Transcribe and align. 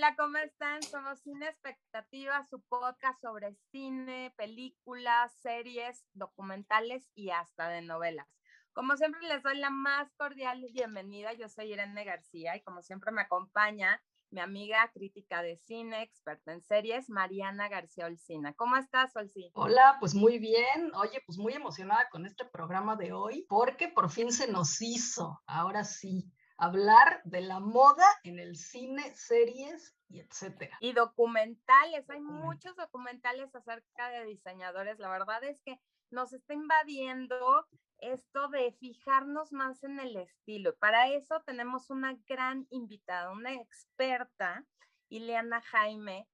Hola, 0.00 0.16
¿cómo 0.16 0.38
están? 0.38 0.82
Somos 0.82 1.20
Cine 1.20 1.46
Expectativa, 1.46 2.42
su 2.48 2.62
podcast 2.62 3.20
sobre 3.20 3.54
cine, 3.70 4.32
películas, 4.34 5.30
series, 5.42 6.06
documentales 6.14 7.10
y 7.14 7.28
hasta 7.28 7.68
de 7.68 7.82
novelas. 7.82 8.26
Como 8.72 8.96
siempre 8.96 9.20
les 9.28 9.42
doy 9.42 9.58
la 9.58 9.68
más 9.68 10.10
cordial 10.16 10.64
bienvenida. 10.72 11.34
Yo 11.34 11.50
soy 11.50 11.74
Irene 11.74 12.02
García 12.06 12.56
y 12.56 12.62
como 12.62 12.80
siempre 12.80 13.12
me 13.12 13.20
acompaña 13.20 14.02
mi 14.30 14.40
amiga 14.40 14.90
crítica 14.94 15.42
de 15.42 15.58
cine, 15.58 16.02
experta 16.02 16.54
en 16.54 16.62
series, 16.62 17.10
Mariana 17.10 17.68
García 17.68 18.06
Olcina. 18.06 18.54
¿Cómo 18.54 18.76
estás, 18.76 19.14
Olcina? 19.16 19.50
Hola, 19.52 19.98
pues 20.00 20.14
muy 20.14 20.38
bien. 20.38 20.92
Oye, 20.94 21.22
pues 21.26 21.36
muy 21.36 21.52
emocionada 21.52 22.08
con 22.10 22.24
este 22.24 22.46
programa 22.46 22.96
de 22.96 23.12
hoy 23.12 23.44
porque 23.50 23.88
por 23.88 24.08
fin 24.10 24.32
se 24.32 24.50
nos 24.50 24.80
hizo. 24.80 25.42
Ahora 25.46 25.84
sí 25.84 26.32
hablar 26.60 27.22
de 27.24 27.40
la 27.40 27.58
moda 27.58 28.04
en 28.22 28.38
el 28.38 28.54
cine, 28.54 29.14
series 29.16 29.96
y 30.08 30.20
etcétera. 30.20 30.76
Y 30.80 30.92
documentales, 30.92 32.08
hay 32.10 32.20
muchos 32.20 32.76
documentales 32.76 33.54
acerca 33.54 34.10
de 34.10 34.26
diseñadores. 34.26 34.98
La 34.98 35.08
verdad 35.08 35.42
es 35.42 35.60
que 35.62 35.80
nos 36.10 36.34
está 36.34 36.52
invadiendo 36.52 37.66
esto 37.98 38.48
de 38.48 38.72
fijarnos 38.72 39.52
más 39.52 39.82
en 39.84 40.00
el 40.00 40.16
estilo. 40.16 40.76
Para 40.76 41.08
eso 41.08 41.42
tenemos 41.46 41.88
una 41.88 42.18
gran 42.26 42.66
invitada, 42.70 43.30
una 43.30 43.54
experta, 43.54 44.66
Ileana 45.08 45.62
Jaime, 45.62 46.28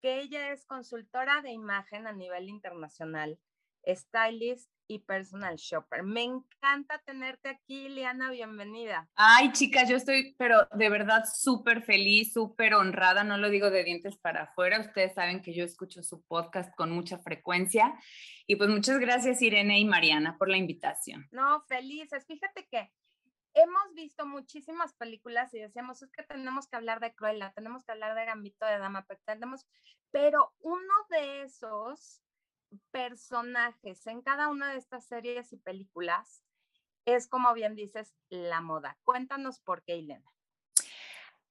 que 0.00 0.20
ella 0.20 0.52
es 0.52 0.64
consultora 0.64 1.42
de 1.42 1.50
imagen 1.50 2.06
a 2.06 2.12
nivel 2.12 2.48
internacional, 2.48 3.38
stylist 3.86 4.70
y 4.92 4.98
personal 4.98 5.56
shopper. 5.56 6.02
Me 6.02 6.22
encanta 6.22 6.98
tenerte 7.04 7.48
aquí, 7.48 7.88
Liana, 7.88 8.30
bienvenida. 8.30 9.08
Ay, 9.14 9.52
chicas, 9.52 9.88
yo 9.88 9.96
estoy, 9.96 10.34
pero 10.38 10.68
de 10.72 10.88
verdad 10.90 11.24
súper 11.32 11.82
feliz, 11.82 12.32
súper 12.32 12.74
honrada, 12.74 13.24
no 13.24 13.38
lo 13.38 13.50
digo 13.50 13.70
de 13.70 13.84
dientes 13.84 14.16
para 14.18 14.44
afuera, 14.44 14.80
ustedes 14.80 15.14
saben 15.14 15.42
que 15.42 15.54
yo 15.54 15.64
escucho 15.64 16.02
su 16.02 16.22
podcast 16.22 16.74
con 16.76 16.90
mucha 16.90 17.18
frecuencia 17.18 17.98
y 18.46 18.56
pues 18.56 18.68
muchas 18.68 18.98
gracias 18.98 19.42
Irene 19.42 19.78
y 19.78 19.84
Mariana 19.84 20.36
por 20.38 20.48
la 20.48 20.58
invitación. 20.58 21.26
No, 21.30 21.62
felices, 21.62 22.26
fíjate 22.26 22.66
que 22.70 22.90
hemos 23.54 23.94
visto 23.94 24.26
muchísimas 24.26 24.94
películas 24.94 25.52
y 25.54 25.60
decíamos, 25.60 26.02
es 26.02 26.10
que 26.12 26.22
tenemos 26.22 26.68
que 26.68 26.76
hablar 26.76 27.00
de 27.00 27.14
Cruella, 27.14 27.52
tenemos 27.54 27.84
que 27.84 27.92
hablar 27.92 28.14
de 28.14 28.24
Gambito 28.24 28.66
de 28.66 28.78
Dama, 28.78 29.04
pero, 29.06 29.20
tenemos, 29.24 29.66
pero 30.10 30.52
uno 30.60 30.94
de 31.10 31.42
esos 31.42 32.22
personajes 32.90 34.06
en 34.06 34.22
cada 34.22 34.48
una 34.48 34.72
de 34.72 34.78
estas 34.78 35.06
series 35.06 35.52
y 35.52 35.56
películas 35.56 36.42
es, 37.04 37.26
como 37.26 37.52
bien 37.54 37.74
dices, 37.74 38.14
la 38.28 38.60
moda. 38.60 38.98
Cuéntanos 39.04 39.60
por 39.60 39.82
qué, 39.82 39.94
Elena. 39.94 40.32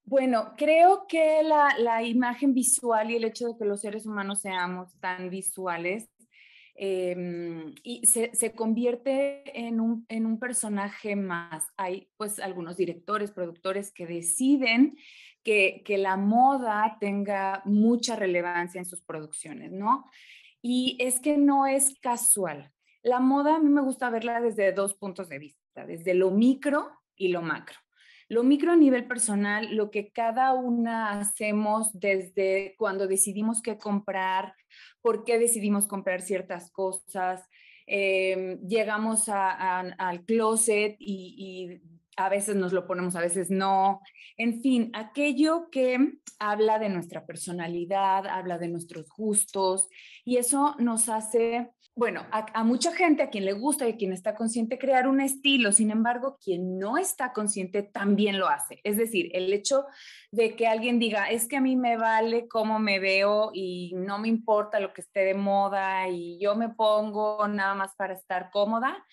Bueno, 0.03 0.53
creo 0.58 1.05
que 1.08 1.41
la, 1.44 2.03
imagen 2.03 2.53
visual 2.53 3.11
y 3.11 3.16
el 3.16 3.25
hecho 3.25 3.47
de 3.47 3.58
que 3.58 3.66
los 3.66 3.81
seres 3.81 4.05
humanos 4.05 4.41
seamos 4.41 5.00
tan 5.00 5.30
visuales 5.30 6.09
em, 6.75 7.73
y 7.83 8.06
se, 8.06 8.53
convierte 8.53 9.44
en 9.58 9.80
un, 9.80 10.06
en 10.09 10.25
un, 10.25 10.39
personaje 10.39 11.16
más. 11.16 11.67
Hay 11.78 12.09
pues 12.17 12.39
algunos 12.39 12.78
directores, 12.78 13.31
productores 13.31 13.94
que 13.94 14.08
deciden 14.08 14.97
que, 15.44 15.83
que 15.85 15.97
la 15.97 16.17
moda 16.17 16.97
tenga 17.00 17.61
mucha 17.66 18.16
relevancia 18.16 18.80
en 18.80 18.85
sus 18.85 19.02
producciones, 19.02 19.72
¿no? 19.72 20.09
Y 20.61 20.97
es 20.99 21.19
que 21.19 21.37
no 21.37 21.65
es 21.67 21.95
casual. 22.01 22.71
La 23.03 23.19
moda 23.19 23.55
a 23.55 23.59
mí 23.59 23.69
me 23.69 23.81
gusta 23.81 24.09
verla 24.09 24.41
desde 24.41 24.71
dos 24.73 24.93
puntos 24.93 25.27
de 25.29 25.39
vista, 25.39 25.85
desde 25.85 26.13
lo 26.13 26.31
micro 26.31 26.91
y 27.15 27.29
lo 27.29 27.41
macro. 27.41 27.77
Lo 28.29 28.43
micro 28.43 28.71
a 28.71 28.77
nivel 28.77 29.07
personal, 29.07 29.75
lo 29.75 29.91
que 29.91 30.11
cada 30.11 30.53
una 30.53 31.19
hacemos 31.19 31.91
desde 31.91 32.75
cuando 32.77 33.05
decidimos 33.07 33.61
qué 33.61 33.77
comprar, 33.77 34.53
por 35.01 35.25
qué 35.25 35.38
decidimos 35.38 35.85
comprar 35.85 36.21
ciertas 36.21 36.71
cosas, 36.71 37.45
em, 37.88 38.57
llegamos 38.61 39.27
al 39.27 40.23
closet 40.23 40.95
y, 40.97 41.81
y 41.81 41.91
a 42.17 42.29
veces 42.29 42.55
nos 42.55 42.73
lo 42.73 42.85
ponemos, 42.88 43.16
a 43.16 43.22
veces 43.22 43.49
no. 43.49 44.01
En 44.38 44.61
fin, 44.61 44.91
aquello 44.94 45.69
que 45.72 45.97
habla 46.39 46.79
de 46.79 46.89
nuestra 46.89 47.25
personalidad, 47.25 48.27
habla 48.27 48.57
de 48.57 48.67
nuestros 48.67 49.09
gustos 49.09 49.88
y 50.25 50.38
eso 50.38 50.75
nos 50.79 51.09
hace, 51.09 51.71
bueno, 51.95 52.25
a, 52.31 52.63
mucha 52.63 52.94
gente, 52.94 53.23
a 53.23 53.29
quien 53.29 53.45
le 53.45 53.53
gusta 53.53 53.88
y 53.88 53.94
a 53.94 53.97
quien 53.97 54.13
está 54.13 54.35
consciente, 54.35 54.79
crear 54.79 55.07
un 55.07 55.21
estilo. 55.21 55.71
Sin 55.71 55.91
embargo, 55.91 56.38
quien 56.44 56.77
no 56.79 56.97
está 56.97 57.33
consciente 57.33 57.83
también 57.83 58.39
lo 58.39 58.47
hace. 58.47 58.79
Es 58.83 58.97
decir, 58.97 59.29
el 59.33 59.53
hecho 59.53 59.85
de 60.31 60.55
que 60.55 60.67
alguien 60.67 61.00
diga, 61.00 61.29
es 61.29 61.47
que 61.47 61.57
a 61.57 61.61
mí 61.61 61.75
me 61.75 61.97
vale 61.97 62.47
cómo 62.47 62.79
me 62.79 63.00
veo 63.00 63.51
y 63.53 63.94
no 63.95 64.19
me 64.19 64.27
importa 64.27 64.79
lo 64.79 64.94
que 64.94 65.01
esté 65.01 65.21
de 65.21 65.35
moda 65.35 66.09
y 66.09 66.39
yo 66.39 66.55
me 66.55 66.69
pongo 66.69 67.47
nada 67.47 67.75
más 67.75 67.95
para 67.95 68.13
estar 68.13 68.50
cómoda 68.51 69.05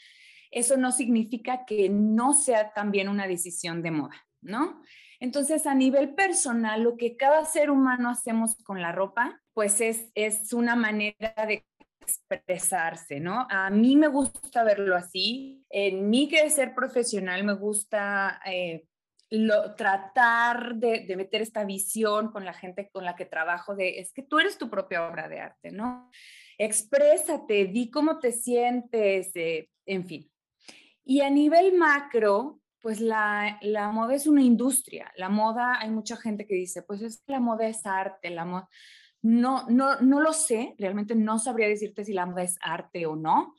eso 0.50 0.76
no 0.76 0.92
significa 0.92 1.64
que 1.64 1.88
no 1.88 2.32
sea 2.32 2.72
también 2.72 3.08
una 3.08 3.26
decisión 3.26 3.82
de 3.82 3.90
moda, 3.90 4.26
¿no? 4.40 4.82
Entonces, 5.20 5.66
a 5.66 5.74
nivel 5.74 6.14
personal, 6.14 6.82
lo 6.82 6.96
que 6.96 7.16
cada 7.16 7.44
ser 7.44 7.70
humano 7.70 8.08
hacemos 8.10 8.56
con 8.64 8.80
la 8.80 8.92
ropa, 8.92 9.40
pues 9.52 9.80
es, 9.80 10.10
es 10.14 10.52
una 10.52 10.76
manera 10.76 11.34
de 11.46 11.64
expresarse, 12.00 13.20
¿no? 13.20 13.46
A 13.50 13.70
mí 13.70 13.96
me 13.96 14.08
gusta 14.08 14.64
verlo 14.64 14.96
así. 14.96 15.64
En 15.70 16.10
que 16.28 16.48
ser 16.50 16.74
profesional 16.74 17.44
me 17.44 17.54
gusta 17.54 18.40
eh, 18.46 18.84
tratar 19.76 20.76
de, 20.76 21.00
de, 21.00 21.16
meter 21.16 21.42
esta 21.42 21.64
visión 21.64 22.30
con 22.30 22.44
la 22.44 22.54
gente 22.54 22.88
con 22.90 23.04
la 23.04 23.14
que 23.14 23.26
trabajo 23.26 23.74
de, 23.74 23.98
es 23.98 24.12
que 24.12 24.22
tú 24.22 24.38
eres 24.38 24.56
tu 24.56 24.70
propia 24.70 25.06
obra 25.06 25.28
de 25.28 25.40
arte, 25.40 25.70
¿no? 25.70 26.10
Exprésate, 26.56 27.66
di 27.66 27.90
cómo 27.90 28.18
te 28.18 28.32
sientes, 28.32 29.30
eh, 29.34 29.68
en 29.86 30.06
fin. 30.06 30.30
Y 31.10 31.22
a 31.22 31.30
nivel 31.30 31.72
macro, 31.72 32.60
pues 32.82 33.00
la, 33.00 33.58
la, 33.62 33.90
moda 33.92 34.14
es 34.14 34.26
una 34.26 34.42
industria. 34.42 35.10
La 35.16 35.30
moda, 35.30 35.78
hay 35.80 35.88
mucha 35.88 36.18
gente 36.18 36.46
que 36.46 36.54
dice, 36.54 36.82
pues 36.82 37.00
es 37.00 37.22
que 37.24 37.32
la 37.32 37.40
moda 37.40 37.66
es 37.66 37.86
arte, 37.86 38.28
la 38.28 38.44
moda... 38.44 38.68
No, 39.22 39.64
no, 39.70 39.98
no 40.02 40.20
lo 40.20 40.34
sé, 40.34 40.74
realmente 40.78 41.14
no 41.14 41.38
sabría 41.38 41.66
decirte 41.66 42.04
si 42.04 42.12
la 42.12 42.26
moda 42.26 42.42
es 42.42 42.58
arte 42.60 43.06
o 43.06 43.16
no, 43.16 43.54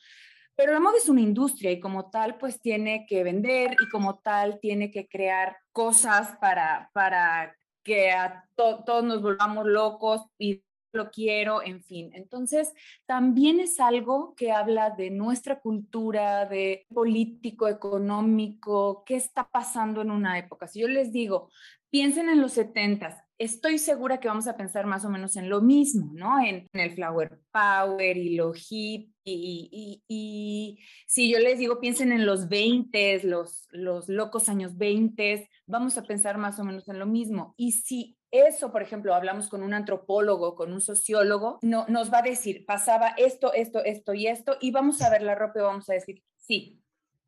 pero 0.55 0.73
la 0.73 0.79
moda 0.79 0.97
es 0.97 1.09
una 1.09 1.21
industria 1.21 1.71
y 1.71 1.79
como 1.79 2.11
tal, 2.11 2.37
pues 2.37 2.61
tiene 2.61 3.07
que 3.07 3.23
vender 3.23 3.75
y 3.81 3.89
como 3.89 4.19
tal 4.19 4.59
tiene 4.59 4.91
que 4.91 5.07
crear 5.07 5.57
cosas 5.71 6.37
para, 6.39 6.91
para 6.93 7.57
que 7.83 8.11
a 8.11 8.45
todos 8.55 9.03
nos 9.03 9.23
volvamos 9.23 9.65
locos 9.65 10.21
y 10.37 10.63
lo 10.91 11.11
quiero, 11.11 11.61
en 11.63 11.83
fin. 11.83 12.11
Entonces, 12.13 12.73
también 13.05 13.59
es 13.59 13.79
algo 13.79 14.33
que 14.35 14.51
habla 14.51 14.91
de 14.91 15.11
nuestra 15.11 15.59
cultura, 15.59 16.45
de 16.45 16.85
político, 16.93 17.67
económico, 17.67 19.03
qué 19.05 19.15
está 19.15 19.47
pasando 19.49 20.01
en 20.01 20.11
una 20.11 20.37
época. 20.37 20.67
Si 20.67 20.79
yo 20.79 20.87
les 20.87 21.11
digo, 21.11 21.49
piensen 21.89 22.29
en 22.29 22.41
los 22.41 22.53
70 22.53 23.29
estoy 23.39 23.79
segura 23.79 24.19
que 24.19 24.27
vamos 24.27 24.47
a 24.47 24.57
pensar 24.57 24.85
más 24.85 25.05
o 25.05 25.09
menos 25.09 25.37
en 25.37 25.49
lo 25.49 25.61
mismo, 25.61 26.11
¿no? 26.13 26.39
En, 26.43 26.67
el 26.73 26.91
flower 26.91 27.39
power 27.51 28.17
y 28.17 28.35
lo 28.35 28.53
hip. 28.53 29.11
Y, 29.23 30.03
y, 30.07 30.79
si 31.07 31.31
yo 31.31 31.39
les 31.39 31.57
digo, 31.57 31.79
piensen 31.79 32.11
en 32.11 32.25
los 32.25 32.49
20, 32.49 33.23
los, 33.23 33.67
los 33.71 34.09
locos 34.09 34.49
años 34.49 34.77
20, 34.77 35.49
vamos 35.67 35.97
a 35.97 36.03
pensar 36.03 36.37
más 36.37 36.59
o 36.59 36.63
menos 36.63 36.87
en 36.89 36.99
lo 36.99 37.05
mismo. 37.05 37.53
Y 37.55 37.71
si 37.71 38.17
eso, 38.31 38.71
por 38.71 38.81
ejemplo, 38.81 39.13
hablamos 39.13 39.49
con 39.49 39.63
un 39.63 39.73
antropólogo, 39.73 40.55
con 40.55 40.71
un 40.71 40.81
sociólogo, 40.81 41.59
no, 41.61 41.85
nos 41.87 42.11
va 42.13 42.19
a 42.19 42.23
decir, 42.23 42.65
pasaba 42.65 43.09
esto, 43.17 43.53
esto, 43.53 43.83
esto 43.83 44.13
y 44.13 44.27
esto, 44.27 44.57
y 44.61 44.71
vamos 44.71 45.01
a 45.01 45.09
ver 45.09 45.21
la 45.21 45.35
ropa 45.35 45.59
y 45.59 45.63
vamos 45.63 45.89
a 45.89 45.93
decir, 45.93 46.23
sí, 46.37 46.79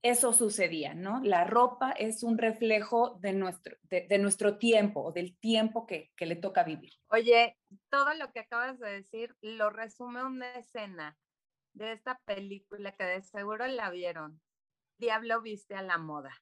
eso 0.04 0.34
sucedía, 0.34 0.94
¿no? 0.94 1.22
La 1.24 1.44
ropa 1.44 1.92
es 1.92 2.24
un 2.24 2.38
reflejo 2.38 3.18
de 3.20 3.34
nuestro, 3.34 3.78
de, 3.84 4.18
nuestro 4.18 4.58
tiempo 4.58 5.02
o 5.02 5.12
del 5.12 5.38
tiempo 5.38 5.86
que, 5.86 6.12
que, 6.16 6.26
le 6.26 6.36
toca 6.36 6.64
vivir. 6.64 6.94
Oye, 7.10 7.58
todo 7.90 8.14
lo 8.16 8.32
que 8.32 8.40
acabas 8.40 8.80
de 8.80 8.90
decir 8.90 9.36
lo 9.42 9.70
resume 9.70 10.24
una 10.24 10.54
escena 10.54 11.18
de 11.74 11.92
esta 11.92 12.20
película 12.26 12.94
que 12.94 13.04
de 13.04 13.22
seguro 13.22 13.68
la 13.68 13.92
vieron. 13.92 14.42
Diablo 14.98 15.42
viste 15.42 15.76
a 15.76 15.84
la 15.84 15.98
moda. 15.98 16.36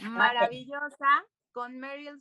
Maravillosa, 0.00 1.24
con 1.52 1.78
Meryl 1.78 2.20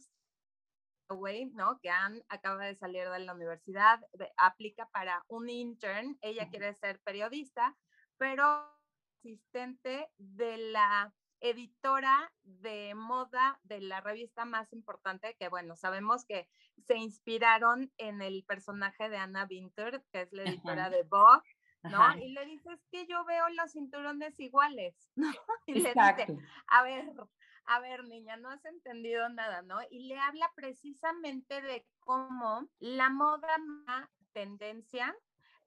¿no? 1.54 1.80
Que 1.80 1.90
Anne 1.90 2.24
acaba 2.30 2.66
de 2.66 2.76
salir 2.76 3.10
de 3.10 3.20
la 3.20 3.34
universidad, 3.34 4.00
aplica 4.38 4.88
para 4.90 5.24
un 5.28 5.50
intern, 5.50 6.18
ella 6.22 6.50
quiere 6.50 6.74
ser 6.76 7.00
periodista, 7.00 7.76
pero 8.18 8.70
asistente 9.20 10.10
de 10.18 10.58
la 10.58 11.14
editora 11.40 12.32
de 12.44 12.94
moda 12.96 13.60
de 13.64 13.82
la 13.82 14.00
revista 14.02 14.46
más 14.46 14.72
importante, 14.72 15.36
que 15.38 15.50
bueno, 15.50 15.76
sabemos 15.76 16.26
que 16.26 16.48
se 16.88 16.98
inspiraron 16.98 17.92
en 17.98 18.22
el 18.22 18.46
personaje 18.46 19.10
de 19.10 19.18
Anna 19.18 19.46
Winter, 19.50 20.04
que 20.12 20.22
es 20.22 20.32
la 20.32 20.44
editora 20.44 20.90
de 20.90 21.04
Vogue, 21.04 21.44
¿no? 21.84 22.18
Y 22.18 22.30
le 22.30 22.46
dices 22.46 22.80
que 22.92 23.06
yo 23.08 23.26
veo 23.26 23.50
los 23.50 23.74
cinturones 23.74 24.40
iguales, 24.40 24.96
¿no? 25.16 25.32
Y 25.66 25.74
le 25.74 25.80
dice, 25.80 25.94
a 26.68 26.84
ver, 26.84 27.14
a 27.66 27.80
ver, 27.80 28.04
niña, 28.06 28.38
no 28.38 28.50
has 28.50 28.66
entendido 28.66 29.28
nada, 29.30 29.62
¿no? 29.62 29.80
Y 29.90 30.08
le 30.08 30.20
habla 30.20 30.52
precisamente 30.56 31.62
de 31.62 31.86
cómo 32.00 32.68
la 32.80 33.10
moda 33.10 33.56
una 33.58 34.10
tendencia, 34.34 35.16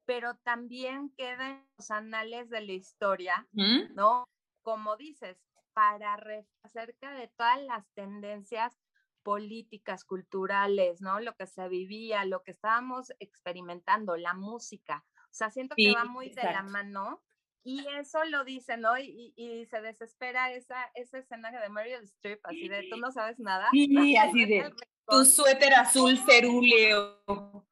pero 0.04 0.36
también 0.36 1.10
queda 1.16 1.50
en 1.50 1.66
los 1.78 1.90
anales 1.90 2.50
de 2.50 2.60
la 2.60 2.72
historia, 2.72 3.46
¿Mm? 3.52 3.94
¿no? 3.94 4.24
Como 4.62 4.96
dices, 4.96 5.38
para 5.72 6.18
acerca 6.62 7.12
de 7.12 7.28
todas 7.28 7.60
las 7.62 7.86
tendencias 7.94 8.78
políticas, 9.22 10.04
culturales, 10.04 11.00
¿no? 11.00 11.20
Lo 11.20 11.34
que 11.34 11.46
se 11.46 11.68
vivía, 11.68 12.24
lo 12.24 12.42
que 12.42 12.52
estábamos 12.52 13.12
experimentando, 13.18 14.16
la 14.16 14.34
música. 14.34 15.04
O 15.24 15.34
sea, 15.34 15.50
siento 15.50 15.74
que 15.76 15.92
va 15.92 16.04
muy 16.04 16.30
de 16.30 16.44
la 16.44 16.62
mano 16.62 17.22
y 17.66 17.84
eso 17.98 18.24
lo 18.26 18.44
dice, 18.44 18.76
¿no? 18.76 18.96
Y, 18.96 19.34
y, 19.34 19.66
se 19.66 19.80
desespera 19.80 20.52
esa, 20.52 20.88
esa 20.94 21.18
escena 21.18 21.50
de 21.50 21.68
Meryl 21.68 22.04
Streep, 22.04 22.38
así 22.44 22.68
de, 22.68 22.86
tú 22.88 22.96
no 22.96 23.10
sabes 23.10 23.40
nada. 23.40 23.68
Sí, 23.72 24.16
así 24.16 24.44
de, 24.46 24.72
tu 25.04 25.24
suéter 25.24 25.74
azul 25.74 26.16
cerúleo. 26.18 27.66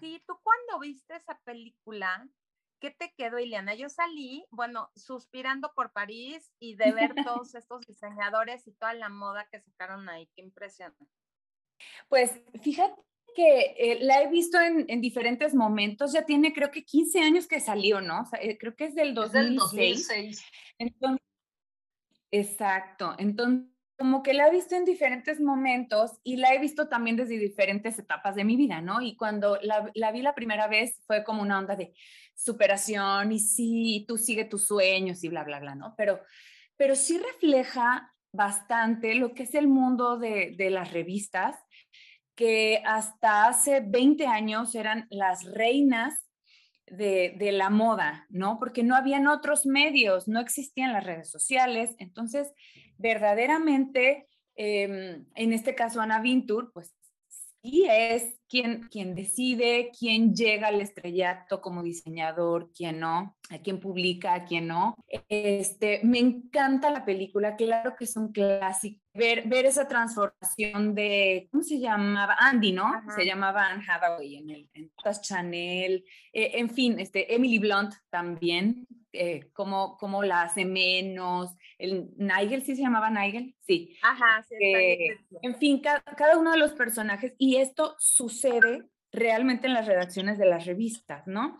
Sí, 0.00 0.20
tú 0.26 0.36
cuando 0.42 0.80
viste 0.80 1.14
esa 1.14 1.38
película, 1.44 2.28
¿qué 2.80 2.90
te 2.90 3.14
quedó, 3.14 3.38
Ileana? 3.38 3.76
Yo 3.76 3.88
salí, 3.88 4.44
bueno, 4.50 4.90
suspirando 4.96 5.72
por 5.72 5.92
París 5.92 6.50
y 6.58 6.74
de 6.74 6.90
ver 6.90 7.14
todos 7.38 7.54
estos 7.54 7.86
diseñadores 7.86 8.66
y 8.66 8.72
toda 8.72 8.94
la 8.94 9.08
moda 9.08 9.46
que 9.52 9.60
sacaron 9.60 10.08
ahí. 10.08 10.28
Qué 10.34 10.42
impresionante. 10.42 11.06
Pues 12.08 12.40
fíjate 12.60 13.00
que 13.34 13.74
eh, 13.78 13.98
la 14.00 14.22
he 14.22 14.28
visto 14.28 14.60
en, 14.60 14.84
en, 14.88 15.00
diferentes 15.00 15.54
momentos, 15.54 16.12
ya 16.12 16.24
tiene 16.24 16.52
creo 16.52 16.70
que 16.70 16.84
15 16.84 17.20
años 17.20 17.46
que 17.46 17.60
salió, 17.60 18.00
¿no? 18.00 18.22
O 18.22 18.26
sea, 18.26 18.40
eh, 18.40 18.58
creo 18.58 18.74
que 18.76 18.84
es 18.84 18.94
del 18.94 19.14
2006. 19.14 19.42
del 19.42 19.56
2006. 19.56 20.44
Entonces, 20.78 21.26
exacto, 22.30 23.14
entonces 23.18 23.70
como 24.00 24.22
que 24.22 24.32
la 24.32 24.48
he 24.48 24.50
visto 24.50 24.74
en 24.74 24.86
diferentes 24.86 25.42
momentos 25.42 26.12
y 26.24 26.36
la 26.36 26.54
he 26.54 26.58
visto 26.58 26.88
también 26.88 27.16
desde 27.16 27.36
diferentes 27.36 27.98
etapas 27.98 28.34
de 28.34 28.44
mi 28.44 28.56
vida, 28.56 28.80
¿no? 28.80 29.02
Y 29.02 29.14
cuando 29.14 29.58
la, 29.60 29.90
la 29.92 30.10
vi 30.10 30.22
la 30.22 30.34
primera 30.34 30.68
vez 30.68 30.98
fue 31.06 31.22
como 31.22 31.42
una 31.42 31.58
onda 31.58 31.76
de 31.76 31.92
superación 32.34 33.30
y 33.30 33.40
sí, 33.40 34.06
tú 34.08 34.16
sigue 34.16 34.46
tus 34.46 34.66
sueños 34.66 35.22
y 35.22 35.28
bla, 35.28 35.44
bla, 35.44 35.60
bla, 35.60 35.74
¿no? 35.74 35.94
Pero, 35.98 36.18
pero 36.78 36.96
sí 36.96 37.18
refleja 37.18 38.10
bastante 38.32 39.14
lo 39.16 39.34
que 39.34 39.42
es 39.42 39.54
el 39.54 39.68
mundo 39.68 40.16
de, 40.16 40.54
de 40.56 40.70
las 40.70 40.92
revistas 40.92 41.56
que 42.40 42.82
hasta 42.86 43.48
hace 43.48 43.80
20 43.80 44.26
años 44.26 44.74
eran 44.74 45.06
las 45.10 45.44
reinas 45.44 46.26
de, 46.86 47.36
la 47.52 47.68
moda, 47.68 48.24
¿no? 48.30 48.58
Porque 48.58 48.82
no 48.82 48.96
habían 48.96 49.26
otros 49.26 49.66
medios, 49.66 50.26
no 50.26 50.40
existían 50.40 50.94
las 50.94 51.04
redes 51.04 51.30
sociales. 51.30 51.94
Entonces, 51.98 52.50
verdaderamente, 52.96 54.26
em, 54.56 55.26
en 55.34 55.52
este 55.52 55.74
caso, 55.74 56.00
Ana 56.00 56.22
Vintur, 56.22 56.72
pues 56.72 56.94
sí 57.62 57.86
es 57.88 58.40
quien, 58.48 58.88
quien 58.88 59.14
decide 59.14 59.90
quién 59.96 60.34
llega 60.34 60.68
al 60.68 60.80
estrellato 60.80 61.60
como 61.60 61.82
diseñador, 61.82 62.70
quién 62.76 63.00
no, 63.00 63.36
a 63.50 63.58
quién 63.58 63.78
publica, 63.80 64.34
a 64.34 64.44
quién 64.44 64.66
no. 64.66 64.96
Este, 65.28 66.00
me 66.02 66.18
encanta 66.18 66.90
la 66.90 67.04
película, 67.04 67.56
claro 67.56 67.94
que 67.96 68.04
es 68.04 68.16
un 68.16 68.32
clásico. 68.32 69.00
Ver, 69.12 69.48
ver 69.48 69.66
esa 69.66 69.88
transformación 69.88 70.94
de, 70.94 71.48
¿cómo 71.50 71.62
se 71.62 71.78
llamaba? 71.80 72.36
Andy, 72.38 72.72
¿no? 72.72 72.92
Se 73.16 73.24
llamaba 73.24 73.66
Anne 73.66 73.84
Hathaway 73.88 74.36
en, 74.36 74.50
el, 74.50 74.70
en 74.74 74.90
Chanel, 75.20 76.04
eh, 76.32 76.52
en 76.54 76.70
fin, 76.70 76.98
este, 77.00 77.34
Emily 77.34 77.58
Blunt 77.58 77.94
también, 78.08 78.86
eh, 79.12 79.50
cómo, 79.52 79.96
cómo, 79.98 80.22
la 80.22 80.42
hace 80.42 80.64
menos. 80.64 81.54
El 81.78 82.10
Nigel, 82.16 82.62
¿sí 82.62 82.76
se 82.76 82.82
llamaba 82.82 83.10
Nigel? 83.10 83.54
Sí. 83.60 83.96
Ajá, 84.02 84.44
sí. 84.48 84.54
Eh, 84.56 85.18
en 85.42 85.56
fin, 85.56 85.80
cada, 85.80 86.00
cada, 86.02 86.38
uno 86.38 86.52
de 86.52 86.58
los 86.58 86.72
personajes, 86.72 87.34
y 87.38 87.56
esto 87.56 87.96
sucede 87.98 88.88
realmente 89.12 89.66
en 89.66 89.74
las 89.74 89.86
redacciones 89.86 90.38
de 90.38 90.46
las 90.46 90.66
revistas, 90.66 91.26
¿no? 91.26 91.58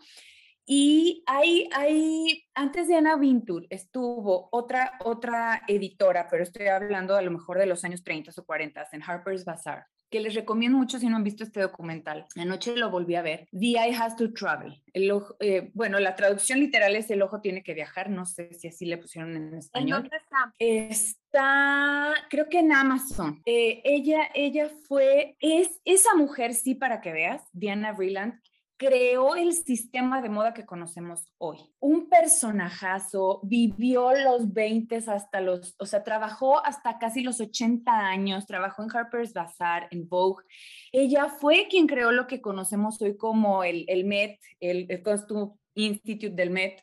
Y 0.65 1.23
hay, 1.25 1.67
hay, 1.73 2.45
antes 2.53 2.87
de 2.87 2.95
Ana 2.95 3.17
Vintur 3.17 3.65
estuvo 3.69 4.47
otra, 4.51 4.93
otra 5.03 5.63
editora, 5.67 6.27
pero 6.29 6.43
estoy 6.43 6.67
hablando 6.67 7.15
a 7.15 7.21
lo 7.21 7.31
mejor 7.31 7.57
de 7.57 7.65
los 7.65 7.83
años 7.83 8.03
30 8.03 8.31
o 8.37 8.45
40 8.45 8.87
en 8.91 9.03
Harper's 9.03 9.43
Bazaar, 9.43 9.85
que 10.11 10.19
les 10.19 10.35
recomiendo 10.35 10.77
mucho 10.77 10.99
si 10.99 11.07
no 11.07 11.15
han 11.15 11.23
visto 11.23 11.43
este 11.43 11.61
documental. 11.61 12.27
Anoche 12.35 12.75
lo 12.75 12.91
volví 12.91 13.15
a 13.15 13.21
ver. 13.21 13.47
The 13.51 13.77
Eye 13.79 13.95
Has 13.95 14.17
to 14.17 14.33
Travel. 14.33 14.83
El 14.93 15.11
eh, 15.39 15.71
bueno, 15.73 15.99
la 15.99 16.15
traducción 16.15 16.59
literal 16.59 16.95
es 16.95 17.09
El 17.09 17.21
ojo 17.21 17.39
tiene 17.39 17.63
que 17.63 17.73
viajar. 17.73 18.09
No 18.09 18.25
sé 18.25 18.53
si 18.53 18.67
así 18.67 18.85
le 18.85 18.97
pusieron 18.97 19.35
en 19.35 19.55
español. 19.55 20.03
¿En 20.05 20.09
dónde 20.09 20.17
está? 20.17 20.53
Está, 20.59 22.13
creo 22.29 22.49
que 22.49 22.59
en 22.59 22.73
Amazon. 22.73 23.41
Eh, 23.45 23.81
ella, 23.85 24.29
ella 24.35 24.69
fue, 24.87 25.37
es 25.39 25.79
esa 25.85 26.13
mujer, 26.15 26.53
sí, 26.53 26.75
para 26.75 26.99
que 26.99 27.13
veas, 27.13 27.43
Diana 27.53 27.93
Vreeland, 27.93 28.33
creó 28.81 29.35
el 29.35 29.53
sistema 29.53 30.23
de 30.23 30.29
moda 30.29 30.55
que 30.55 30.65
conocemos 30.65 31.31
hoy. 31.37 31.59
Un 31.79 32.09
personajazo, 32.09 33.39
vivió 33.43 34.11
los 34.11 34.51
20 34.51 34.95
hasta 34.95 35.39
los, 35.39 35.75
o 35.77 35.85
sea, 35.85 36.03
trabajó 36.03 36.65
hasta 36.65 36.97
casi 36.97 37.21
los 37.21 37.39
80 37.39 37.91
años, 37.91 38.47
trabajó 38.47 38.81
en 38.81 38.89
Harper's 38.91 39.33
Bazaar, 39.33 39.87
en 39.91 40.09
Vogue. 40.09 40.43
Ella 40.91 41.27
fue 41.27 41.67
quien 41.69 41.85
creó 41.85 42.11
lo 42.11 42.25
que 42.25 42.41
conocemos 42.41 42.99
hoy 43.03 43.15
como 43.17 43.63
el, 43.63 43.85
el 43.87 44.03
Met, 44.03 44.39
el, 44.59 44.87
Costume 45.03 45.51
Institute 45.75 46.33
del 46.33 46.49
Met, 46.49 46.81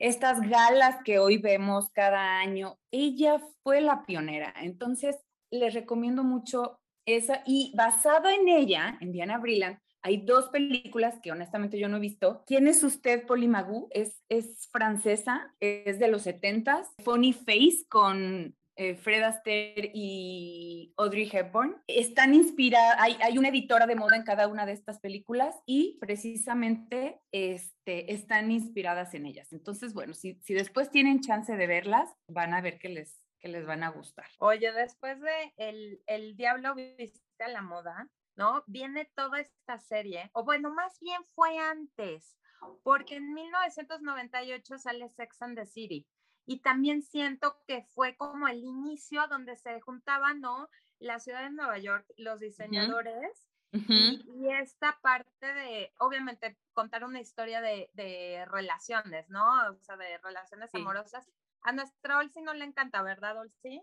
estas 0.00 0.40
galas 0.40 0.96
que 1.04 1.20
hoy 1.20 1.38
vemos 1.38 1.88
cada 1.90 2.40
año. 2.40 2.80
Ella 2.90 3.40
fue 3.62 3.80
la 3.80 4.04
pionera. 4.04 4.52
Entonces, 4.60 5.16
les 5.52 5.72
recomiendo 5.72 6.24
mucho 6.24 6.80
esa 7.06 7.44
y 7.46 7.72
basado 7.76 8.28
en 8.28 8.48
ella, 8.48 8.98
en 9.00 9.12
Diana 9.12 9.38
Brillant, 9.38 9.78
hay 10.02 10.18
dos 10.18 10.48
películas 10.48 11.18
que 11.22 11.32
honestamente 11.32 11.78
yo 11.78 11.88
no 11.88 11.96
he 11.96 12.00
visto. 12.00 12.42
¿Quién 12.46 12.68
es 12.68 12.82
usted, 12.82 13.26
Polly 13.26 13.48
Magoo? 13.48 13.88
Es, 13.90 14.22
es 14.28 14.68
francesa, 14.70 15.54
es 15.60 15.98
de 15.98 16.08
los 16.08 16.26
70s. 16.26 16.86
Funny 17.04 17.32
Face 17.32 17.86
con 17.88 18.56
eh, 18.80 18.94
Fred 18.94 19.24
Astaire 19.24 19.90
y 19.92 20.94
Audrey 20.96 21.28
Hepburn. 21.30 21.82
Están 21.88 22.32
inspiradas, 22.32 22.96
hay, 23.00 23.16
hay, 23.20 23.36
una 23.36 23.48
editora 23.48 23.88
de 23.88 23.96
moda 23.96 24.16
en 24.16 24.22
cada 24.22 24.46
una 24.46 24.66
de 24.66 24.72
estas 24.72 25.00
películas 25.00 25.56
y 25.66 25.98
precisamente 26.00 27.20
este, 27.32 28.12
están 28.12 28.52
inspiradas 28.52 29.14
en 29.14 29.26
ellas. 29.26 29.52
Entonces, 29.52 29.94
bueno, 29.94 30.14
si, 30.14 30.34
si 30.44 30.54
después 30.54 30.92
tienen 30.92 31.20
chance 31.22 31.56
de 31.56 31.66
verlas, 31.66 32.08
van 32.28 32.54
a 32.54 32.60
ver 32.60 32.78
que 32.78 32.88
les, 32.88 33.20
que 33.40 33.48
les 33.48 33.66
van 33.66 33.82
a 33.82 33.90
gustar. 33.90 34.26
Oye, 34.38 34.70
después 34.70 35.20
de 35.20 35.52
El, 35.56 36.00
el 36.06 36.36
Diablo 36.36 36.76
visita 36.76 37.48
la 37.48 37.62
moda, 37.62 38.08
¿no? 38.38 38.62
Viene 38.68 39.04
toda 39.16 39.40
esta 39.40 39.78
serie, 39.80 40.30
o 40.32 40.44
bueno, 40.44 40.70
más 40.70 40.98
bien 41.00 41.20
fue 41.34 41.58
antes, 41.58 42.38
porque 42.84 43.16
en 43.16 43.34
1998 43.34 44.78
sale 44.78 45.08
Sex 45.08 45.42
and 45.42 45.58
the 45.58 45.66
City. 45.66 46.06
Y 46.46 46.60
también 46.60 47.02
siento 47.02 47.60
que 47.66 47.82
fue 47.82 48.16
como 48.16 48.48
el 48.48 48.64
inicio 48.64 49.26
donde 49.26 49.56
se 49.56 49.80
juntaban, 49.80 50.40
¿no? 50.40 50.70
La 50.98 51.18
ciudad 51.18 51.42
de 51.42 51.50
Nueva 51.50 51.78
York, 51.78 52.06
los 52.16 52.40
diseñadores, 52.40 53.48
y, 53.72 54.48
esta 54.48 54.98
parte 55.02 55.52
de, 55.52 55.92
obviamente, 55.98 56.56
contar 56.72 57.04
una 57.04 57.20
historia 57.20 57.60
de, 57.60 57.90
de 57.92 58.46
relaciones, 58.46 59.28
¿no? 59.28 59.44
O 59.68 59.78
sea, 59.80 59.96
de 59.96 60.16
relaciones 60.18 60.74
amorosas. 60.74 61.28
A 61.62 61.72
nuestra 61.72 62.16
Olsi 62.16 62.40
no 62.40 62.54
le 62.54 62.64
encanta, 62.64 63.02
¿verdad, 63.02 63.36
Olsi? 63.36 63.82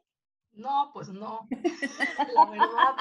No, 0.55 0.91
pues 0.93 1.09
no. 1.09 1.47
la 2.33 2.45
verdad. 2.45 2.95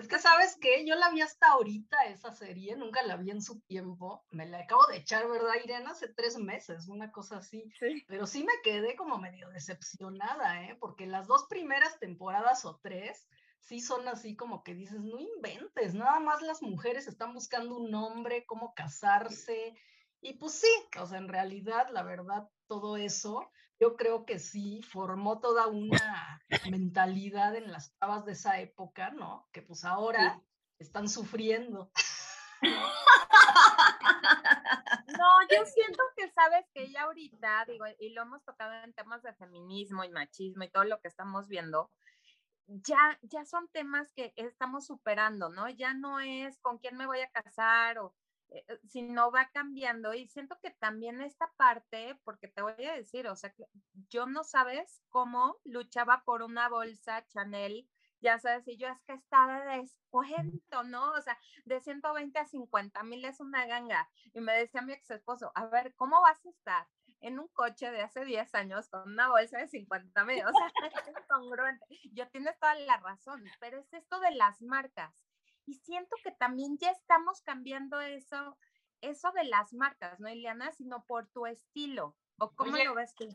Es 0.00 0.08
que, 0.08 0.18
¿sabes 0.18 0.56
qué? 0.60 0.86
Yo 0.86 0.94
la 0.94 1.10
vi 1.10 1.20
hasta 1.20 1.48
ahorita 1.48 2.04
esa 2.06 2.32
serie, 2.32 2.76
nunca 2.76 3.02
la 3.02 3.16
vi 3.16 3.30
en 3.30 3.42
su 3.42 3.60
tiempo. 3.60 4.24
Me 4.30 4.46
la 4.46 4.60
acabo 4.60 4.86
de 4.86 4.98
echar, 4.98 5.28
¿verdad, 5.28 5.54
Irene? 5.62 5.90
Hace 5.90 6.08
tres 6.08 6.38
meses, 6.38 6.88
una 6.88 7.12
cosa 7.12 7.38
así. 7.38 7.70
Pero 8.08 8.26
sí 8.26 8.44
me 8.44 8.52
quedé 8.62 8.96
como 8.96 9.18
medio 9.18 9.48
decepcionada, 9.50 10.62
¿eh? 10.62 10.76
Porque 10.80 11.06
las 11.06 11.26
dos 11.26 11.46
primeras 11.48 11.98
temporadas 11.98 12.64
o 12.64 12.80
tres 12.82 13.28
sí 13.60 13.80
son 13.80 14.08
así 14.08 14.36
como 14.36 14.62
que 14.62 14.74
dices, 14.74 15.00
no 15.00 15.18
inventes, 15.18 15.94
nada 15.94 16.20
más 16.20 16.40
las 16.40 16.62
mujeres 16.62 17.08
están 17.08 17.34
buscando 17.34 17.76
un 17.76 17.94
hombre, 17.94 18.46
cómo 18.46 18.74
casarse. 18.74 19.74
Y 20.20 20.34
pues 20.34 20.54
sí, 20.54 20.98
o 20.98 21.06
sea, 21.06 21.18
en 21.18 21.28
realidad, 21.28 21.88
la 21.90 22.02
verdad, 22.02 22.48
todo 22.68 22.96
eso 22.96 23.50
yo 23.78 23.96
creo 23.96 24.24
que 24.24 24.38
sí 24.38 24.82
formó 24.82 25.40
toda 25.40 25.66
una 25.66 26.40
mentalidad 26.70 27.54
en 27.56 27.70
las 27.70 27.96
chavas 27.98 28.24
de 28.24 28.32
esa 28.32 28.60
época, 28.60 29.10
¿no? 29.10 29.48
Que 29.52 29.62
pues 29.62 29.84
ahora 29.84 30.42
están 30.78 31.08
sufriendo. 31.08 31.90
No, 35.18 35.56
yo 35.56 35.64
siento 35.66 36.02
que 36.16 36.30
sabes 36.30 36.66
que 36.74 36.90
ya 36.90 37.02
ahorita, 37.02 37.64
digo, 37.66 37.84
y 37.98 38.10
lo 38.10 38.22
hemos 38.22 38.44
tocado 38.44 38.72
en 38.84 38.92
temas 38.92 39.22
de 39.22 39.32
feminismo 39.34 40.04
y 40.04 40.10
machismo 40.10 40.64
y 40.64 40.70
todo 40.70 40.84
lo 40.84 41.00
que 41.00 41.08
estamos 41.08 41.48
viendo, 41.48 41.90
ya, 42.66 43.18
ya 43.22 43.44
son 43.44 43.68
temas 43.68 44.12
que 44.12 44.32
estamos 44.36 44.86
superando, 44.86 45.48
¿no? 45.48 45.68
Ya 45.68 45.94
no 45.94 46.20
es 46.20 46.58
con 46.60 46.78
quién 46.78 46.96
me 46.96 47.06
voy 47.06 47.20
a 47.20 47.30
casar 47.30 47.98
o 47.98 48.14
si 48.86 49.02
no 49.02 49.30
va 49.30 49.50
cambiando 49.52 50.14
y 50.14 50.28
siento 50.28 50.58
que 50.62 50.70
también 50.70 51.20
esta 51.20 51.52
parte, 51.56 52.18
porque 52.24 52.48
te 52.48 52.62
voy 52.62 52.84
a 52.84 52.94
decir, 52.94 53.26
o 53.28 53.36
sea, 53.36 53.54
yo 54.08 54.26
no 54.26 54.44
sabes 54.44 55.02
cómo 55.08 55.58
luchaba 55.64 56.22
por 56.24 56.42
una 56.42 56.68
bolsa 56.68 57.26
Chanel, 57.26 57.88
ya 58.20 58.38
sabes, 58.38 58.66
y 58.68 58.76
yo 58.76 58.88
es 58.88 59.00
que 59.02 59.12
está 59.12 59.46
de 59.46 59.78
descuento, 59.78 60.84
¿no? 60.84 61.12
O 61.12 61.20
sea, 61.20 61.38
de 61.64 61.80
120 61.80 62.38
a 62.38 62.46
50 62.46 63.02
mil 63.02 63.24
es 63.24 63.40
una 63.40 63.66
ganga. 63.66 64.08
Y 64.32 64.40
me 64.40 64.54
decía 64.54 64.82
mi 64.82 64.92
ex 64.92 65.10
esposo, 65.10 65.52
a 65.54 65.66
ver, 65.66 65.94
¿cómo 65.96 66.20
vas 66.22 66.44
a 66.44 66.48
estar? 66.48 66.88
en 67.20 67.38
un 67.38 67.48
coche 67.48 67.90
de 67.90 68.02
hace 68.02 68.24
10 68.24 68.54
años 68.54 68.88
con 68.88 69.10
una 69.10 69.28
bolsa 69.28 69.58
de 69.58 69.68
50 69.68 70.24
mil, 70.24 70.44
o 70.44 70.50
sea, 70.52 70.72
es 71.06 71.08
incongruente. 71.08 71.84
Yo 72.12 72.28
tienes 72.28 72.58
toda 72.58 72.74
la 72.74 72.98
razón, 72.98 73.42
pero 73.58 73.78
es 73.80 73.92
esto 73.92 74.20
de 74.20 74.32
las 74.32 74.60
marcas. 74.62 75.14
Y 75.66 75.74
siento 75.74 76.16
que 76.22 76.30
también 76.30 76.78
ya 76.78 76.90
estamos 76.90 77.42
cambiando 77.42 78.00
eso, 78.00 78.56
eso 79.00 79.32
de 79.32 79.44
las 79.44 79.72
marcas, 79.72 80.18
¿no, 80.20 80.28
Ileana? 80.28 80.72
Sino 80.72 81.04
por 81.04 81.26
tu 81.28 81.46
estilo. 81.46 82.16
¿O 82.38 82.50
cómo 82.52 82.76
lo 82.76 82.94
ves 82.94 83.14
tú? 83.14 83.28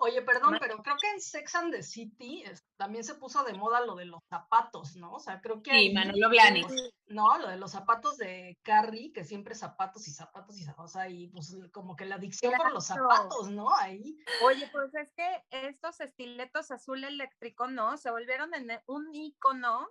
Oye, 0.00 0.22
perdón, 0.22 0.58
pero 0.60 0.80
creo 0.80 0.96
que 0.96 1.10
en 1.10 1.20
Sex 1.20 1.56
and 1.56 1.72
the 1.72 1.82
City 1.82 2.44
también 2.76 3.02
se 3.02 3.16
puso 3.16 3.42
de 3.42 3.52
moda 3.54 3.80
lo 3.80 3.96
de 3.96 4.04
los 4.04 4.22
zapatos, 4.28 4.94
¿no? 4.94 5.14
O 5.14 5.18
sea, 5.18 5.40
creo 5.40 5.60
que. 5.60 5.72
Sí, 5.72 5.92
Manolo 5.92 6.28
Blahnik. 6.28 6.68
No, 7.06 7.36
lo 7.38 7.48
de 7.48 7.56
los 7.56 7.72
zapatos 7.72 8.16
de 8.16 8.56
Carrie, 8.62 9.12
que 9.12 9.24
siempre 9.24 9.56
zapatos 9.56 10.06
y 10.06 10.12
zapatos 10.12 10.56
y 10.56 10.62
zapatos, 10.62 10.92
o 10.92 10.98
sea, 10.98 11.08
y 11.08 11.26
pues 11.28 11.56
como 11.72 11.96
que 11.96 12.04
la 12.04 12.14
adicción 12.14 12.52
por 12.56 12.72
los 12.72 12.86
zapatos, 12.86 13.50
¿no? 13.50 13.74
Ahí. 13.74 14.16
Oye, 14.44 14.68
pues 14.72 14.94
es 14.94 15.10
que 15.14 15.44
estos 15.50 16.00
estiletos 16.00 16.70
azul 16.70 17.02
eléctrico, 17.02 17.66
¿no? 17.66 17.96
Se 17.96 18.12
volvieron 18.12 18.54
en 18.54 18.80
un 18.86 19.12
icono 19.12 19.88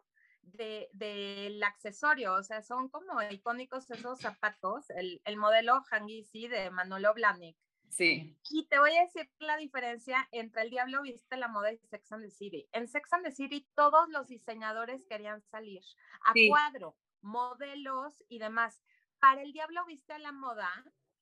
del 0.54 1.63
accesorio, 1.63 2.34
o 2.34 2.44
sea, 2.44 2.62
son 2.62 2.89
como 2.89 3.22
icónicos 3.22 3.89
esos 3.92 4.20
zapatos, 4.20 4.89
el, 4.92 5.22
el 5.25 5.38
modelo 5.38 5.82
Hangisi 5.89 6.48
de 6.48 6.70
Manolo 6.70 7.13
Blahnik. 7.13 7.58
Sí. 7.89 8.38
Y 8.50 8.66
te 8.68 8.80
voy 8.80 8.96
a 8.98 9.04
decir 9.04 9.30
la 9.39 9.58
diferencia 9.58 10.27
entre 10.32 10.63
El 10.63 10.70
Diablo 10.70 11.01
Viste 11.01 11.38
la 11.38 11.48
Moda 11.48 11.72
y 11.72 11.77
Sex 11.77 12.12
and 12.12 12.24
the 12.24 12.30
City. 12.30 12.68
En 12.74 12.88
Sex 12.88 13.12
and 13.13 13.24
the 13.24 13.32
City 13.32 13.66
todos 13.75 14.10
los 14.10 14.27
diseñadores 14.27 15.06
querían 15.06 15.42
salir 15.42 15.82
a 16.25 16.34
cuadro, 16.50 16.98
modelos 17.22 18.24
y 18.27 18.39
demás. 18.39 18.82
Para 19.20 19.42
El 19.42 19.54
Diablo 19.54 19.86
Viste 19.86 20.20
la 20.20 20.32
Moda 20.32 20.70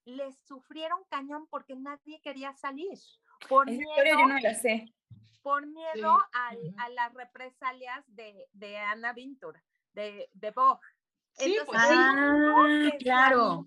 les 0.05 0.37
sufrieron 0.47 1.03
cañón 1.09 1.47
porque 1.47 1.75
nadie 1.75 2.19
quería 2.21 2.53
salir. 2.53 2.97
Por 3.47 3.69
miedo, 3.69 4.03
yo 4.03 4.27
no 4.27 4.39
la 4.39 4.53
sé 4.55 4.93
por 5.45 5.67
miedo 5.67 6.17
a 6.33 6.89
las 6.89 7.13
represalias 7.13 8.03
de, 8.07 8.49
de 8.53 8.79
Anna 8.79 9.13
Vintur, 9.13 9.61
de, 9.93 10.27
de 10.33 10.49
Vogue. 10.49 10.81
Sí, 11.33 11.55
pues 11.67 11.79
ah, 11.79 12.89
claro. 12.97 13.63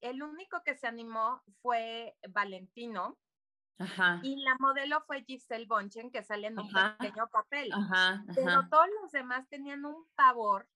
el 0.00 0.22
único 0.22 0.62
que 0.64 0.74
se 0.74 0.86
animó 0.86 1.42
fue 1.60 2.16
Valentino. 2.30 3.18
Ajá. 3.78 4.20
Y 4.22 4.42
la 4.42 4.56
modelo 4.58 5.02
fue 5.02 5.22
Giselle 5.24 5.66
Bonchen, 5.66 6.10
que 6.10 6.22
sale 6.22 6.46
en 6.46 6.58
un 6.58 6.70
pequeño 6.98 7.28
papel. 7.28 7.70
Ajá, 7.74 8.24
Pero 8.34 8.66
todos 8.70 8.86
los 9.02 9.12
demás 9.12 9.46
tenían 9.50 9.84
un 9.84 10.06
pavor 10.14 10.66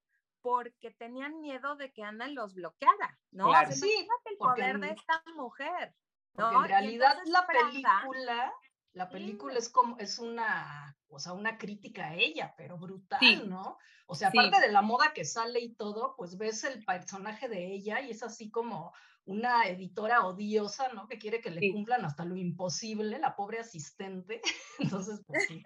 porque 0.43 0.91
tenían 0.91 1.41
miedo 1.41 1.77
de 1.77 1.95
que 1.95 2.03
Ana 2.03 2.29
los 2.29 2.53
bloqueara, 2.53 3.19
¿no? 3.31 3.47
Claro, 3.49 3.73
sí, 3.73 4.07
el 4.27 4.37
poder 4.37 4.81
de 4.81 4.91
esta 4.91 5.23
mujer. 5.35 5.95
¿no? 6.35 6.63
en 6.63 6.69
realidad 6.69 7.17
la 7.25 7.47
película 7.47 8.53
la 8.97 9.11
película 9.11 9.59
es 9.59 9.69
como, 9.69 9.99
es 9.99 10.19
una, 10.19 10.97
o 11.09 11.19
sea, 11.19 11.35
una 11.35 11.59
crítica 11.59 12.07
a 12.07 12.15
ella, 12.15 12.55
pero 12.57 12.79
brutal, 12.79 13.47
¿no? 13.47 13.77
O 14.07 14.15
sea, 14.15 14.29
aparte 14.29 14.59
de 14.59 14.73
la 14.73 14.81
moda 14.81 15.13
que 15.15 15.27
sale 15.27 15.61
y 15.61 15.75
todo, 15.75 16.15
pues 16.17 16.39
ves 16.39 16.65
el 16.65 16.83
personaje 16.83 17.47
de 17.47 17.75
ella 17.75 18.01
y 18.01 18.11
es 18.11 18.23
así 18.23 18.51
como 18.51 18.95
una 19.27 19.69
editora 19.69 20.25
odiosa, 20.25 20.95
¿no? 20.95 21.09
Que 21.09 21.19
quiere 21.19 21.43
que 21.43 21.51
le 21.51 21.73
cumplan 21.73 22.07
hasta 22.07 22.25
lo 22.25 22.37
imposible, 22.37 23.19
la 23.19 23.37
pobre 23.37 23.59
asistente. 23.59 24.41
Entonces, 24.79 25.21
pues 25.27 25.45
sí. 25.47 25.63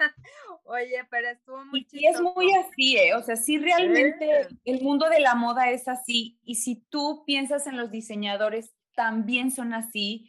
Oye, 0.64 1.06
pero 1.08 1.28
estuvo 1.28 1.64
muy 1.64 1.86
Y 1.92 2.08
es 2.08 2.20
muy 2.20 2.52
así, 2.54 2.96
¿eh? 2.96 3.14
O 3.14 3.22
sea, 3.22 3.36
sí 3.36 3.58
realmente 3.58 4.48
el 4.64 4.82
mundo 4.82 5.08
de 5.08 5.20
la 5.20 5.36
moda 5.36 5.70
es 5.70 5.86
así. 5.86 6.40
Y 6.42 6.56
si 6.56 6.84
tú 6.90 7.22
piensas 7.24 7.68
en 7.68 7.76
los 7.76 7.92
diseñadores, 7.92 8.74
también 8.96 9.52
son 9.52 9.72
así. 9.72 10.28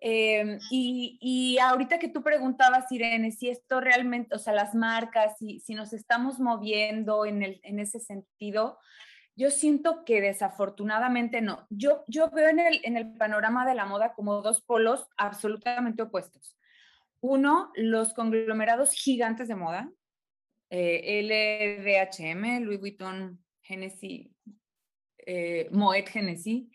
Em, 0.00 0.60
y, 0.70 1.58
ahorita 1.60 1.98
que 1.98 2.08
tú 2.08 2.22
preguntabas, 2.22 2.90
Irene, 2.92 3.32
si 3.32 3.48
esto 3.48 3.80
realmente, 3.80 4.34
o 4.34 4.38
sea, 4.38 4.52
las 4.52 4.74
marcas, 4.74 5.36
si, 5.38 5.58
si 5.60 5.74
nos 5.74 5.92
estamos 5.92 6.38
moviendo 6.38 7.26
en, 7.26 7.42
el, 7.42 7.60
en 7.64 7.80
ese 7.80 7.98
sentido, 7.98 8.78
yo 9.34 9.50
siento 9.50 10.04
que 10.04 10.20
desafortunadamente 10.20 11.40
no. 11.40 11.66
Yo, 11.70 12.04
yo 12.08 12.30
veo 12.30 12.48
en 12.48 12.60
el, 12.60 12.80
en 12.84 12.96
el 12.96 13.14
panorama 13.14 13.66
de 13.66 13.74
la 13.74 13.86
moda 13.86 14.12
como 14.14 14.42
dos 14.42 14.62
polos 14.62 15.08
absolutamente 15.16 16.02
opuestos. 16.02 16.56
Uno, 17.20 17.72
los 17.74 18.14
conglomerados 18.14 18.92
gigantes 18.92 19.48
de 19.48 19.56
moda, 19.56 19.90
eh, 20.70 21.22
LVHM, 21.22 22.64
Louis 22.64 22.78
Vuitton, 22.78 23.44
Genesis, 23.62 24.28
eh, 25.18 25.68
Moet 25.72 26.08
Genesis 26.08 26.66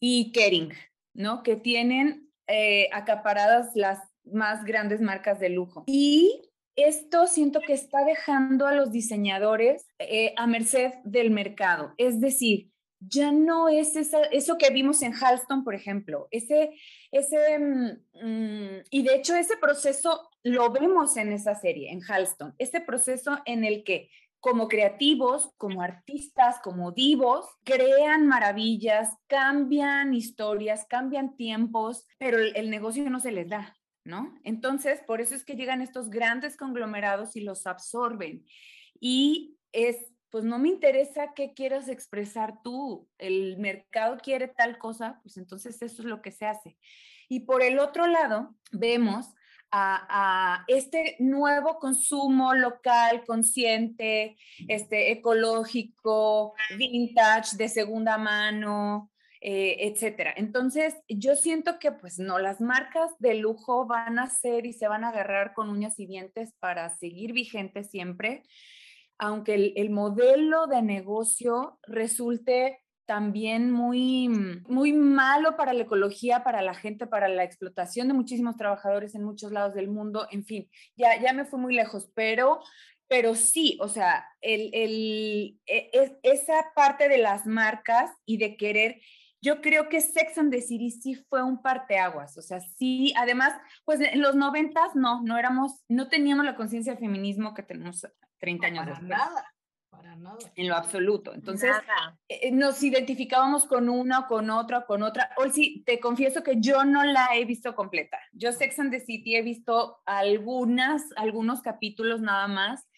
y 0.00 0.32
Kering, 0.32 0.72
¿no? 1.14 1.42
Que 1.42 1.56
tienen 1.56 2.27
eh, 2.48 2.88
acaparadas 2.92 3.70
las 3.74 3.98
más 4.24 4.64
grandes 4.64 5.00
marcas 5.00 5.40
de 5.40 5.50
lujo. 5.50 5.84
Y 5.86 6.50
esto 6.76 7.26
siento 7.26 7.60
que 7.60 7.72
está 7.72 8.04
dejando 8.04 8.66
a 8.66 8.72
los 8.72 8.92
diseñadores 8.92 9.86
eh, 9.98 10.32
a 10.36 10.46
merced 10.46 10.92
del 11.04 11.30
mercado. 11.30 11.92
Es 11.96 12.20
decir, 12.20 12.70
ya 13.00 13.32
no 13.32 13.68
es 13.68 13.94
eso 13.96 14.58
que 14.58 14.70
vimos 14.70 15.02
en 15.02 15.12
Halston, 15.14 15.64
por 15.64 15.74
ejemplo. 15.74 16.28
Ese, 16.30 16.70
ese, 17.12 17.58
mm, 17.58 18.82
y 18.90 19.02
de 19.02 19.14
hecho 19.14 19.36
ese 19.36 19.56
proceso 19.56 20.28
lo 20.42 20.70
vemos 20.70 21.16
en 21.16 21.32
esa 21.32 21.54
serie, 21.54 21.92
en 21.92 22.00
Halston. 22.02 22.54
Ese 22.58 22.80
proceso 22.80 23.38
en 23.44 23.64
el 23.64 23.84
que 23.84 24.10
como 24.40 24.68
creativos, 24.68 25.52
como 25.56 25.82
artistas, 25.82 26.60
como 26.62 26.92
divos, 26.92 27.46
crean 27.64 28.26
maravillas, 28.26 29.10
cambian 29.26 30.14
historias, 30.14 30.86
cambian 30.88 31.36
tiempos, 31.36 32.06
pero 32.18 32.38
el, 32.38 32.70
negocio 32.70 33.08
no 33.10 33.20
se 33.20 33.32
les 33.32 33.48
da, 33.48 33.76
¿no? 34.04 34.38
Entonces, 34.44 35.00
por 35.06 35.20
eso 35.20 35.34
es 35.34 35.44
que 35.44 35.56
llegan 35.56 35.82
estos 35.82 36.08
grandes 36.08 36.56
conglomerados 36.56 37.34
y 37.34 37.40
los 37.40 37.66
absorben. 37.66 38.44
Y 39.00 39.58
es, 39.72 39.96
pues 40.30 40.44
no 40.44 40.58
me 40.58 40.68
interesa 40.68 41.32
qué 41.34 41.52
quieras 41.52 41.88
expresar 41.88 42.62
tú, 42.62 43.08
el 43.18 43.58
mercado 43.58 44.18
quiere 44.18 44.46
tal 44.46 44.78
cosa, 44.78 45.18
pues 45.22 45.36
entonces 45.36 45.82
eso 45.82 46.02
es 46.02 46.08
lo 46.08 46.22
que 46.22 46.30
se 46.30 46.46
hace. 46.46 46.76
Y 47.28 47.40
por 47.40 47.62
el 47.62 47.80
otro 47.80 48.06
lado, 48.06 48.54
vemos 48.70 49.34
a, 49.70 50.64
este 50.68 51.16
nuevo 51.18 51.78
consumo 51.78 52.54
local, 52.54 53.24
consciente, 53.26 54.36
este, 54.66 55.12
ecológico, 55.12 56.54
vintage, 56.76 57.56
de 57.56 57.68
segunda 57.68 58.18
mano, 58.18 59.10
eh, 59.40 59.76
etcétera. 59.80 60.34
Entonces, 60.36 60.96
yo 61.08 61.36
siento 61.36 61.78
que 61.78 61.92
pues 61.92 62.18
no, 62.18 62.38
las 62.38 62.60
marcas 62.60 63.10
de 63.18 63.34
lujo 63.34 63.86
van 63.86 64.18
a 64.18 64.28
ser 64.28 64.66
y 64.66 64.72
se 64.72 64.88
van 64.88 65.04
a 65.04 65.10
agarrar 65.10 65.54
con 65.54 65.68
uñas 65.68 65.98
y 66.00 66.06
dientes 66.06 66.54
para 66.58 66.88
seguir 66.90 67.32
vigentes 67.32 67.90
siempre, 67.90 68.42
aunque 69.18 69.72
el 69.76 69.90
modelo 69.90 70.66
de 70.66 70.82
negocio 70.82 71.78
resulte 71.86 72.80
también 73.08 73.70
muy, 73.70 74.28
muy 74.68 74.92
malo 74.92 75.56
para 75.56 75.72
la 75.72 75.84
ecología, 75.84 76.44
para 76.44 76.60
la 76.60 76.74
gente, 76.74 77.06
para 77.06 77.26
la 77.26 77.42
explotación 77.42 78.06
de 78.06 78.12
muchísimos 78.12 78.58
trabajadores 78.58 79.14
en 79.14 79.24
muchos 79.24 79.50
lados 79.50 79.72
del 79.72 79.88
mundo. 79.88 80.28
En 80.30 80.44
fin, 80.44 80.68
ya, 80.94 81.18
ya 81.18 81.32
me 81.32 81.46
fui 81.46 81.58
muy 81.58 81.74
lejos, 81.74 82.10
pero, 82.14 82.60
pero 83.08 83.34
sí, 83.34 83.78
o 83.80 83.88
sea, 83.88 84.26
el, 84.42 84.68
el, 84.74 85.58
e, 85.64 85.88
es, 85.94 86.12
esa 86.22 86.70
parte 86.76 87.08
de 87.08 87.16
las 87.16 87.46
marcas 87.46 88.10
y 88.26 88.36
de 88.36 88.58
querer 88.58 89.00
yo 89.40 89.62
creo 89.62 89.88
que 89.88 90.02
Sex 90.02 90.36
and 90.36 90.52
the 90.52 90.60
City 90.60 90.90
sí 90.90 91.14
fue 91.14 91.42
un 91.42 91.62
parteaguas, 91.62 92.36
o 92.36 92.42
sea, 92.42 92.60
sí, 92.60 93.14
además, 93.16 93.54
pues 93.84 94.00
en 94.00 94.20
los 94.20 94.34
noventas 94.34 94.96
no, 94.96 95.22
no 95.22 95.38
éramos, 95.38 95.84
no 95.88 96.08
teníamos 96.08 96.44
la 96.44 96.56
conciencia 96.56 96.94
de 96.94 96.98
feminismo 96.98 97.54
que 97.54 97.62
tenemos 97.62 98.04
30 98.40 98.66
años 98.66 98.84
para 98.84 99.00
Nada. 99.00 99.44
Para 99.98 100.16
nada. 100.16 100.38
En 100.56 100.68
lo 100.68 100.74
absoluto. 100.74 101.34
Entonces, 101.34 101.70
eh, 102.28 102.50
nos 102.50 102.82
identificábamos 102.82 103.66
con 103.66 103.88
una, 103.88 104.26
con 104.26 104.48
otra, 104.50 104.86
con 104.86 105.02
otra. 105.02 105.30
Hoy 105.36 105.50
sí, 105.50 105.82
te 105.84 106.00
confieso 106.00 106.42
que 106.42 106.60
yo 106.60 106.84
no 106.84 107.04
la 107.04 107.28
he 107.34 107.44
visto 107.44 107.74
completa. 107.74 108.18
Yo 108.32 108.52
Sex 108.52 108.78
and 108.78 108.90
the 108.90 109.00
City 109.00 109.36
he 109.36 109.42
visto 109.42 109.98
algunas, 110.06 111.02
algunos 111.16 111.62
capítulos 111.62 112.20
nada 112.20 112.48
más. 112.48 112.88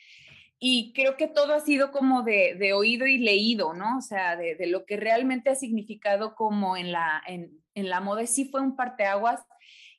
Y 0.59 0.93
creo 0.93 1.17
que 1.17 1.27
todo 1.27 1.55
ha 1.55 1.61
sido 1.61 1.91
como 1.91 2.23
de, 2.23 2.55
de 2.55 2.75
oído 2.75 3.07
y 3.07 3.17
leído, 3.17 3.73
¿no? 3.73 3.97
O 3.97 4.03
sea, 4.03 4.37
de, 4.37 4.57
de, 4.57 4.67
lo 4.67 4.85
que 4.85 4.99
realmente 4.99 5.49
ha 5.49 5.55
significado 5.55 6.35
como 6.35 6.77
en 6.77 6.93
la, 6.93 7.23
en, 7.27 7.51
en 7.75 7.89
la 7.89 8.01
moda. 8.01 8.27
Sí 8.27 8.45
fue 8.51 8.61
un 8.61 8.77
parteaguas. 8.77 9.41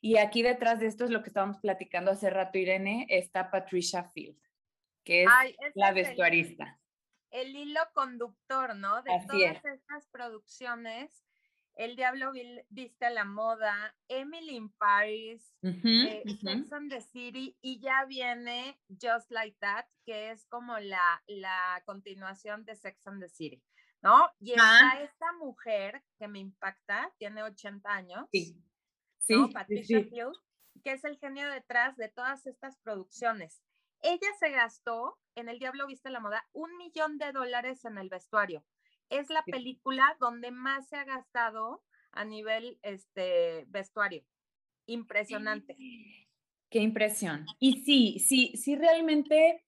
Y 0.00 0.18
aquí 0.18 0.42
detrás 0.42 0.80
de 0.80 0.86
esto 0.86 1.04
es 1.04 1.10
lo 1.10 1.22
que 1.22 1.28
estábamos 1.28 1.58
platicando 1.58 2.10
hace 2.10 2.28
rato, 2.28 2.58
Irene, 2.58 3.06
está 3.08 3.50
Patricia 3.52 4.04
Field, 4.12 4.36
que 5.04 5.22
es 5.22 5.30
la 5.74 5.92
vestuarista. 5.92 6.71
El 7.32 7.56
hilo 7.56 7.80
conductor, 7.94 8.76
¿no? 8.76 9.02
De 9.02 9.10
todas 9.26 9.64
estas 9.64 10.06
producciones. 10.08 11.24
El 11.74 11.96
Diablo 11.96 12.32
Viste 12.68 13.06
a 13.06 13.10
la 13.10 13.24
Moda, 13.24 13.96
Emily 14.06 14.56
in 14.56 14.68
Paris, 14.72 15.54
eh, 15.62 16.22
Sex 16.42 16.70
and 16.70 16.90
the 16.90 17.00
City, 17.00 17.56
y 17.62 17.80
ya 17.80 18.04
viene 18.04 18.78
Just 19.00 19.30
Like 19.30 19.56
That, 19.60 19.86
que 20.04 20.30
es 20.30 20.44
como 20.46 20.78
la, 20.78 21.22
la 21.26 21.82
continuación 21.86 22.66
de 22.66 22.76
Sex 22.76 23.06
and 23.06 23.22
the 23.22 23.28
City, 23.30 23.64
¿no? 24.02 24.30
Y 24.38 24.52
está 24.52 25.00
esta 25.02 25.32
mujer 25.32 26.02
que 26.18 26.28
me 26.28 26.40
impacta, 26.40 27.10
tiene 27.16 27.42
80 27.42 27.90
años. 27.90 28.28
Sí. 28.30 28.54
Sí, 29.18 29.34
Patricia 29.54 30.04
que 30.82 30.92
es 30.92 31.04
el 31.04 31.18
genio 31.18 31.50
detrás 31.50 31.96
de 31.96 32.08
todas 32.08 32.46
estas 32.46 32.78
producciones. 32.78 33.62
Ella 34.02 34.28
se 34.38 34.50
gastó 34.50 35.18
en 35.34 35.48
El 35.48 35.58
Diablo 35.58 35.86
Viste 35.86 36.10
la 36.10 36.20
Moda 36.20 36.44
un 36.52 36.76
millón 36.76 37.18
de 37.18 37.32
dólares 37.32 37.84
en 37.84 37.98
el 37.98 38.08
vestuario. 38.08 38.64
Es 39.08 39.30
la 39.30 39.44
película 39.44 40.16
donde 40.20 40.50
más 40.50 40.88
se 40.88 40.96
ha 40.96 41.04
gastado 41.04 41.82
a 42.12 42.24
nivel 42.24 42.78
este, 42.82 43.64
vestuario. 43.68 44.24
Impresionante. 44.86 45.76
Qué 46.70 46.78
impresión. 46.80 47.46
Y 47.58 47.82
sí, 47.84 48.18
sí, 48.18 48.56
sí, 48.56 48.76
realmente, 48.76 49.64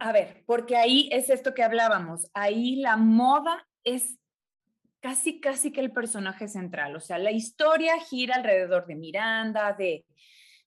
a 0.00 0.12
ver, 0.12 0.42
porque 0.46 0.76
ahí 0.76 1.08
es 1.12 1.30
esto 1.30 1.54
que 1.54 1.62
hablábamos, 1.62 2.30
ahí 2.32 2.76
la 2.76 2.96
moda 2.96 3.68
es 3.84 4.18
casi, 5.00 5.40
casi 5.40 5.72
que 5.72 5.80
el 5.80 5.92
personaje 5.92 6.48
central. 6.48 6.96
O 6.96 7.00
sea, 7.00 7.18
la 7.18 7.30
historia 7.30 7.98
gira 8.00 8.36
alrededor 8.36 8.86
de 8.86 8.96
Miranda, 8.96 9.74
de, 9.74 10.06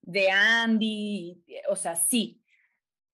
de 0.02 0.32
Andy, 0.32 1.44
o 1.70 1.76
sea, 1.76 1.96
sí. 1.96 2.42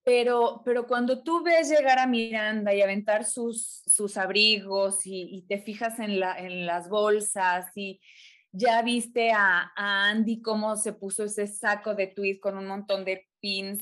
Pero, 0.06 0.62
pero 0.64 0.86
cuando 0.86 1.24
tú 1.24 1.42
ves 1.42 1.68
llegar 1.68 1.98
a 1.98 2.06
Miranda 2.06 2.72
y 2.72 2.80
aventar 2.80 3.24
sus, 3.24 3.82
sus 3.86 4.16
abrigos 4.16 5.00
y, 5.04 5.44
te 5.48 5.58
fijas 5.58 5.98
en, 5.98 6.20
la, 6.20 6.38
en 6.38 6.64
las 6.64 6.88
bolsas 6.88 7.66
y 7.74 8.00
ya 8.52 8.82
viste 8.82 9.32
a, 9.32 9.72
Andy 9.74 10.40
cómo 10.42 10.76
se 10.76 10.92
puso 10.92 11.24
ese 11.24 11.48
saco 11.48 11.96
de 11.96 12.06
tweed 12.06 12.38
con 12.38 12.56
un 12.56 12.68
montón 12.68 13.04
de 13.04 13.26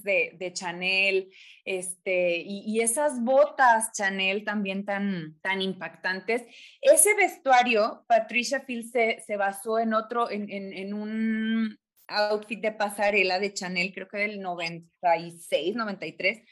de, 0.02 0.50
Chanel, 0.52 1.30
este, 1.64 2.42
y, 2.44 2.80
esas 2.80 3.22
botas 3.22 3.92
Chanel 3.92 4.44
también 4.44 4.84
tan, 4.84 5.38
tan 5.40 5.62
impactantes. 5.62 6.42
Ese 6.80 7.14
vestuario, 7.14 8.04
Patricia 8.06 8.60
Field 8.60 8.90
se, 8.90 9.36
basó 9.36 9.78
en 9.78 9.94
otro, 9.94 10.30
en, 10.30 10.50
en, 10.50 10.94
un 10.94 11.78
outfit 12.08 12.61
de 12.61 12.73
pasarela 12.73 13.38
de 13.38 13.52
Chanel, 13.52 13.92
creo 13.92 14.08
que 14.08 14.18
del 14.18 14.40
96, 14.40 15.75
93, 15.75 16.42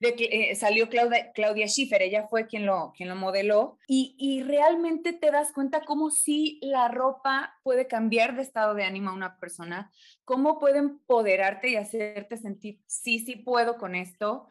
de 0.00 0.14
que 0.16 0.24
eh, 0.24 0.54
salió 0.56 0.88
Claudia, 0.88 1.30
Claudia, 1.32 1.68
Schiffer, 1.68 2.02
ella 2.02 2.26
fue 2.28 2.46
quien 2.46 2.66
lo, 2.66 2.92
quien 2.96 3.08
lo 3.08 3.14
modeló, 3.14 3.78
y, 3.86 4.16
y, 4.18 4.42
realmente 4.42 5.12
te 5.12 5.30
das 5.30 5.52
cuenta 5.52 5.82
cómo 5.84 6.10
sí 6.10 6.58
la 6.60 6.88
ropa 6.88 7.54
puede 7.62 7.86
cambiar 7.86 8.34
de 8.34 8.42
estado 8.42 8.74
de 8.74 8.84
ánimo 8.84 9.10
a 9.10 9.14
una 9.14 9.38
persona, 9.38 9.92
cómo 10.24 10.58
puede 10.58 10.78
empoderarte 10.78 11.68
y 11.68 11.76
hacerte 11.76 12.36
sentir, 12.36 12.80
sí, 12.86 13.20
sí 13.20 13.36
puedo 13.36 13.78
con 13.78 13.94
esto, 13.94 14.48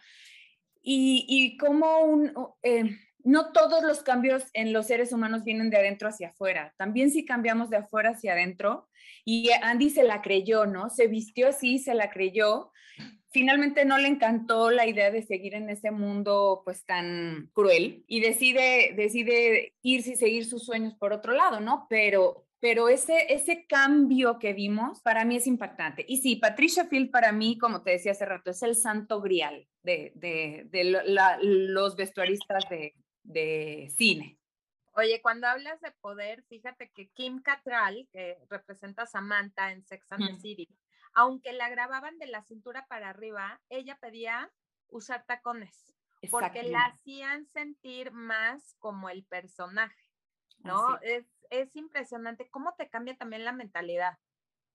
y, 0.82 1.26
y 1.28 1.58
cómo 1.58 2.00
un... 2.00 2.34
Eh, 2.64 2.98
no 3.24 3.52
todos 3.52 3.84
los 3.84 4.04
cambios 4.04 4.44
en 4.54 4.74
los 4.74 4.88
seres 4.88 5.14
humanos 5.14 5.44
vienen 5.44 5.70
de 5.70 5.78
adentro 5.78 6.10
hacia 6.10 6.30
afuera. 6.30 6.74
También 6.78 7.12
si 7.12 7.26
cambiamos 7.26 7.70
de 7.70 7.78
afuera 7.78 8.12
hacia 8.12 8.34
adentro, 8.34 8.88
y 9.26 9.50
Andy 9.62 9.90
se 9.90 10.04
la 10.04 10.22
creyó, 10.22 10.66
¿no? 10.66 10.90
Se 10.90 11.08
vistió 11.08 11.50
así, 11.50 11.80
se 11.80 11.94
la 11.94 12.10
creyó, 12.10 12.72
finalmente 13.32 13.86
no 13.86 13.98
le 13.98 14.08
encantó 14.08 14.72
la 14.72 14.86
idea 14.86 15.10
de 15.10 15.24
seguir 15.24 15.56
en 15.56 15.70
ese 15.70 15.92
mundo 15.92 16.62
pues 16.66 16.86
tan 16.86 17.50
cruel 17.54 18.04
y 18.08 18.20
decide, 18.20 18.94
decide 18.96 19.74
irse 19.82 20.12
y 20.12 20.16
seguir 20.16 20.46
sus 20.46 20.66
sueños 20.66 20.96
por 20.96 21.14
otro 21.14 21.34
lado, 21.34 21.60
¿no? 21.62 21.88
Pero, 21.90 22.46
pero 22.60 22.90
ese, 22.90 23.34
ese 23.34 23.66
cambio 23.68 24.38
que 24.38 24.54
vimos 24.54 25.02
para 25.02 25.24
mí 25.24 25.38
es 25.38 25.48
impactante. 25.48 26.06
Y 26.08 26.18
sí, 26.18 26.36
Patricia 26.36 26.86
Field 26.86 27.10
para 27.10 27.32
mí, 27.32 27.58
como 27.58 27.84
te 27.84 27.92
decía 27.92 28.12
hace 28.12 28.26
rato, 28.26 28.52
es 28.52 28.62
el 28.64 28.76
santo 28.76 29.22
grial 29.22 29.66
de, 29.82 30.12
de, 30.16 30.68
los 31.42 31.96
vestuaristas 31.96 32.66
de, 32.70 32.96
de 33.24 33.92
cine. 33.96 34.40
Oye, 34.94 35.22
cuando 35.22 35.48
hablas 35.48 35.80
de 35.82 35.92
poder, 36.02 36.44
fíjate 36.44 36.92
que 36.92 37.10
Kim 37.12 37.42
Cattrall, 37.42 38.10
que 38.12 38.38
representa 38.50 39.04
a 39.04 39.08
Samantha 39.08 39.72
en 39.72 39.86
Sex 39.86 40.12
and 40.12 40.28
the 40.28 40.36
City, 40.42 40.68
aunque 41.14 41.54
la 41.54 41.70
grababan 41.70 42.18
de 42.18 42.28
la 42.28 42.44
cintura 42.44 42.86
para 42.88 43.10
arriba, 43.10 43.62
ella 43.70 43.98
pedía 44.02 44.52
usar 44.88 45.26
tacones, 45.26 45.94
porque 46.30 46.64
la 46.64 46.86
hacían 46.86 47.46
sentir 47.48 48.12
más 48.12 48.76
como 48.80 49.10
el 49.10 49.24
personaje, 49.26 50.10
¿no? 50.60 51.00
Es, 51.02 51.26
es, 51.50 51.76
impresionante 51.76 52.50
cómo 52.50 52.76
te 52.78 52.90
cambia 52.90 53.16
también 53.16 53.46
la 53.46 53.54
mentalidad. 53.54 54.18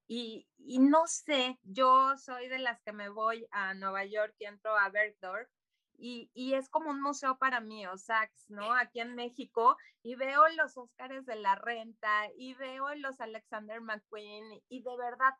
Y, 0.07 0.47
y, 0.57 0.79
no 0.79 1.05
sé, 1.05 1.59
yo 1.63 2.17
soy 2.17 2.47
de 2.47 2.59
las 2.59 2.81
que 2.81 2.93
me 2.93 3.09
voy 3.09 3.47
a 3.51 3.73
Nueva 3.73 4.05
York 4.05 4.33
y 4.39 4.45
entro 4.45 4.75
a 4.77 4.89
Bergdorf 4.89 5.49
y, 5.97 6.29
y, 6.33 6.53
es 6.53 6.69
como 6.69 6.89
un 6.89 7.01
museo 7.01 7.37
para 7.37 7.59
mí, 7.59 7.85
o 7.87 7.97
Saks, 7.97 8.49
¿no? 8.49 8.73
Aquí 8.73 8.99
en 8.99 9.15
México, 9.15 9.77
y 10.03 10.15
veo 10.15 10.47
los 10.55 10.77
Óscares 10.77 11.25
de 11.25 11.35
la 11.35 11.55
Renta, 11.55 12.27
y 12.37 12.53
veo 12.53 12.93
los 12.95 13.19
Alexander 13.19 13.81
McQueen, 13.81 14.61
y 14.69 14.83
de 14.83 14.97
verdad 14.97 15.33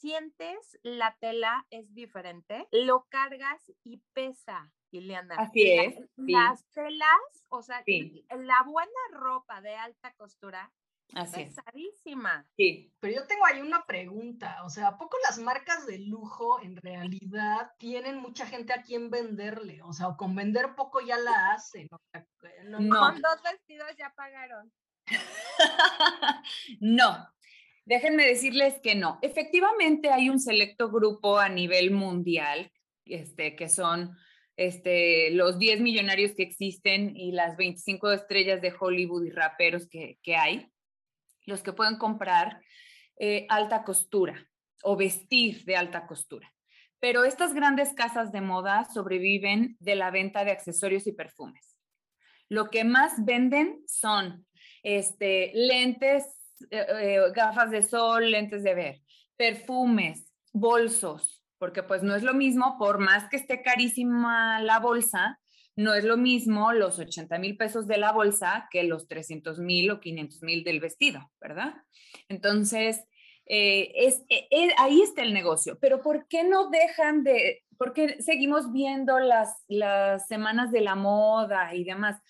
sientes 0.00 0.78
la 0.82 1.16
tela 1.20 1.66
es 1.70 1.94
diferente, 1.94 2.66
lo 2.72 3.06
cargas 3.10 3.72
y 3.84 3.98
pesa, 4.14 4.72
Ileana. 4.90 5.36
Así 5.36 5.70
es. 5.70 5.94
Las 6.16 6.66
telas, 6.70 7.44
o 7.48 7.62
sea, 7.62 7.84
la 7.86 8.62
buena 8.64 8.90
ropa 9.12 9.60
de 9.60 9.76
alta 9.76 10.12
costura 10.14 10.72
Así 11.14 11.44
pesadísima. 11.44 12.46
Sí. 12.56 12.92
Pero 13.00 13.14
yo 13.14 13.26
tengo 13.26 13.44
ahí 13.46 13.60
una 13.60 13.84
pregunta, 13.84 14.62
o 14.64 14.70
sea, 14.70 14.88
¿a 14.88 14.98
poco 14.98 15.16
las 15.24 15.38
marcas 15.38 15.86
de 15.86 15.98
lujo 15.98 16.60
en 16.62 16.76
realidad 16.76 17.70
tienen 17.78 18.18
mucha 18.18 18.46
gente 18.46 18.72
a 18.72 18.82
quien 18.82 19.10
venderle? 19.10 19.82
O 19.82 19.92
sea, 19.92 20.08
o 20.08 20.16
con 20.16 20.34
vender 20.34 20.74
poco 20.76 21.00
ya 21.00 21.18
la 21.18 21.52
hacen. 21.52 21.88
no. 22.68 22.78
Con 22.78 23.20
dos 23.20 23.42
vestidos 23.42 23.88
ya 23.98 24.12
pagaron. 24.16 24.72
no, 26.80 27.26
Déjenme 27.90 28.24
decirles 28.24 28.74
que 28.82 28.94
no. 28.94 29.18
Efectivamente 29.20 30.10
hay 30.10 30.28
un 30.28 30.38
selecto 30.38 30.92
grupo 30.92 31.38
a 31.38 31.48
nivel 31.48 31.90
mundial, 31.90 32.70
este, 33.04 33.56
que 33.56 33.68
son 33.68 34.16
este, 34.56 35.30
los 35.32 35.58
10 35.58 35.80
millonarios 35.80 36.32
que 36.36 36.44
existen 36.44 37.16
y 37.16 37.32
las 37.32 37.56
25 37.56 38.12
estrellas 38.12 38.60
de 38.60 38.72
Hollywood 38.78 39.24
y 39.24 39.30
raperos 39.30 39.88
que, 39.88 40.18
hay, 40.36 40.70
los 41.46 41.62
que 41.62 41.72
pueden 41.72 41.96
comprar 41.96 42.62
eh, 43.18 43.46
alta 43.48 43.84
costura 43.84 44.46
o 44.82 44.96
vestir 44.96 45.64
de 45.64 45.76
alta 45.76 46.06
costura. 46.06 46.52
Pero 47.00 47.24
estas 47.24 47.54
grandes 47.54 47.94
casas 47.94 48.30
de 48.30 48.40
moda 48.40 48.84
sobreviven 48.84 49.76
de 49.80 49.94
la 49.94 50.10
venta 50.10 50.44
de 50.44 50.50
accesorios 50.50 51.06
y 51.06 51.12
perfumes. 51.12 51.76
Lo 52.48 52.68
que 52.68 52.84
más 52.84 53.24
venden 53.24 53.82
son 53.86 54.46
este, 54.82 55.52
lentes 55.54 56.24
eh, 56.70 56.86
eh, 56.88 57.20
gafas 57.34 57.70
de 57.70 57.82
sol, 57.82 58.30
lentes 58.30 58.62
de 58.62 58.74
ver, 58.74 59.02
perfumes, 59.36 60.32
bolsos, 60.52 61.42
porque 61.58 61.82
pues 61.82 62.02
no 62.02 62.14
es 62.14 62.22
lo 62.22 62.34
mismo, 62.34 62.76
por 62.78 62.98
más 62.98 63.28
que 63.28 63.36
esté 63.36 63.62
carísima 63.62 64.60
la 64.60 64.78
bolsa, 64.78 65.39
no 65.80 65.94
es 65.94 66.04
lo 66.04 66.18
mismo 66.18 66.72
los 66.72 66.98
80 66.98 67.38
mil 67.38 67.56
pesos 67.56 67.86
de 67.86 67.96
la 67.96 68.12
bolsa 68.12 68.68
que 68.70 68.82
los 68.84 69.08
300 69.08 69.58
mil 69.60 69.90
o 69.90 70.00
500 70.00 70.42
mil 70.42 70.62
del 70.62 70.78
vestido, 70.78 71.30
¿verdad? 71.40 71.74
Entonces, 72.28 73.02
eh, 73.46 73.90
es, 73.94 74.22
ahí 74.76 75.00
está 75.00 75.22
el 75.22 75.32
negocio, 75.32 75.78
pero 75.80 76.02
¿por 76.02 76.28
qué 76.28 76.44
no 76.44 76.68
dejan 76.68 77.24
de, 77.24 77.64
por 77.78 77.94
qué 77.94 78.20
seguimos 78.20 78.72
viendo 78.72 79.18
las, 79.18 79.64
las 79.68 80.28
semanas 80.28 80.70
de 80.70 80.82
la 80.82 80.96
moda 80.96 81.74
y 81.74 81.84
demás? 81.84 82.20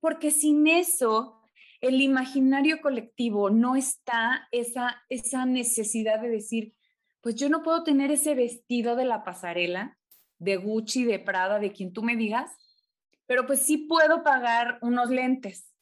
Porque 0.00 0.32
sin 0.32 0.66
eso 0.66 1.40
el 1.80 2.00
imaginario 2.00 2.80
colectivo 2.80 3.50
no 3.50 3.76
está 3.76 4.48
esa, 4.50 5.04
esa 5.08 5.46
necesidad 5.46 6.20
de 6.20 6.28
decir, 6.28 6.74
pues 7.20 7.36
yo 7.36 7.48
no 7.48 7.62
puedo 7.62 7.84
tener 7.84 8.10
ese 8.10 8.34
vestido 8.34 8.96
de 8.96 9.04
la 9.04 9.22
pasarela, 9.22 9.96
de 10.38 10.56
Gucci, 10.56 11.04
de 11.04 11.20
Prada, 11.20 11.60
de 11.60 11.72
quien 11.72 11.92
tú 11.92 12.02
me 12.02 12.16
digas, 12.16 12.50
pero 13.26 13.46
pues 13.46 13.60
sí 13.60 13.78
puedo 13.78 14.22
pagar 14.22 14.78
unos 14.82 15.10
lentes, 15.10 15.72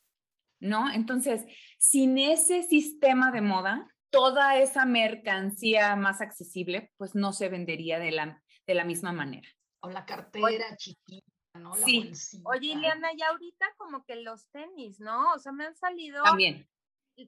¿no? 0.60 0.90
Entonces, 0.90 1.44
sin 1.78 2.18
ese 2.18 2.62
sistema 2.62 3.30
de 3.30 3.40
moda, 3.40 3.88
toda 4.10 4.58
esa 4.58 4.86
mercancía 4.86 5.96
más 5.96 6.20
accesible, 6.20 6.92
pues 6.96 7.14
no 7.14 7.32
se 7.32 7.48
vendería 7.48 7.98
de 7.98 8.12
la, 8.12 8.42
de 8.66 8.74
la 8.74 8.84
misma 8.84 9.12
manera. 9.12 9.48
O 9.80 9.90
la 9.90 10.06
cartera 10.06 10.76
chiquita 10.76 11.34
sí. 11.84 12.10
Oye, 12.44 12.72
Ileana, 12.72 13.12
y 13.14 13.22
ahorita 13.22 13.66
como 13.76 14.04
que 14.04 14.16
los 14.16 14.46
tenis, 14.48 15.00
¿no? 15.00 15.32
O 15.32 15.38
sea, 15.38 15.52
me 15.52 15.66
han 15.66 15.76
salido 15.76 16.22
También. 16.22 16.68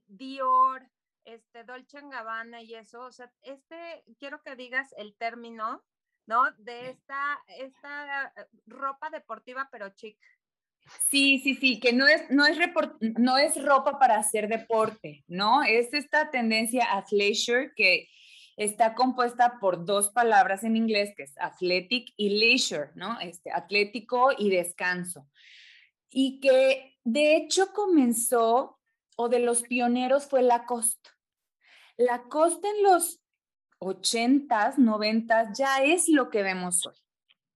Dior, 0.07 0.91
este, 1.25 1.65
Dolce 1.65 2.01
Gabbana 2.01 2.63
y 2.63 2.75
eso. 2.75 3.03
O 3.03 3.13
sea, 3.13 3.33
este, 3.43 4.05
quiero 4.19 4.43
que 4.43 4.57
digas 4.57 4.93
el 4.97 5.15
término, 5.17 5.85
¿no? 6.27 6.51
De 6.59 6.91
esta, 6.91 7.39
esta 7.59 8.33
eh, 8.37 8.47
ropa 8.67 9.11
deportiva, 9.11 9.69
pero 9.71 9.89
chic. 9.91 10.19
Sí, 11.09 11.41
sí, 11.41 11.55
sí, 11.57 11.81
que 11.81 11.93
no 11.93 12.07
es, 12.07 12.31
no 12.31 12.47
es, 12.47 12.59
no 13.01 13.39
es 13.39 13.63
ropa 13.63 13.99
para 13.99 14.19
hacer 14.19 14.49
deporte, 14.49 15.25
¿no? 15.27 15.63
Es 15.63 15.93
esta 15.93 16.31
tendencia 16.31 16.93
athleisure 16.93 17.73
que 17.75 18.09
está 18.57 18.95
compuesta 18.95 19.59
por 19.61 19.85
dos 19.85 20.11
palabras 20.11 20.65
en 20.65 20.77
inglés, 20.77 21.13
que 21.17 21.25
es 21.25 21.35
athletic 21.39 22.13
y 22.17 22.39
leisure, 22.39 22.91
¿no? 22.95 23.19
Este, 23.21 23.51
atlético 23.53 24.31
y 24.37 24.51
descanso. 24.51 25.29
Y 26.11 26.41
que 26.41 26.97
de 27.05 27.37
hecho 27.37 27.73
comenzó, 27.73 28.79
o 29.17 29.29
de 29.29 29.41
los 29.41 29.63
pioneros 29.63 30.27
fue 30.27 30.43
Lacoste. 30.43 31.11
Lacoste 31.97 32.69
en 32.69 32.83
los 32.83 33.23
80s, 33.79 34.79
90 34.79 35.53
ya 35.53 35.83
es 35.83 36.09
lo 36.09 36.31
que 36.31 36.43
vemos 36.43 36.87
hoy. 36.87 36.95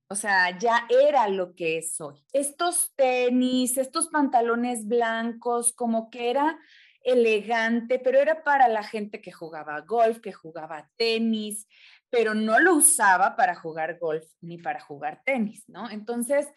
O 0.08 0.14
sea, 0.16 0.58
ya 0.58 0.86
era 0.88 1.28
lo 1.28 1.54
que 1.54 1.78
es 1.78 2.00
hoy. 2.00 2.24
Estos 2.32 2.92
tenis, 2.96 3.76
estos 3.76 4.08
pantalones 4.08 4.86
blancos, 4.88 5.72
como 5.72 6.10
que 6.10 6.30
era 6.30 6.58
elegante, 7.02 7.98
pero 7.98 8.18
era 8.18 8.42
para 8.42 8.68
la 8.68 8.82
gente 8.82 9.20
que 9.20 9.32
jugaba 9.32 9.80
golf, 9.82 10.18
que 10.20 10.32
jugaba 10.32 10.90
tenis, 10.96 11.68
pero 12.10 12.34
no 12.34 12.58
lo 12.58 12.74
usaba 12.74 13.36
para 13.36 13.54
jugar 13.54 13.98
golf 13.98 14.26
ni 14.40 14.58
para 14.58 14.80
jugar 14.80 15.22
tenis, 15.24 15.64
¿no? 15.68 15.88
Entonces, 15.90 16.48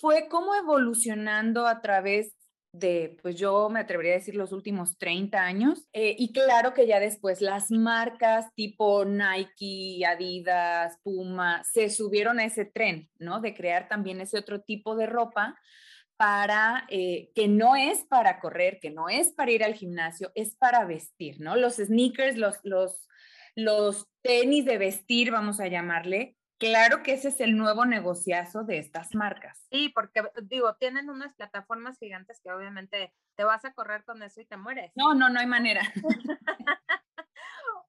fue 0.00 0.28
como 0.28 0.54
evolucionando 0.54 1.66
a 1.66 1.80
través 1.82 2.34
de, 2.74 3.16
pues 3.22 3.36
yo 3.36 3.68
me 3.70 3.78
atrevería 3.78 4.12
a 4.14 4.16
decir 4.16 4.34
los 4.34 4.52
últimos 4.52 4.98
30 4.98 5.40
años. 5.40 5.86
Eh, 5.92 6.16
y 6.18 6.32
claro 6.32 6.74
que 6.74 6.86
ya 6.86 6.98
después 6.98 7.40
las 7.40 7.70
marcas 7.70 8.52
tipo 8.54 9.04
Nike, 9.04 10.04
Adidas, 10.04 10.98
Puma, 11.02 11.62
se 11.64 11.88
subieron 11.88 12.40
a 12.40 12.44
ese 12.44 12.64
tren, 12.64 13.08
¿no? 13.18 13.40
De 13.40 13.54
crear 13.54 13.88
también 13.88 14.20
ese 14.20 14.38
otro 14.38 14.60
tipo 14.60 14.96
de 14.96 15.06
ropa 15.06 15.56
para, 16.16 16.84
eh, 16.90 17.30
que 17.34 17.46
no 17.46 17.76
es 17.76 18.04
para 18.04 18.40
correr, 18.40 18.80
que 18.80 18.90
no 18.90 19.08
es 19.08 19.32
para 19.32 19.52
ir 19.52 19.62
al 19.62 19.74
gimnasio, 19.74 20.32
es 20.34 20.56
para 20.56 20.84
vestir, 20.84 21.40
¿no? 21.40 21.54
Los 21.54 21.76
sneakers, 21.76 22.36
los, 22.36 22.56
los, 22.64 23.08
los 23.54 24.08
tenis 24.20 24.64
de 24.64 24.78
vestir, 24.78 25.30
vamos 25.30 25.60
a 25.60 25.68
llamarle, 25.68 26.36
Claro 26.64 27.02
que 27.02 27.12
ese 27.12 27.28
es 27.28 27.40
el 27.40 27.58
nuevo 27.58 27.84
negociazo 27.84 28.64
de 28.64 28.78
estas 28.78 29.14
marcas. 29.14 29.66
Sí, 29.70 29.90
porque 29.90 30.22
digo, 30.44 30.74
tienen 30.76 31.10
unas 31.10 31.34
plataformas 31.34 31.98
gigantes 31.98 32.40
que 32.42 32.50
obviamente 32.50 33.12
te 33.34 33.44
vas 33.44 33.66
a 33.66 33.74
correr 33.74 34.02
con 34.04 34.22
eso 34.22 34.40
y 34.40 34.46
te 34.46 34.56
mueres. 34.56 34.90
No, 34.94 35.12
no, 35.12 35.28
no 35.28 35.40
hay 35.40 35.46
manera. 35.46 35.82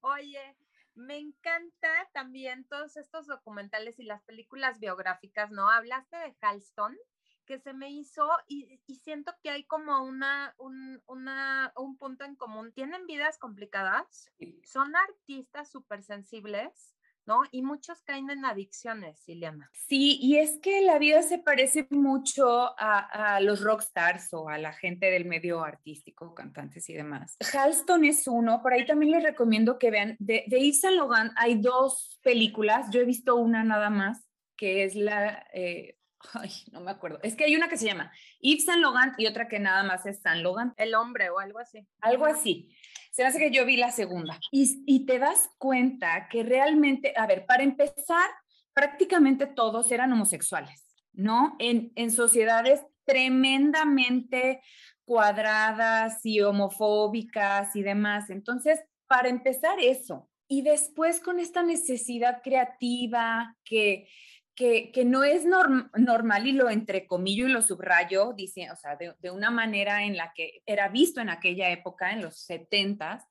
Oye, 0.02 0.58
me 0.94 1.18
encanta 1.18 2.10
también 2.12 2.68
todos 2.68 2.98
estos 2.98 3.28
documentales 3.28 3.98
y 3.98 4.04
las 4.04 4.22
películas 4.24 4.80
biográficas, 4.80 5.52
¿no? 5.52 5.70
Hablaste 5.70 6.18
de 6.18 6.36
Halston, 6.42 6.98
que 7.46 7.60
se 7.60 7.74
me 7.74 7.90
hizo 7.92 8.30
y, 8.46 8.82
siento 9.04 9.34
que 9.42 9.52
hay 9.52 9.64
como 9.64 10.04
una 10.04 10.54
un, 10.58 11.02
una, 11.06 11.72
un 11.78 11.98
punto 11.98 12.26
en 12.26 12.36
común. 12.36 12.74
Tienen 12.74 13.08
vidas 13.08 13.38
complicadas, 13.38 14.34
son 14.64 14.98
artistas 14.98 15.72
súper 15.72 16.04
sensibles 16.04 16.95
¿no? 17.26 17.42
Y 17.52 17.62
muchos 17.62 18.02
caen 18.02 18.30
en 18.30 18.46
adicciones, 18.46 19.28
Ileana. 19.28 19.70
Sí, 19.74 20.18
y 20.22 20.38
es 20.38 20.60
que 20.62 20.82
la 20.82 21.00
vida 21.00 21.22
se 21.22 21.40
parece 21.40 21.88
mucho 21.90 22.74
a, 22.78 23.40
los 23.42 23.62
rockstars 23.62 24.34
o 24.34 24.50
a 24.50 24.58
la 24.58 24.74
gente 24.74 25.08
del 25.08 25.26
medio 25.26 25.64
artístico, 25.64 26.34
cantantes 26.34 26.90
y 26.90 26.94
demás. 26.94 27.38
Halston 27.54 28.06
es 28.06 28.28
uno, 28.28 28.62
por 28.62 28.74
ahí 28.74 28.86
también 28.86 29.12
les 29.12 29.24
recomiendo 29.24 29.78
que 29.78 29.92
vean, 29.92 30.16
de, 30.20 30.46
de 30.48 30.60
Yves 30.60 30.82
Saint 30.82 30.98
Logan 30.98 31.32
hay 31.36 31.62
dos 31.62 32.20
películas, 32.24 32.90
yo 32.92 33.02
he 33.02 33.06
visto 33.06 33.36
una 33.36 33.64
nada 33.64 33.90
más, 33.90 34.28
que 34.56 34.84
es 34.84 34.96
la... 34.96 35.46
Eh, 35.54 35.98
ay, 36.34 36.52
no 36.72 36.82
me 36.82 36.92
acuerdo. 36.92 37.20
Es 37.24 37.36
que 37.36 37.46
hay 37.46 37.56
una 37.56 37.68
que 37.68 37.78
se 37.78 37.86
llama 37.86 38.12
Yves 38.40 38.66
Saint 38.66 38.82
Logan 38.82 39.14
y 39.18 39.28
otra 39.28 39.48
que 39.48 39.60
nada 39.60 39.84
más 39.84 40.06
es 40.06 40.22
Saint 40.22 40.42
Logan. 40.42 40.74
El 40.78 40.96
hombre 40.96 41.30
o 41.30 41.40
algo 41.40 41.60
así. 41.60 41.88
Algo 42.02 42.26
así. 42.26 42.70
Se 43.16 43.24
hace 43.24 43.40
que 43.40 43.50
yo 43.52 43.66
vi 43.66 43.78
la 43.78 43.92
segunda. 43.92 44.38
Y, 44.52 45.06
te 45.06 45.20
das 45.20 45.50
cuenta 45.58 46.28
que 46.28 46.44
realmente, 46.44 47.14
a 47.16 47.26
ver, 47.26 47.46
para 47.46 47.64
empezar, 47.64 48.30
prácticamente 48.74 49.48
todos 49.48 49.90
eran 49.94 50.12
homosexuales, 50.12 50.84
¿no? 51.14 51.56
En, 51.60 51.94
en 51.96 52.12
sociedades 52.12 52.82
tremendamente 53.06 54.62
cuadradas 55.06 56.26
y 56.26 56.42
homofóbicas 56.42 57.74
y 57.78 57.84
demás. 57.84 58.30
Entonces, 58.30 58.82
para 59.08 59.30
empezar 59.30 59.80
eso, 59.80 60.30
y 60.50 60.64
después 60.64 61.22
con 61.22 61.40
esta 61.40 61.64
necesidad 61.64 62.42
creativa 62.44 63.56
que, 63.64 64.10
que, 64.56 64.92
no 65.06 65.24
es 65.24 65.46
normal 65.46 66.48
y 66.48 66.54
lo 66.54 66.70
entrecomillo 66.70 67.48
y 67.48 67.52
lo 67.52 67.62
subrayo, 67.62 68.30
o 68.30 68.76
sea, 68.76 68.96
de, 68.96 69.32
una 69.32 69.52
manera 69.52 70.04
en 70.04 70.16
la 70.16 70.34
que 70.34 70.62
era 70.66 70.88
visto 70.90 71.22
en 71.22 71.30
aquella 71.30 71.70
época, 71.70 72.12
en 72.12 72.22
los 72.22 72.38
70 72.40 73.26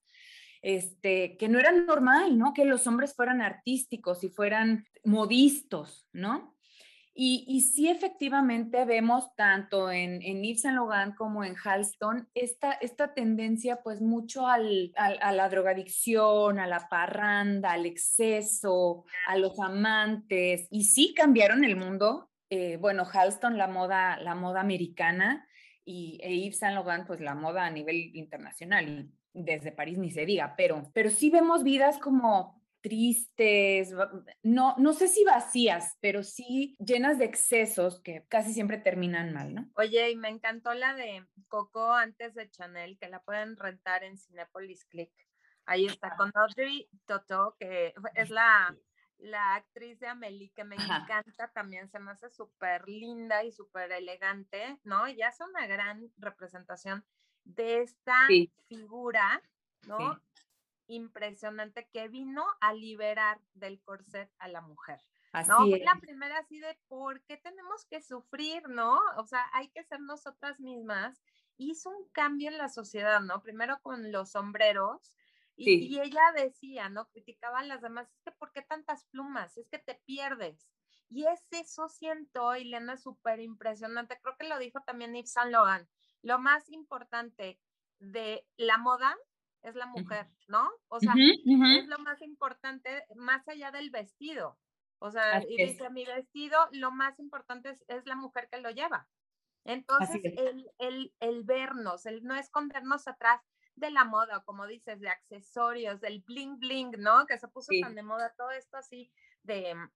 este, 0.64 1.36
que 1.36 1.48
no 1.50 1.58
era 1.58 1.72
normal, 1.72 2.38
¿no? 2.38 2.54
Que 2.54 2.64
los 2.64 2.86
hombres 2.86 3.14
fueran 3.14 3.42
artísticos 3.42 4.24
y 4.24 4.30
fueran 4.30 4.86
modistos, 5.04 6.08
¿no? 6.10 6.53
Y, 7.16 7.44
y 7.46 7.60
sí, 7.60 7.88
efectivamente, 7.88 8.84
vemos 8.84 9.32
tanto 9.36 9.88
en, 9.88 10.20
en 10.20 10.42
Yves 10.42 10.62
Saint 10.62 10.74
Laurent 10.76 11.14
como 11.14 11.44
en 11.44 11.54
Halston 11.54 12.28
esta, 12.34 12.72
esta 12.72 13.14
tendencia, 13.14 13.82
pues, 13.82 14.00
mucho 14.00 14.48
al, 14.48 14.92
a 14.96 15.30
la 15.30 15.48
drogadicción, 15.48 16.58
a 16.58 16.66
la 16.66 16.88
parranda, 16.88 17.70
al 17.70 17.86
exceso, 17.86 19.04
a 19.28 19.36
los 19.36 19.60
amantes. 19.60 20.66
Y 20.70 20.84
sí 20.84 21.14
cambiaron 21.14 21.64
el 21.64 21.76
mundo. 21.76 22.30
Eh, 22.50 22.78
bueno, 22.78 23.04
Halston, 23.10 23.58
la 23.58 23.68
moda, 23.68 24.18
la 24.18 24.34
moda 24.34 24.60
americana, 24.60 25.46
y 25.84 26.18
e 26.20 26.34
Yves 26.34 26.58
Saint 26.58 26.74
Laurent, 26.74 27.06
pues, 27.06 27.20
la 27.20 27.36
moda 27.36 27.64
a 27.64 27.70
nivel 27.70 28.10
internacional. 28.16 29.08
Y 29.32 29.42
desde 29.44 29.70
París 29.70 29.98
ni 29.98 30.10
se 30.10 30.26
diga, 30.26 30.54
pero, 30.56 30.90
pero 30.92 31.10
sí 31.10 31.30
vemos 31.30 31.62
vidas 31.62 31.98
como 31.98 32.63
tristes, 32.84 33.94
no, 34.42 34.74
no 34.76 34.92
sé 34.92 35.08
si 35.08 35.24
vacías, 35.24 35.96
pero 36.02 36.22
sí 36.22 36.76
llenas 36.78 37.18
de 37.18 37.24
excesos 37.24 37.98
que 38.02 38.26
casi 38.28 38.52
siempre 38.52 38.76
terminan 38.76 39.32
mal, 39.32 39.54
¿no? 39.54 39.70
Oye, 39.76 40.10
y 40.10 40.16
me 40.16 40.28
encantó 40.28 40.74
la 40.74 40.94
de 40.94 41.26
Coco 41.48 41.94
antes 41.94 42.34
de 42.34 42.50
Chanel, 42.50 42.98
que 42.98 43.08
la 43.08 43.22
pueden 43.22 43.56
rentar 43.56 44.04
en 44.04 44.18
Cinepolis 44.18 44.84
Click. 44.84 45.10
Ahí 45.64 45.86
está 45.86 46.14
con 46.16 46.30
Audrey 46.34 46.86
Toto, 47.06 47.56
que 47.58 47.94
es 48.16 48.28
la, 48.28 48.76
la 49.16 49.54
actriz 49.54 49.98
de 49.98 50.08
Amelie, 50.08 50.52
que 50.54 50.64
me 50.64 50.76
encanta 50.76 51.50
también, 51.54 51.88
se 51.88 51.98
me 51.98 52.10
hace 52.10 52.28
súper 52.28 52.86
linda 52.86 53.44
y 53.44 53.50
súper 53.50 53.92
elegante, 53.92 54.78
¿no? 54.84 55.08
Y 55.08 55.22
hace 55.22 55.42
una 55.42 55.66
gran 55.66 56.12
representación 56.18 57.02
de 57.44 57.80
esta 57.80 58.26
figura, 58.68 59.40
¿no? 59.86 60.20
Impresionante 60.86 61.88
que 61.92 62.08
vino 62.08 62.44
a 62.60 62.72
liberar 62.72 63.40
del 63.54 63.80
corset 63.82 64.30
a 64.38 64.48
la 64.48 64.60
mujer. 64.60 65.00
Así 65.32 65.50
¿no? 65.50 65.66
La 65.66 65.98
primera 66.00 66.38
así 66.38 66.60
de 66.60 66.78
por 66.86 67.22
qué 67.24 67.36
tenemos 67.36 67.84
que 67.86 68.00
sufrir, 68.00 68.68
¿no? 68.68 69.00
O 69.16 69.26
sea, 69.26 69.44
hay 69.52 69.68
que 69.70 69.82
ser 69.82 70.00
nosotras 70.00 70.60
mismas. 70.60 71.20
Hizo 71.56 71.90
un 71.90 72.08
cambio 72.10 72.48
en 72.50 72.58
la 72.58 72.68
sociedad, 72.68 73.20
¿no? 73.20 73.42
Primero 73.42 73.80
con 73.82 74.12
los 74.12 74.30
sombreros. 74.30 75.12
Y, 75.56 76.00
ella 76.00 76.22
decía, 76.34 76.88
¿no? 76.88 77.08
Criticaba 77.10 77.60
a 77.60 77.64
las 77.64 77.80
demás, 77.80 78.08
es 78.10 78.20
que 78.24 78.32
¿por 78.32 78.52
qué 78.52 78.62
tantas 78.62 79.04
plumas? 79.06 79.56
Es 79.56 79.68
que 79.68 79.78
te 79.78 79.94
pierdes. 80.04 80.68
Y 81.08 81.26
es 81.26 81.40
eso, 81.52 81.88
siento, 81.88 82.54
Elena, 82.54 82.96
súper 82.96 83.40
impresionante. 83.40 84.18
Creo 84.20 84.36
que 84.36 84.48
lo 84.48 84.58
dijo 84.58 84.80
también 84.80 85.14
Yves 85.14 85.32
Saint 85.32 85.52
Laurent. 85.52 85.88
Lo 86.22 86.38
más 86.38 86.68
importante 86.70 87.60
de 87.98 88.46
la 88.56 88.78
moda 88.78 89.16
es 89.64 89.74
la 89.74 89.86
mujer, 89.86 90.28
¿no? 90.46 90.70
O 90.88 91.00
sea, 91.00 91.14
es 91.16 91.86
lo 91.86 91.98
más 91.98 92.20
importante, 92.22 93.04
más 93.16 93.48
allá 93.48 93.70
del 93.70 93.90
vestido. 93.90 94.58
O 94.98 95.10
sea, 95.10 95.42
y 95.42 95.56
dice, 95.56 95.90
mi 95.90 96.04
vestido, 96.04 96.56
lo 96.72 96.90
más 96.90 97.18
importante 97.18 97.76
es, 97.88 98.06
la 98.06 98.14
mujer 98.14 98.48
que 98.50 98.60
lo 98.60 98.70
lleva. 98.70 99.08
Entonces, 99.64 100.20
el, 100.78 101.12
el, 101.18 101.42
vernos, 101.44 102.04
el 102.04 102.22
no 102.24 102.36
escondernos 102.36 103.08
atrás 103.08 103.40
de 103.74 103.90
la 103.90 104.04
moda, 104.04 104.42
como 104.44 104.66
dices, 104.66 105.00
de 105.00 105.08
accesorios, 105.08 106.00
del 106.00 106.20
bling 106.20 106.58
bling, 106.58 106.92
¿no? 106.98 107.26
Que 107.26 107.38
se 107.38 107.48
puso 107.48 107.72
tan 107.80 107.94
de 107.94 108.02
moda 108.02 108.34
todo 108.36 108.50
esto 108.50 108.76
así 108.76 109.10
de 109.42 109.74
mm, 109.74 109.90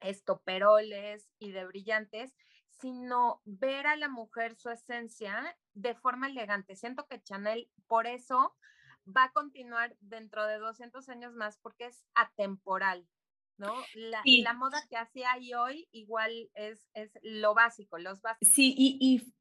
estoperoles 0.00 1.30
y 1.38 1.52
de 1.52 1.64
brillantes, 1.64 2.34
sino 2.68 3.40
ver 3.44 3.86
a 3.86 3.96
la 3.96 4.08
mujer 4.08 4.54
su 4.56 4.68
esencia 4.68 5.56
de 5.72 5.94
forma 5.94 6.28
elegante. 6.28 6.76
Siento 6.76 7.06
que 7.06 7.22
Chanel 7.22 7.70
por 7.86 8.06
eso 8.06 8.54
va 9.06 9.24
a 9.24 9.32
continuar 9.32 9.96
dentro 10.00 10.46
de 10.46 10.58
200 10.58 11.08
años 11.08 11.34
más 11.34 11.58
porque 11.58 11.86
es 11.86 12.04
atemporal, 12.14 13.06
¿no? 13.56 13.72
La, 13.94 14.20
la 14.24 14.52
moda 14.54 14.84
que 14.88 14.96
hace 14.96 15.24
ahí 15.24 15.54
hoy 15.54 15.88
igual 15.92 16.50
es, 16.54 16.88
es 16.94 17.18
lo 17.22 17.54
básico, 17.54 17.98
los 17.98 18.20
básicos. 18.20 18.48
Sí, 18.54 18.74
y, 18.76 18.98
y 19.00 19.32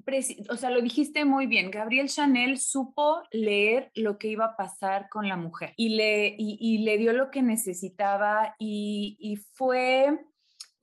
o 0.49 0.57
sea, 0.57 0.69
lo 0.69 0.81
dijiste 0.81 1.25
muy 1.25 1.47
bien, 1.47 1.71
Gabriel 1.71 2.09
Chanel 2.09 2.59
supo 2.59 3.23
leer 3.31 3.91
lo 3.95 4.17
que 4.17 4.27
iba 4.27 4.45
a 4.45 4.55
pasar 4.55 5.09
con 5.09 5.27
la 5.27 5.37
mujer 5.37 5.73
y 5.77 5.89
le, 5.89 6.35
y, 6.37 6.57
y 6.59 6.79
le 6.79 6.97
dio 6.97 7.13
lo 7.13 7.31
que 7.31 7.41
necesitaba 7.41 8.55
y, 8.59 9.17
y 9.19 9.37
fue 9.37 10.19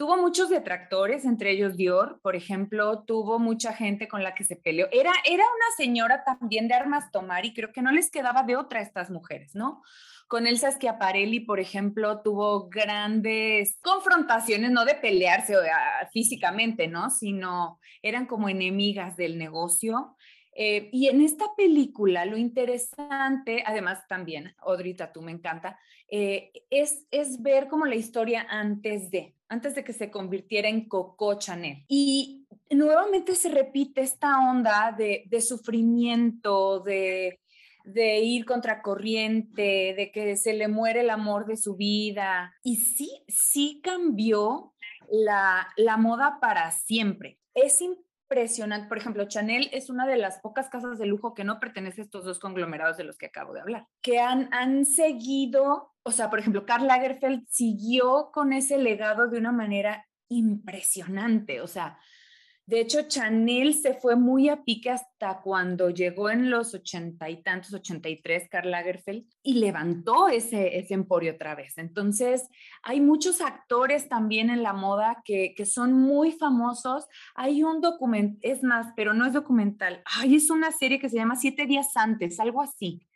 Tuvo 0.01 0.17
muchos 0.17 0.49
detractores, 0.49 1.27
entre 1.27 1.51
ellos 1.51 1.77
Dior, 1.77 2.21
por 2.23 2.35
ejemplo, 2.35 3.05
tuvo 3.05 3.39
mucha 3.39 3.75
gente 3.75 4.09
con 4.09 4.23
la 4.23 4.35
que 4.35 4.45
se 4.45 4.57
peleó. 4.57 4.89
Era, 4.93 5.13
era 5.27 5.45
una 5.45 5.77
señora 5.77 6.25
también 6.25 6.69
de 6.69 6.75
armas 6.75 7.11
tomar 7.13 7.45
y 7.45 7.53
creo 7.53 7.71
que 7.71 7.83
no 7.83 7.93
les 7.93 8.11
quedaba 8.11 8.43
de 8.43 8.57
otra 8.57 8.81
a 8.81 8.83
estas 8.83 9.11
mujeres, 9.11 9.55
¿no? 9.55 9.83
Con 10.27 10.47
Elsa 10.47 10.73
Schiaparelli, 10.73 11.41
por 11.41 11.61
ejemplo, 11.61 12.23
tuvo 12.23 12.71
grandes 12.71 13.79
confrontaciones, 13.83 14.71
no 14.71 14.87
de 14.87 14.95
pelearse 14.95 15.55
físicamente, 16.15 16.89
¿no? 16.89 17.11
Sino 17.11 17.79
eran 18.01 18.25
como 18.25 18.49
enemigas 18.49 19.17
del 19.17 19.37
negocio. 19.37 20.17
Eh, 20.63 20.91
y 20.93 21.09
en 21.09 21.23
esta 21.23 21.47
película, 21.57 22.27
lo 22.27 22.37
interesante, 22.37 23.65
además 23.65 24.07
también, 24.07 24.55
Odrita, 24.61 25.11
tú 25.11 25.23
me 25.23 25.33
encanta, 25.33 25.79
eh, 26.07 26.53
es, 26.69 27.07
es 27.11 27.41
ver 27.41 27.67
como 27.67 27.87
la 27.87 27.95
historia 27.95 28.47
antes 28.47 29.11
de, 29.11 29.35
antes 29.49 29.75
de 29.75 29.85
que 29.85 29.95
se 29.95 30.11
convirtiera 30.11 30.69
en 30.69 30.87
Coco 30.87 31.39
Chanel. 31.39 31.87
Y 31.89 32.47
nuevamente 32.69 33.37
se 33.37 33.49
repite 33.49 34.03
esta 34.03 34.39
onda 34.51 34.93
de, 34.93 35.25
de 35.31 35.41
sufrimiento, 35.41 36.81
de 36.81 37.41
de 37.83 38.21
ir 38.21 38.45
contracorriente, 38.45 39.95
de 39.97 40.11
que 40.13 40.37
se 40.37 40.53
le 40.53 40.69
muere 40.69 41.01
el 41.01 41.09
amor 41.09 41.47
de 41.47 41.57
su 41.57 41.77
vida. 41.77 42.55
Y 42.63 42.77
sí, 42.77 43.25
sí 43.27 43.81
cambió 43.83 44.75
la, 45.11 45.67
la 45.79 45.97
moda 45.97 46.37
para 46.39 46.71
siempre. 46.71 47.39
Es 47.55 47.81
impresionante. 48.31 48.89
Por 48.89 48.99
ejemplo, 48.99 49.25
Chanel 49.25 49.69
es 49.73 49.91
una 49.91 50.07
de 50.07 50.17
las 50.17 50.39
pocas 50.39 50.69
casas 50.69 50.99
de 50.99 51.07
lujo 51.07 51.35
que 51.35 51.45
no 51.45 51.59
pertenece 51.59 52.01
a 52.01 52.05
estos 52.05 52.25
dos 52.25 52.39
conglomerados 52.39 52.97
de 52.97 53.05
los 53.05 53.19
que 53.19 53.27
acabo 53.27 53.53
de 53.53 53.61
hablar, 53.61 53.89
que 54.03 54.21
han, 54.21 54.49
han 54.53 54.85
seguido, 54.85 55.93
o 56.05 56.13
sea, 56.13 56.31
por 56.31 56.39
ejemplo, 56.39 56.65
Karl 56.65 56.87
Lagerfeld 56.87 57.47
siguió 57.49 58.31
con 58.33 58.53
ese 58.53 58.79
legado 58.79 59.29
de 59.29 59.39
una 59.39 59.53
manera 59.53 60.07
impresionante. 60.29 61.61
O 61.61 61.67
sea, 61.67 61.99
de 62.71 62.81
hecho, 62.81 63.09
Chanel 63.09 63.75
se 63.75 63.95
fue 63.95 64.15
muy 64.15 64.49
a 64.49 64.63
pique 64.63 64.91
hasta 64.91 65.41
cuando 65.43 65.91
llegó 65.91 66.31
en 66.31 66.51
los 66.51 66.73
ochenta 66.73 67.29
y 67.29 67.43
tantos, 67.43 67.75
ochenta 67.75 68.09
y 68.09 68.23
tres, 68.23 68.49
Karl 68.49 68.71
Lagerfeld, 68.71 69.27
y 69.43 69.55
levantó 69.55 70.29
ese, 70.29 70.79
ese 70.79 70.95
emporio 70.95 71.35
otra 71.35 71.57
vez. 71.57 71.77
Entonces, 71.79 72.49
hay 72.83 73.01
muchos 73.01 73.41
actores 73.41 74.09
también 74.09 74.49
en 74.51 74.63
la 74.63 74.73
moda 74.73 75.21
que, 75.25 75.53
que 75.57 75.67
son 75.67 75.93
muy 75.93 76.31
famosos. 76.31 77.07
Hay 77.35 77.65
un 77.65 77.81
documental, 77.81 78.39
es 78.43 78.63
más, 78.63 78.93
pero 78.95 79.13
no 79.13 79.27
es 79.27 79.33
documental. 79.33 80.03
Ay, 80.05 80.37
es 80.37 80.49
una 80.49 80.71
serie 80.71 81.01
que 81.01 81.09
se 81.09 81.17
llama 81.17 81.35
Siete 81.35 81.67
días 81.67 81.97
antes, 81.97 82.39
algo 82.39 82.63
así. 82.63 83.07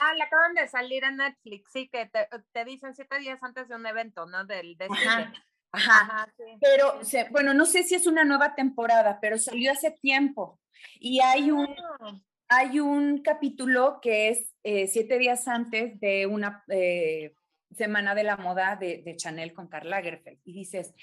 Ah, 0.00 0.14
le 0.14 0.22
acaban 0.22 0.54
de 0.54 0.68
salir 0.68 1.04
en 1.04 1.16
Netflix, 1.16 1.70
sí, 1.70 1.88
que 1.88 2.06
te, 2.06 2.28
te 2.52 2.64
dicen 2.64 2.94
siete 2.94 3.18
días 3.18 3.42
antes 3.42 3.68
de 3.68 3.74
un 3.74 3.84
evento, 3.84 4.24
¿no? 4.24 4.46
Del, 4.46 4.76
de 4.78 4.88
Ajá. 5.72 6.32
Pero, 6.60 7.00
bueno, 7.30 7.54
no 7.54 7.66
sé 7.66 7.82
si 7.82 7.94
es 7.94 8.06
una 8.06 8.24
nueva 8.24 8.54
temporada, 8.54 9.18
pero 9.20 9.38
salió 9.38 9.72
hace 9.72 9.90
tiempo. 9.90 10.58
Y 10.98 11.20
hay 11.20 11.50
un, 11.50 11.68
ah. 12.00 12.20
hay 12.48 12.80
un 12.80 13.22
capítulo 13.22 13.98
que 14.00 14.28
es 14.28 14.54
eh, 14.62 14.86
siete 14.88 15.18
días 15.18 15.46
antes 15.48 15.98
de 16.00 16.26
una 16.26 16.64
eh, 16.68 17.34
semana 17.74 18.14
de 18.14 18.24
la 18.24 18.36
moda 18.36 18.76
de, 18.76 19.02
de, 19.04 19.16
Chanel 19.16 19.52
con 19.52 19.68
Karl 19.68 19.90
Lagerfeld. 19.90 20.38
Y 20.44 20.52
dices, 20.52 20.94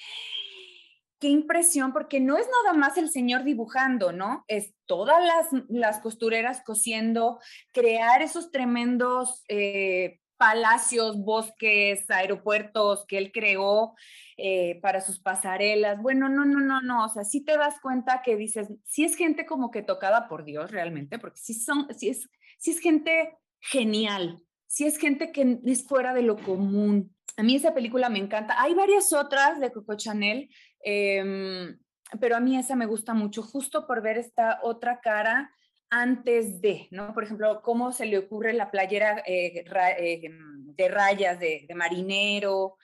qué 1.19 1.30
impresión, 1.30 1.93
porque 1.93 2.19
no 2.19 2.38
es 2.38 2.47
nada 2.63 2.78
más 2.78 2.97
el 2.97 3.10
señor 3.10 3.43
dibujando, 3.43 4.12
¿no? 4.12 4.43
Es 4.47 4.73
todas 4.86 5.23
las, 5.26 5.63
las 5.69 5.99
costureras 5.99 6.62
cosiendo, 6.65 7.39
crear 7.71 8.21
esos 8.21 8.52
tremendos... 8.52 9.43
Eh, 9.47 10.19
palacios, 10.38 11.17
bosques, 11.17 12.10
aeropuertos 12.10 13.06
que 13.08 13.17
él 13.17 13.32
creó 13.32 13.96
eh, 14.38 14.80
para 14.82 15.02
sus 15.02 15.19
pasarelas. 15.19 16.02
Bueno, 16.02 16.30
no, 16.30 16.46
no, 16.46 16.60
no, 16.60 16.82
no. 16.82 17.06
O 17.06 17.10
sea, 17.10 17.24
sí 17.24 17.41
te 17.41 17.58
das 17.58 17.80
cuenta 17.82 18.22
que 18.24 18.36
dices, 18.36 18.69
sí 18.84 19.06
es 19.06 19.15
gente 19.15 19.46
como 19.46 19.72
que 19.72 19.82
tocada 19.82 20.28
por 20.28 20.43
Dios 20.43 20.72
realmente, 20.72 21.19
porque 21.19 21.39
sí 21.39 21.54
son, 21.54 21.88
sí 21.96 22.10
es, 22.10 22.30
sí 22.58 22.72
es 22.72 22.80
gente 22.80 23.38
genial, 23.60 24.39
sí 24.67 24.86
es 24.86 24.98
gente 24.98 25.32
que 25.32 25.60
es 25.65 25.88
fuera 25.88 26.13
de 26.13 26.24
lo 26.24 26.38
común. 26.38 27.15
A 27.38 27.43
mí 27.43 27.56
esa 27.56 27.74
película 27.74 28.10
me 28.10 28.19
encanta. 28.19 28.62
Hay 28.62 28.74
varias 28.74 29.13
otras 29.13 29.60
de 29.60 29.72
Coco 29.72 29.96
Chanel, 29.96 30.50
em, 30.84 31.78
pero 32.19 32.36
a 32.36 32.39
mí 32.39 32.58
esa 32.58 32.76
me 32.76 32.86
gusta 32.86 33.13
mucho, 33.13 33.41
justo 33.41 33.88
por 33.88 34.02
ver 34.02 34.17
esta 34.17 34.60
otra 34.62 35.00
cara 35.00 35.52
antes 35.94 36.60
de, 36.60 36.88
¿no? 36.90 37.14
Por 37.14 37.24
ejemplo, 37.24 37.62
cómo 37.62 37.92
se 37.92 38.08
le 38.08 38.18
ocurre 38.18 38.52
la 38.54 38.72
playera 38.72 39.20
eh, 39.28 39.64
eh, 39.64 40.30
de 40.76 40.88
rayas 40.90 41.40
de, 41.40 41.68
marinero. 41.76 42.78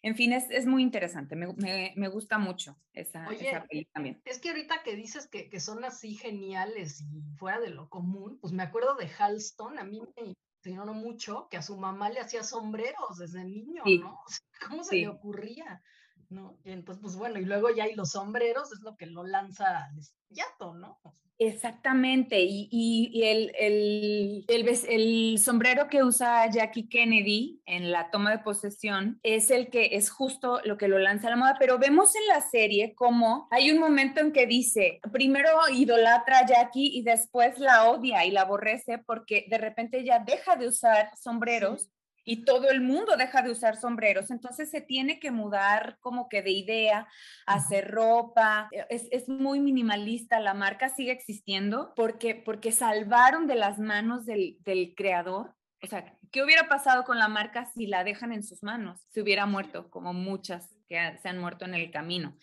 En 0.00 0.16
fin, 0.16 0.32
es, 0.32 0.50
es 0.50 0.64
muy 0.64 0.82
interesante, 0.82 1.36
me, 1.36 1.48
me, 1.96 2.08
gusta 2.08 2.38
mucho 2.38 2.80
esa, 2.94 3.26
esa 3.26 3.66
también. 3.92 4.22
Es 4.24 4.38
que 4.38 4.48
ahorita 4.48 4.82
que 4.84 4.96
dices 4.96 5.28
que, 5.28 5.50
que, 5.50 5.60
son 5.60 5.84
así 5.84 6.14
geniales 6.14 7.02
y 7.02 7.20
fuera 7.36 7.60
de 7.60 7.70
lo 7.70 7.90
común, 7.90 8.38
pues 8.40 8.54
me 8.54 8.62
acuerdo 8.62 8.94
de 8.94 9.10
Halston, 9.18 9.78
a 9.78 9.84
mí 9.84 10.00
me 10.16 10.34
impresionó 10.62 10.94
mucho 10.94 11.48
que 11.50 11.58
a 11.58 11.62
su 11.62 11.76
mamá 11.76 12.08
le 12.08 12.20
hacía 12.20 12.42
sombreros 12.42 13.18
desde 13.18 13.44
niño, 13.44 13.82
¿no? 14.00 14.18
¿Cómo 14.66 14.82
se 14.82 14.96
le 14.96 15.08
ocurría? 15.08 15.82
¿No? 16.30 16.58
Entonces, 16.64 17.02
pues 17.02 17.16
bueno, 17.16 17.38
y 17.38 17.44
luego 17.44 17.70
ya 17.70 17.84
hay 17.84 17.94
los 17.94 18.10
sombreros, 18.10 18.72
es 18.72 18.80
lo 18.80 18.96
que 18.96 19.06
lo 19.06 19.24
lanza 19.24 19.84
al 19.84 19.98
estrellato, 19.98 20.74
¿no? 20.74 20.98
Exactamente, 21.38 22.40
y, 22.40 22.66
y, 22.70 23.24
el, 23.24 23.52
el, 23.58 24.44
el, 24.48 24.68
el, 24.88 25.38
sombrero 25.38 25.86
que 25.86 26.02
usa 26.02 26.50
Jackie 26.50 26.88
Kennedy 26.88 27.60
en 27.66 27.92
la 27.92 28.10
toma 28.10 28.30
de 28.30 28.38
posesión 28.38 29.20
es 29.22 29.50
el 29.50 29.68
que 29.68 29.96
es 29.96 30.08
justo 30.08 30.62
lo 30.64 30.78
que 30.78 30.88
lo 30.88 30.98
lanza 30.98 31.26
a 31.26 31.30
la 31.30 31.36
moda, 31.36 31.56
pero 31.58 31.78
vemos 31.78 32.14
en 32.16 32.26
la 32.28 32.40
serie 32.40 32.94
como 32.94 33.48
hay 33.50 33.70
un 33.70 33.78
momento 33.78 34.20
en 34.20 34.32
que 34.32 34.46
dice, 34.46 34.98
primero 35.12 35.50
idolatra 35.70 36.38
a 36.38 36.46
Jackie 36.46 36.96
y 36.96 37.02
después 37.02 37.58
la 37.58 37.90
odia 37.90 38.24
y 38.24 38.30
la 38.30 38.42
aborrece 38.42 38.96
porque 38.96 39.44
de 39.50 39.58
repente 39.58 39.98
ella 39.98 40.24
deja 40.26 40.56
de 40.56 40.68
usar 40.68 41.10
sombreros 41.18 41.90
y 42.28 42.44
todo 42.44 42.68
el 42.70 42.80
mundo 42.80 43.16
deja 43.16 43.40
de 43.40 43.52
usar 43.52 43.76
sombreros, 43.76 44.32
entonces 44.32 44.68
se 44.68 44.80
tiene 44.80 45.20
que 45.20 45.30
mudar 45.30 45.96
como 46.00 46.28
que 46.28 46.42
de 46.42 46.50
idea, 46.50 47.06
hacer 47.46 47.88
ropa, 47.88 48.68
e, 48.72 48.84
es, 48.90 49.06
es, 49.12 49.28
muy 49.28 49.60
minimalista, 49.60 50.40
la 50.40 50.52
marca 50.52 50.88
sigue 50.88 51.12
existiendo 51.12 51.94
porque, 51.94 52.34
porque 52.34 52.72
salvaron 52.72 53.46
de 53.46 53.54
las 53.54 53.78
manos 53.78 54.26
del, 54.26 54.56
del 54.64 54.94
creador. 54.96 55.54
O 55.82 55.86
sea, 55.86 56.18
¿qué 56.32 56.42
hubiera 56.42 56.68
pasado 56.68 57.04
con 57.04 57.18
la 57.20 57.28
marca 57.28 57.64
si 57.66 57.86
la 57.86 58.02
dejan 58.02 58.32
en 58.32 58.42
sus 58.42 58.64
manos? 58.64 59.06
Se 59.10 59.22
hubiera 59.22 59.46
muerto, 59.46 59.88
como 59.88 60.12
muchas 60.12 60.74
que 60.88 61.18
se 61.22 61.28
han 61.28 61.38
muerto 61.38 61.64
en 61.64 61.74
el 61.74 61.90
camino. 61.90 62.36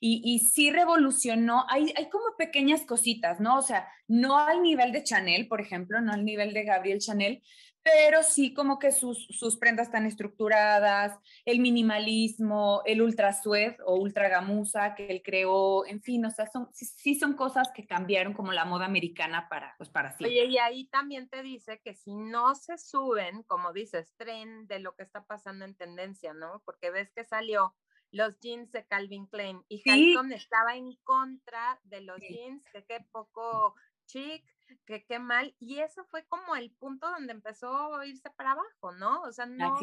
Y, 0.00 0.22
y 0.24 0.48
sí 0.48 0.70
revolucionó, 0.70 1.66
hay, 1.68 1.92
hay 1.96 2.08
como 2.08 2.36
pequeñas 2.38 2.86
cositas, 2.86 3.40
¿no? 3.40 3.58
O 3.58 3.62
sea, 3.62 3.88
no 4.08 4.38
al 4.38 4.62
nivel 4.62 4.92
de 4.92 5.02
Chanel, 5.02 5.48
por 5.48 5.60
ejemplo, 5.60 6.00
no 6.00 6.12
al 6.12 6.24
nivel 6.24 6.54
de 6.54 6.64
Gabriel 6.64 7.00
Chanel, 7.00 7.42
pero 7.86 8.24
sí 8.24 8.52
como 8.52 8.80
que 8.80 8.90
sus, 8.90 9.28
sus 9.30 9.56
prendas 9.56 9.86
están 9.86 10.06
estructuradas, 10.06 11.16
el 11.44 11.60
minimalismo, 11.60 12.82
el 12.84 13.00
ultra 13.00 13.32
suez 13.32 13.76
o 13.86 13.94
ultra 13.94 14.28
gamuza 14.28 14.96
que 14.96 15.06
él 15.06 15.22
creó, 15.24 15.86
en 15.86 16.02
fin, 16.02 16.24
o 16.24 16.30
sea, 16.32 16.50
son, 16.50 16.68
sí, 16.72 17.14
son 17.14 17.34
cosas 17.34 17.70
que 17.72 17.86
cambiaron 17.86 18.32
como 18.34 18.50
la 18.50 18.64
moda 18.64 18.86
americana 18.86 19.48
para, 19.48 19.76
pues 19.78 19.88
para 19.88 20.10
siempre. 20.10 20.36
Oye, 20.36 20.50
y 20.50 20.58
ahí 20.58 20.88
también 20.88 21.28
te 21.28 21.44
dice 21.44 21.80
que 21.80 21.94
si 21.94 22.16
no 22.16 22.56
se 22.56 22.76
suben, 22.76 23.44
como 23.44 23.72
dices, 23.72 24.12
tren 24.16 24.66
de 24.66 24.80
lo 24.80 24.96
que 24.96 25.04
está 25.04 25.24
pasando 25.24 25.64
en 25.64 25.76
tendencia, 25.76 26.34
¿no? 26.34 26.62
Porque 26.64 26.90
ves 26.90 27.12
que 27.12 27.22
salió 27.22 27.76
los 28.10 28.36
jeans 28.40 28.72
de 28.72 28.84
Calvin 28.84 29.26
Klein 29.26 29.62
y 29.68 29.88
Halton 29.88 30.32
estaba 30.32 30.74
en 30.74 30.96
contra 31.04 31.78
de 31.84 32.00
los 32.00 32.18
jeans, 32.18 32.64
que 32.72 32.84
qué 32.84 33.06
poco 33.12 33.76
chic, 34.06 34.44
que 34.84 35.04
qué 35.04 35.18
mal. 35.18 35.54
Y 35.58 35.78
eso 35.80 36.04
fue 36.04 36.24
como 36.26 36.56
el 36.56 36.70
punto 36.72 37.08
donde 37.10 37.32
empezó 37.32 37.94
a 37.94 38.06
irse 38.06 38.30
para 38.30 38.52
abajo, 38.52 38.92
¿no? 38.92 39.22
O 39.22 39.32
sea, 39.32 39.46
no, 39.46 39.78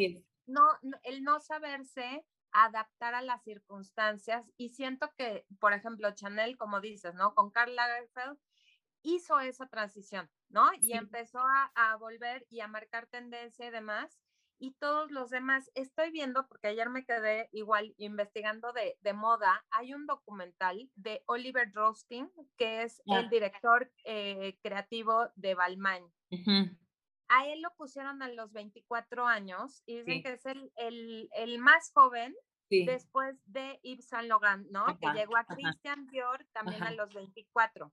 no, 0.45 0.67
el 1.03 1.23
no 1.23 1.39
saberse 1.39 2.25
adaptar 2.51 3.15
a 3.15 3.21
las 3.21 3.43
circunstancias. 3.43 4.45
Y 4.57 4.69
siento 4.69 5.11
que, 5.17 5.45
por 5.59 5.73
ejemplo, 5.73 6.11
Chanel, 6.11 6.57
como 6.57 6.81
dices, 6.81 7.13
¿no? 7.15 7.33
Con 7.33 7.51
Karl 7.51 7.75
Lagerfeld 7.75 8.37
hizo 9.03 9.39
esa 9.39 9.67
transición, 9.67 10.29
¿no? 10.49 10.71
Y 10.79 10.93
empezó 10.93 11.39
a, 11.39 11.71
a 11.75 11.95
volver 11.97 12.45
y 12.49 12.61
a 12.61 12.67
marcar 12.67 13.07
tendencia 13.07 13.67
y 13.67 13.71
demás 13.71 14.22
y 14.59 14.73
todos 14.75 15.11
los 15.11 15.29
demás. 15.29 15.69
Estoy 15.75 16.11
viendo, 16.11 16.47
porque 16.47 16.67
ayer 16.67 16.89
me 16.89 17.05
quedé 17.05 17.49
igual 17.51 17.93
investigando 17.97 18.71
de, 18.73 18.97
de 19.01 19.13
moda, 19.13 19.65
hay 19.71 19.93
un 19.93 20.05
documental 20.05 20.89
de 20.95 21.21
Oliver 21.27 21.71
Drostin, 21.71 22.29
que 22.57 22.83
es 22.83 23.01
el 23.09 23.29
director 23.29 23.91
eh, 24.05 24.57
creativo 24.63 25.29
de 25.35 25.55
Balmain. 25.55 26.05
A 27.29 27.47
él 27.47 27.61
lo 27.61 27.73
pusieron 27.75 28.21
a 28.21 28.27
los 28.29 28.51
24 28.53 29.27
años 29.27 29.81
y 29.85 29.97
dicen 29.97 30.21
que 30.21 30.33
es 30.33 30.45
el, 30.45 30.71
el, 30.75 31.29
el 31.35 31.57
más 31.59 31.91
joven 31.93 32.35
después 32.85 33.41
de 33.45 33.79
Yves 33.83 34.07
Saint 34.07 34.27
Laurent, 34.27 34.67
¿no? 34.69 34.85
que 34.99 35.07
llegó 35.13 35.37
a 35.37 35.45
Christian 35.45 36.07
Dior 36.07 36.45
también 36.53 36.83
a 36.83 36.91
los 36.91 37.13
24. 37.13 37.91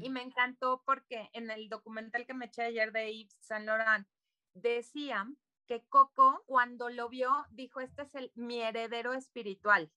Y 0.00 0.10
me 0.10 0.22
encantó 0.22 0.82
porque 0.86 1.30
en 1.32 1.50
el 1.50 1.68
documental 1.68 2.26
que 2.26 2.34
me 2.34 2.46
eché 2.46 2.62
ayer 2.62 2.92
de 2.92 3.12
Yves 3.12 3.36
Saint 3.40 3.66
Laurent 3.66 4.06
decían 4.54 5.36
que 5.68 5.84
Coco 5.88 6.42
cuando 6.46 6.88
lo 6.88 7.08
vio 7.08 7.30
dijo, 7.50 7.80
este 7.80 8.02
es 8.02 8.14
el, 8.14 8.32
mi 8.34 8.60
heredero 8.62 9.12
espiritual. 9.12 9.92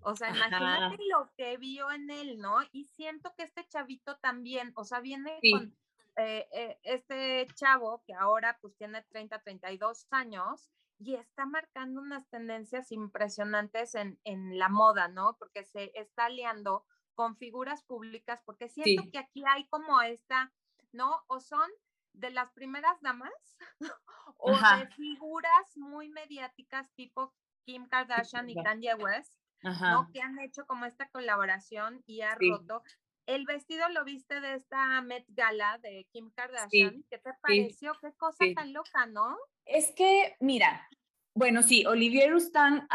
O 0.00 0.14
sea, 0.16 0.28
imagínate 0.28 0.98
lo 1.10 1.32
que 1.36 1.56
vio 1.56 1.90
en 1.90 2.10
él, 2.10 2.38
¿no? 2.38 2.58
Y 2.72 2.84
siento 2.84 3.32
que 3.36 3.44
este 3.44 3.66
chavito 3.66 4.18
también, 4.18 4.72
o 4.74 4.84
sea, 4.84 5.00
viene 5.00 5.38
con 5.50 5.74
eh, 6.16 6.46
eh, 6.52 6.78
este 6.82 7.46
chavo 7.54 8.02
que 8.06 8.12
ahora 8.12 8.58
pues 8.60 8.76
tiene 8.76 9.02
30, 9.02 9.40
32 9.42 10.06
años 10.10 10.70
y 10.98 11.14
está 11.14 11.46
marcando 11.46 12.02
unas 12.02 12.28
tendencias 12.28 12.92
impresionantes 12.92 13.94
en, 13.94 14.20
en 14.24 14.58
la 14.58 14.68
moda, 14.68 15.08
¿no? 15.08 15.36
Porque 15.38 15.64
se 15.64 15.90
está 15.94 16.26
aliando 16.26 16.84
con 17.14 17.36
figuras 17.36 17.82
públicas, 17.84 18.42
porque 18.44 18.68
siento 18.68 19.04
que 19.10 19.18
aquí 19.18 19.42
hay 19.46 19.66
como 19.68 20.02
esta, 20.02 20.52
¿no? 20.92 21.22
O 21.28 21.40
son 21.40 21.70
de 22.14 22.30
las 22.30 22.50
primeras 22.52 23.00
damas 23.00 23.32
o 24.38 24.52
de 24.52 24.86
figuras 24.94 25.76
muy 25.76 26.08
mediáticas 26.08 26.90
tipo 26.94 27.34
Kim 27.64 27.86
Kardashian 27.88 28.48
y 28.48 28.54
Kanye 28.54 28.94
West, 28.94 29.34
¿no? 29.62 30.10
Que 30.12 30.20
han 30.20 30.38
hecho 30.38 30.66
como 30.66 30.84
esta 30.84 31.08
colaboración 31.08 32.02
y 32.06 32.20
ha 32.20 32.34
roto. 32.34 32.82
El 33.26 33.46
vestido 33.46 33.88
lo 33.88 34.04
viste 34.04 34.40
de 34.40 34.54
esta 34.54 35.00
Met 35.00 35.24
Gala 35.28 35.78
de 35.78 36.06
Kim 36.12 36.30
Kardashian. 36.30 37.04
¿Qué 37.10 37.18
te 37.18 37.30
pareció? 37.40 37.92
Qué 38.00 38.12
cosa 38.16 38.44
tan 38.54 38.72
loca, 38.74 39.06
¿no? 39.06 39.36
Es 39.64 39.92
que, 39.96 40.36
mira, 40.40 40.86
bueno, 41.34 41.62
sí, 41.62 41.86
Olivier 41.86 42.30
Roustan 42.30 42.86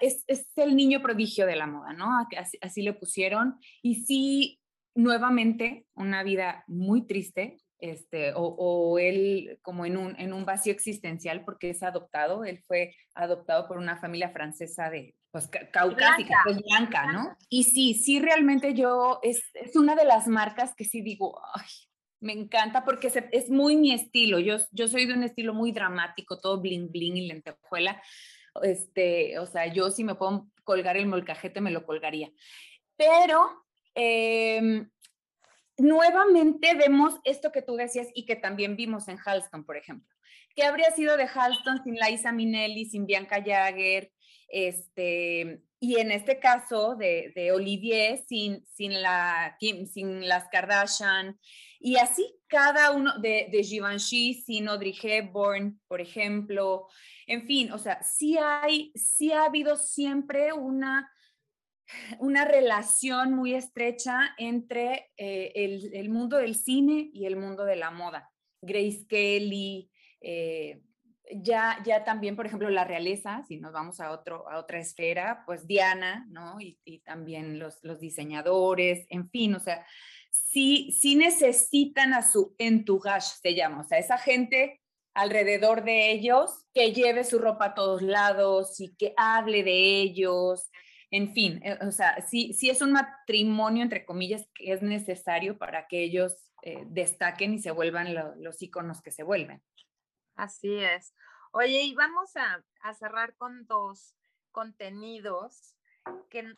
es, 0.00 0.24
el 0.56 0.76
niño 0.76 1.02
prodigio 1.02 1.46
de 1.46 1.56
la 1.56 1.66
moda, 1.66 1.92
¿no? 1.92 2.06
Así, 2.38 2.58
así, 2.62 2.82
le 2.82 2.94
pusieron. 2.94 3.58
Y 3.82 4.04
sí, 4.04 4.60
nuevamente, 4.94 5.86
una 5.94 6.22
vida 6.22 6.64
muy 6.68 7.06
triste, 7.06 7.58
este, 7.84 8.32
o, 8.34 8.98
él 8.98 9.58
como 9.60 9.84
en 9.84 9.98
un, 9.98 10.18
en 10.18 10.32
un 10.32 10.46
vacío 10.46 10.72
existencial 10.72 11.44
porque 11.44 11.68
es 11.68 11.82
adoptado, 11.82 12.44
él 12.44 12.62
fue 12.66 12.94
adoptado 13.14 13.68
por 13.68 13.76
una 13.76 13.98
familia 13.98 14.30
francesa 14.30 14.88
de, 14.88 15.14
pues, 15.30 15.48
caucásica, 15.70 16.38
pues 16.44 16.62
blanca, 16.62 17.12
¿no? 17.12 17.36
Y 17.50 17.64
sí, 17.64 17.92
sí, 17.92 18.20
realmente 18.20 18.72
yo, 18.72 19.20
es, 19.22 19.42
es 19.52 19.76
una 19.76 19.94
de 19.94 20.06
las 20.06 20.28
marcas 20.28 20.74
que 20.74 20.86
sí 20.86 21.02
digo, 21.02 21.38
ay, 21.54 21.68
me 22.20 22.32
encanta 22.32 22.86
porque 22.86 23.12
es 23.32 23.50
muy 23.50 23.76
mi 23.76 23.92
estilo. 23.92 24.38
Yo, 24.38 24.56
yo 24.70 24.88
soy 24.88 25.04
de 25.04 25.12
un 25.12 25.22
estilo 25.22 25.52
muy 25.52 25.70
dramático, 25.70 26.40
todo 26.40 26.58
bling 26.58 26.90
bling 26.90 27.18
y 27.18 27.26
lentejuela. 27.26 28.02
Este, 28.62 29.38
o 29.38 29.44
sea, 29.44 29.66
yo 29.66 29.90
si 29.90 30.04
me 30.04 30.14
puedo 30.14 30.48
colgar 30.62 30.96
el 30.96 31.06
molcajete, 31.06 31.60
me 31.60 31.70
lo 31.70 31.84
colgaría. 31.84 32.30
Pero 32.96 33.66
em, 33.94 34.88
nuevamente 35.78 36.74
vemos 36.74 37.14
esto 37.24 37.52
que 37.52 37.62
tú 37.62 37.76
decías 37.76 38.08
y 38.14 38.26
que 38.26 38.36
también 38.36 38.76
vimos 38.76 39.08
en 39.08 39.18
Halston, 39.24 39.64
por 39.64 39.76
ejemplo. 39.76 40.14
¿Qué 40.54 40.62
habría 40.62 40.90
sido 40.92 41.16
de 41.16 41.26
Halston 41.26 41.82
sin 41.82 41.96
Laisa 41.96 42.32
Minelli, 42.32 42.84
sin 42.84 43.06
Bianca 43.06 43.42
Jagger? 43.44 44.12
Este, 44.48 45.62
y 45.80 45.98
en 45.98 46.12
este 46.12 46.38
caso 46.38 46.94
de, 46.94 47.32
de 47.34 47.52
Olivier, 47.52 48.24
sin, 48.28 48.64
sin, 48.66 49.02
la, 49.02 49.56
sin 49.60 50.28
las 50.28 50.48
Kardashian, 50.48 51.38
y 51.80 51.96
así 51.96 52.34
cada 52.46 52.92
uno 52.92 53.18
de, 53.18 53.48
de 53.50 53.62
Givenchy, 53.62 54.34
sin 54.34 54.68
Audrey 54.68 54.96
Hepburn, 55.02 55.80
por 55.86 56.00
ejemplo. 56.00 56.86
En 57.26 57.46
fin, 57.46 57.72
o 57.72 57.78
sea, 57.78 58.02
sí 58.02 58.38
hay, 58.38 58.92
sí 58.94 59.32
ha 59.32 59.44
habido 59.44 59.76
siempre 59.76 60.52
una, 60.52 61.10
una 62.18 62.44
relación 62.44 63.34
muy 63.34 63.54
estrecha 63.54 64.34
entre 64.38 65.10
eh, 65.16 65.52
el, 65.54 65.94
el, 65.94 66.08
mundo 66.08 66.38
del 66.38 66.54
cine 66.54 67.10
y 67.12 67.26
el 67.26 67.36
mundo 67.36 67.64
de 67.64 67.76
la 67.76 67.90
moda. 67.90 68.30
Grace 68.60 69.06
Kelly, 69.08 69.90
eh, 70.20 70.80
ya, 71.32 71.78
ya 71.84 72.04
también, 72.04 72.36
por 72.36 72.46
ejemplo, 72.46 72.68
la 72.70 72.84
realeza, 72.84 73.42
si 73.48 73.58
nos 73.58 73.72
vamos 73.72 74.00
a, 74.00 74.10
otro, 74.10 74.48
a 74.48 74.58
otra 74.58 74.78
esfera, 74.78 75.42
pues 75.46 75.66
Diana, 75.66 76.26
¿no? 76.30 76.60
Y, 76.60 76.78
también 77.04 77.58
los, 77.58 77.78
los 77.82 78.00
diseñadores, 78.00 79.06
en 79.08 79.28
fin, 79.30 79.54
o 79.54 79.60
sea, 79.60 79.86
sí, 80.30 81.14
necesitan 81.16 82.14
a 82.14 82.22
su 82.22 82.54
entourage, 82.58 83.36
se 83.42 83.54
llama, 83.54 83.80
o 83.80 83.84
sea, 83.84 83.98
esa 83.98 84.18
gente 84.18 84.80
alrededor 85.14 85.84
de 85.84 86.10
ellos 86.10 86.66
que 86.74 86.92
lleve 86.92 87.24
su 87.24 87.38
ropa 87.38 87.66
a 87.66 87.74
todos 87.74 88.02
lados 88.02 88.80
y 88.80 88.94
que 88.96 89.14
hable 89.16 89.62
de 89.62 90.00
ellos, 90.00 90.70
en 91.10 91.32
fin, 91.32 91.60
eh, 91.64 91.78
o 91.82 91.92
sea, 91.92 92.20
sí, 92.22 92.52
sí 92.52 92.70
es 92.70 92.82
un 92.82 92.92
matrimonio, 92.92 93.82
entre 93.82 94.04
comillas, 94.04 94.48
que 94.54 94.72
es 94.72 94.82
necesario 94.82 95.58
para 95.58 95.86
que 95.86 96.02
ellos 96.02 96.34
eh, 96.62 96.84
destaquen 96.86 97.54
y 97.54 97.58
se 97.58 97.70
vuelvan 97.70 98.14
los 98.42 98.62
iconos 98.62 99.02
que 99.02 99.10
se 99.10 99.22
vuelven. 99.22 99.62
Así 100.34 100.78
es. 100.78 101.14
Oye, 101.52 101.82
y 101.82 101.94
vamos 101.94 102.32
a, 102.36 102.64
cerrar 102.94 103.36
con 103.36 103.66
dos 103.66 104.16
contenidos 104.50 105.76
que 106.28 106.56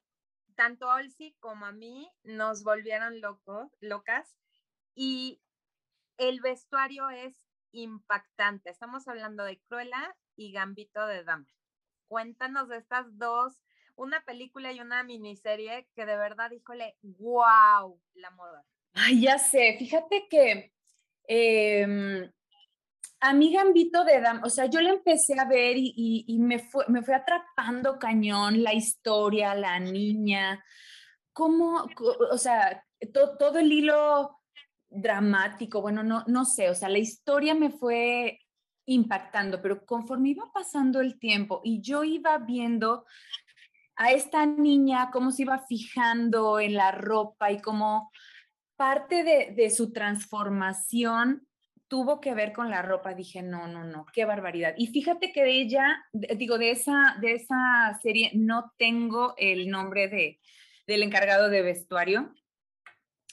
tanto 0.55 0.91
a 0.91 0.97
Olsi 0.97 1.37
como 1.39 1.67
a 1.67 1.73
mí 1.73 2.11
nos 2.25 2.65
volvieron 2.65 3.21
locos, 3.21 3.71
locas 3.81 4.37
y 4.95 5.43
el 6.17 6.41
vestuario 6.41 7.11
es 7.11 7.35
impactante. 7.73 8.71
Estamos 8.71 9.07
hablando 9.07 9.45
de 9.45 9.61
Cruella 9.69 10.17
y 10.35 10.53
Gambito 10.53 11.07
de 11.07 11.25
Dama. 11.25 11.47
Cuéntanos 12.09 12.69
de 12.69 12.79
estas 12.79 13.07
dos, 13.19 13.61
una 13.97 14.23
película 14.25 14.73
y 14.73 14.81
una 14.81 15.03
miniserie 15.03 15.89
que 15.95 16.07
de 16.07 16.17
verdad, 16.17 16.51
híjole, 16.53 16.97
wow, 17.03 18.01
la 18.15 18.31
moda. 18.31 18.65
Ay, 18.95 19.23
ya 19.23 19.39
sé, 19.39 19.77
fíjate 19.79 20.27
que 20.31 20.73
eh, 21.29 22.31
a 23.21 23.33
mí 23.33 23.53
Gambito 23.53 24.05
de 24.05 24.21
Dama, 24.21 24.43
o 24.45 24.51
sea, 24.51 24.67
yo 24.67 24.81
la 24.81 24.91
empecé 24.91 25.39
a 25.39 25.45
ver 25.47 25.77
y, 25.77 26.39
me, 26.41 26.59
fue, 26.59 26.85
me 26.89 27.03
fue 27.03 27.15
atrapando 27.15 27.99
cañón 27.99 28.63
la 28.63 28.75
historia, 28.75 29.55
la 29.55 29.81
niña, 29.81 30.63
cómo, 31.33 31.87
o 32.31 32.39
sea, 32.39 32.85
todo 33.13 33.59
el 33.59 33.73
hilo 33.73 34.39
dramático, 34.89 35.81
bueno, 35.81 36.03
no, 36.03 36.25
no 36.27 36.45
sé, 36.45 36.71
o 36.71 36.75
sea, 36.75 36.89
la 36.89 36.99
historia 36.99 37.55
me 37.55 37.71
fue 37.71 38.41
impactando, 38.87 39.61
pero 39.61 39.85
conforme 39.85 40.31
iba 40.31 40.51
pasando 40.53 41.01
el 41.01 41.19
tiempo 41.19 41.61
y 41.65 41.81
yo 41.81 42.05
iba 42.05 42.39
viendo 42.39 43.05
a 43.97 44.13
esta 44.13 44.47
niña, 44.47 45.11
cómo 45.13 45.31
se 45.33 45.43
iba 45.43 45.59
fijando 45.59 46.61
en 46.61 46.75
la 46.75 46.93
ropa 46.93 47.51
y 47.51 47.61
cómo 47.61 48.11
parte 48.77 49.25
de, 49.25 49.55
de 49.57 49.71
su 49.71 49.93
transformación 49.93 51.47
tuvo 51.89 52.21
que 52.21 52.35
ver 52.35 52.53
con 52.53 52.71
la 52.71 52.83
ropa, 52.83 53.15
dije, 53.15 53.43
no, 53.43 53.69
no, 53.69 53.85
no, 53.85 54.07
qué 54.13 54.25
barbaridad. 54.25 54.75
Y 54.77 54.89
fíjate 54.89 55.33
que 55.33 55.45
de 55.45 55.61
ella, 55.61 56.05
digo, 56.13 56.59
de 56.59 56.73
esa, 56.73 57.17
de 57.21 57.35
esa 57.35 57.99
serie 58.03 58.33
no 58.35 58.73
tengo 58.77 59.35
el 59.37 59.71
nombre 59.71 60.09
de, 60.09 60.41
del 60.87 61.03
encargado 61.03 61.49
de 61.49 61.63
vestuario. 61.63 62.35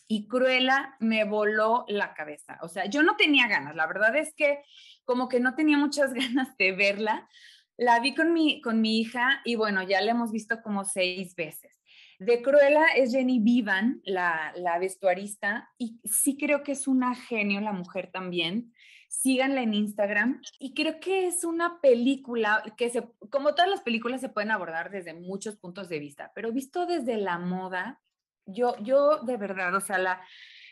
Y 0.07 0.27
Cruella 0.27 0.95
me 0.99 1.23
voló 1.23 1.85
la 1.87 2.13
cabeza. 2.13 2.59
O 2.61 2.67
sea, 2.67 2.85
yo 2.85 3.01
no 3.01 3.15
tenía 3.15 3.47
ganas, 3.47 3.75
la 3.75 3.87
verdad 3.87 4.15
es 4.15 4.33
que 4.35 4.61
como 5.05 5.27
que 5.27 5.39
no 5.39 5.55
tenía 5.55 5.77
muchas 5.77 6.13
ganas 6.13 6.55
de 6.57 6.71
verla. 6.73 7.27
La 7.77 7.99
vi 7.99 8.13
con 8.13 8.33
mi, 8.33 8.61
con 8.61 8.81
mi 8.81 8.99
hija 8.99 9.41
y 9.45 9.55
bueno, 9.55 9.83
ya 9.83 10.01
la 10.01 10.11
hemos 10.11 10.31
visto 10.31 10.61
como 10.61 10.85
seis 10.85 11.35
veces. 11.35 11.79
De 12.19 12.41
Cruella 12.41 12.85
es 12.95 13.11
Jenny 13.11 13.39
Vivan, 13.39 14.01
la, 14.05 14.53
la 14.55 14.79
vestuarista, 14.79 15.69
y 15.77 15.99
sí 16.05 16.37
creo 16.37 16.63
que 16.63 16.73
es 16.73 16.87
una 16.87 17.15
genio 17.15 17.59
la 17.59 17.73
mujer 17.73 18.11
también. 18.11 18.73
Síganla 19.09 19.61
en 19.61 19.73
Instagram. 19.73 20.41
Y 20.59 20.73
creo 20.73 20.99
que 20.99 21.27
es 21.27 21.43
una 21.43 21.81
película 21.81 22.63
que, 22.77 22.89
se, 22.89 23.03
como 23.29 23.55
todas 23.55 23.69
las 23.69 23.81
películas, 23.81 24.21
se 24.21 24.29
pueden 24.29 24.51
abordar 24.51 24.89
desde 24.89 25.13
muchos 25.13 25.57
puntos 25.57 25.89
de 25.89 25.99
vista, 25.99 26.31
pero 26.33 26.51
visto 26.51 26.85
desde 26.85 27.17
la 27.17 27.39
moda, 27.39 28.01
yo, 28.45 28.75
yo 28.81 29.19
de 29.19 29.37
verdad, 29.37 29.75
o 29.75 29.81
sea, 29.81 29.97
la, 29.97 30.21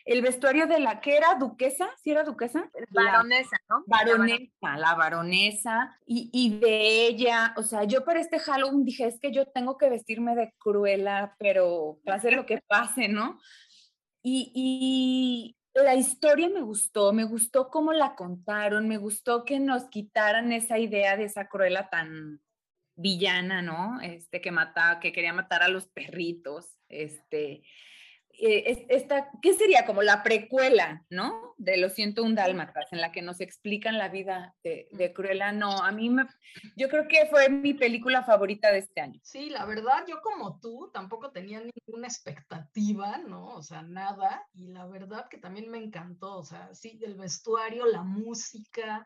el 0.05 0.21
vestuario 0.21 0.67
de 0.67 0.79
la 0.79 0.99
que 1.01 1.15
era 1.15 1.35
duquesa, 1.35 1.89
¿sí 2.03 2.11
era 2.11 2.23
duquesa? 2.23 2.69
Baronesa, 2.89 3.57
¿no? 3.69 3.83
Baronesa, 3.87 4.77
la 4.77 4.95
baronesa, 4.95 5.97
y, 6.05 6.29
y, 6.33 6.59
de 6.59 7.07
ella, 7.07 7.53
o 7.57 7.63
sea, 7.63 7.83
yo 7.83 8.03
para 8.03 8.19
este 8.19 8.39
Halloween 8.39 8.85
dije, 8.85 9.07
es 9.07 9.19
que 9.19 9.31
yo 9.31 9.47
tengo 9.47 9.77
que 9.77 9.89
vestirme 9.89 10.35
de 10.35 10.53
cruela, 10.57 11.35
pero 11.39 11.99
pase 12.05 12.31
lo 12.31 12.45
que 12.45 12.61
pase, 12.67 13.07
¿no? 13.07 13.39
Y, 14.23 14.51
y 14.53 15.57
la 15.73 15.95
historia 15.95 16.49
me 16.49 16.61
gustó, 16.61 17.13
me 17.13 17.23
gustó 17.23 17.69
cómo 17.69 17.93
la 17.93 18.15
contaron, 18.15 18.87
me 18.87 18.97
gustó 18.97 19.45
que 19.45 19.59
nos 19.59 19.85
quitaran 19.85 20.51
esa 20.51 20.77
idea 20.77 21.17
de 21.17 21.25
esa 21.25 21.47
cruela 21.47 21.89
tan 21.89 22.41
villana, 22.95 23.61
¿no? 23.61 23.99
Este 24.01 24.41
que 24.41 24.51
mataba, 24.51 24.99
que 24.99 25.11
quería 25.11 25.33
matar 25.33 25.63
a 25.63 25.69
los 25.69 25.87
perritos, 25.87 26.77
este, 26.89 27.63
eh, 28.43 28.87
esta, 28.89 29.29
¿qué 29.41 29.53
sería? 29.53 29.85
Como 29.85 30.01
la 30.01 30.23
precuela, 30.23 31.05
¿no? 31.09 31.53
De 31.57 31.77
los 31.77 31.93
101 31.93 32.33
Dálmatas, 32.33 32.91
en 32.91 32.99
la 32.99 33.11
que 33.11 33.21
nos 33.21 33.39
explican 33.39 33.99
la 33.99 34.09
vida 34.09 34.55
de, 34.63 34.87
de, 34.91 35.13
Cruella. 35.13 35.51
No, 35.51 35.83
a 35.83 35.91
mí 35.91 36.09
me, 36.09 36.25
yo 36.75 36.89
creo 36.89 37.07
que 37.07 37.27
fue 37.29 37.49
mi 37.49 37.75
película 37.75 38.23
favorita 38.23 38.71
de 38.71 38.79
este 38.79 38.99
año. 38.99 39.19
Sí, 39.23 39.51
la 39.51 39.65
verdad, 39.65 40.05
yo 40.07 40.21
como 40.21 40.59
tú 40.59 40.89
tampoco 40.91 41.31
tenía 41.31 41.61
ninguna 41.61 42.07
expectativa, 42.07 43.19
¿no? 43.19 43.49
O 43.49 43.61
sea, 43.61 43.83
nada. 43.83 44.47
Y 44.53 44.69
la 44.69 44.87
verdad 44.87 45.27
que 45.29 45.37
también 45.37 45.69
me 45.69 45.77
encantó, 45.77 46.37
o 46.37 46.43
sea, 46.43 46.73
sí, 46.73 46.99
el 47.03 47.15
vestuario, 47.15 47.85
la 47.85 48.01
música, 48.01 49.05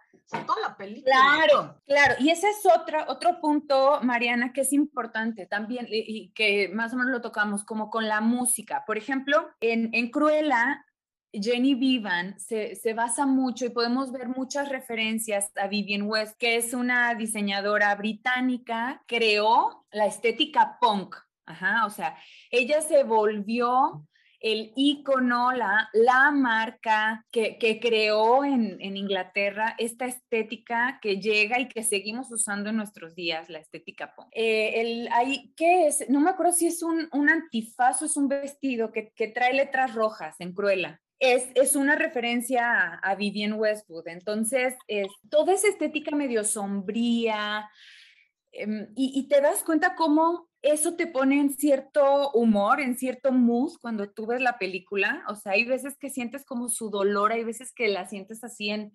Claro, 1.03 1.81
claro. 1.85 2.15
Y 2.19 2.29
ese 2.29 2.49
es 2.49 2.65
otra, 2.65 3.05
otro 3.09 3.39
punto, 3.39 3.99
Mariana, 4.01 4.53
que 4.53 4.61
es 4.61 4.73
importante 4.73 5.45
también 5.45 5.87
y, 5.89 6.03
y 6.07 6.29
que 6.31 6.69
más 6.69 6.93
o 6.93 6.97
menos 6.97 7.11
lo 7.11 7.21
tocamos, 7.21 7.63
como 7.63 7.89
con 7.89 8.07
la 8.07 8.21
música. 8.21 8.83
Por 8.85 8.97
ejemplo, 8.97 9.49
en, 9.59 9.89
en 9.93 10.09
Cruella, 10.09 10.85
Jenny 11.31 11.75
Vivan 11.75 12.39
se, 12.39 12.75
se, 12.75 12.93
basa 12.93 13.25
mucho 13.25 13.65
y 13.65 13.69
podemos 13.69 14.11
ver 14.11 14.29
muchas 14.29 14.69
referencias 14.69 15.51
a 15.57 15.67
Vivian 15.67 16.03
West, 16.03 16.37
que 16.37 16.55
es 16.55 16.73
una 16.73 17.13
diseñadora 17.15 17.93
británica, 17.95 19.03
creó 19.05 19.85
la 19.91 20.05
estética 20.05 20.77
punk. 20.79 21.15
Ajá, 21.45 21.85
o 21.85 21.89
sea, 21.89 22.17
ella 22.49 22.81
se 22.81 23.03
volvió 23.03 24.07
el 24.45 24.71
icono, 24.75 25.51
la, 25.53 25.89
la 25.93 26.29
marca 26.29 27.25
que, 27.31 27.57
que 27.57 27.79
creó 27.79 28.45
en, 28.45 28.77
en, 28.79 28.95
Inglaterra 28.95 29.73
esta 29.79 30.05
estética 30.05 30.99
que 31.01 31.19
llega 31.19 31.59
y 31.59 31.67
que 31.67 31.81
seguimos 31.81 32.31
usando 32.31 32.69
en 32.69 32.75
nuestros 32.75 33.15
días, 33.15 33.49
la 33.49 33.57
estética 33.57 34.13
punk. 34.15 34.27
Eh, 34.33 34.81
el, 34.81 35.09
hay, 35.11 35.51
¿Qué 35.57 35.87
es? 35.87 36.07
No 36.11 36.19
me 36.19 36.29
acuerdo 36.29 36.53
si 36.53 36.67
es 36.67 36.83
un, 36.83 37.09
un 37.11 37.27
antifaz 37.27 38.03
o 38.03 38.05
es 38.05 38.15
un 38.17 38.27
vestido 38.27 38.91
que, 38.91 39.11
que 39.15 39.29
trae 39.29 39.51
letras 39.51 39.95
rojas 39.95 40.35
en 40.37 40.53
Cruella. 40.53 41.01
Es, 41.17 41.47
es, 41.55 41.75
una 41.75 41.95
referencia 41.95 42.71
a, 42.71 42.99
a 42.99 43.15
Vivian 43.15 43.53
Westwood. 43.53 44.07
Entonces, 44.09 44.75
es 44.87 45.07
toda 45.27 45.53
esa 45.53 45.69
estética 45.69 46.15
medio 46.15 46.43
sombría, 46.43 47.67
eh, 48.55 48.87
y, 48.95 49.19
y, 49.19 49.27
te 49.27 49.41
das 49.41 49.63
cuenta 49.63 49.95
cómo 49.95 50.49
eso 50.65 50.95
te 50.95 51.05
pone 51.05 51.39
en 51.39 51.53
cierto 51.53 52.31
humor, 52.31 52.79
en 52.81 52.97
cierto 52.97 53.31
mood 53.31 53.73
cuando 53.79 54.09
tú 54.09 54.25
ves 54.25 54.41
la 54.41 54.57
película. 54.57 55.23
O 55.29 55.35
sea, 55.35 55.51
hay 55.51 55.63
veces 55.63 55.95
que 55.95 56.09
sientes 56.09 56.43
como 56.43 56.69
su 56.69 56.89
dolor, 56.89 57.31
hay 57.31 57.43
veces 57.43 57.71
que 57.71 57.87
la 57.87 58.07
sientes 58.07 58.43
así 58.43 58.71
en, 58.71 58.91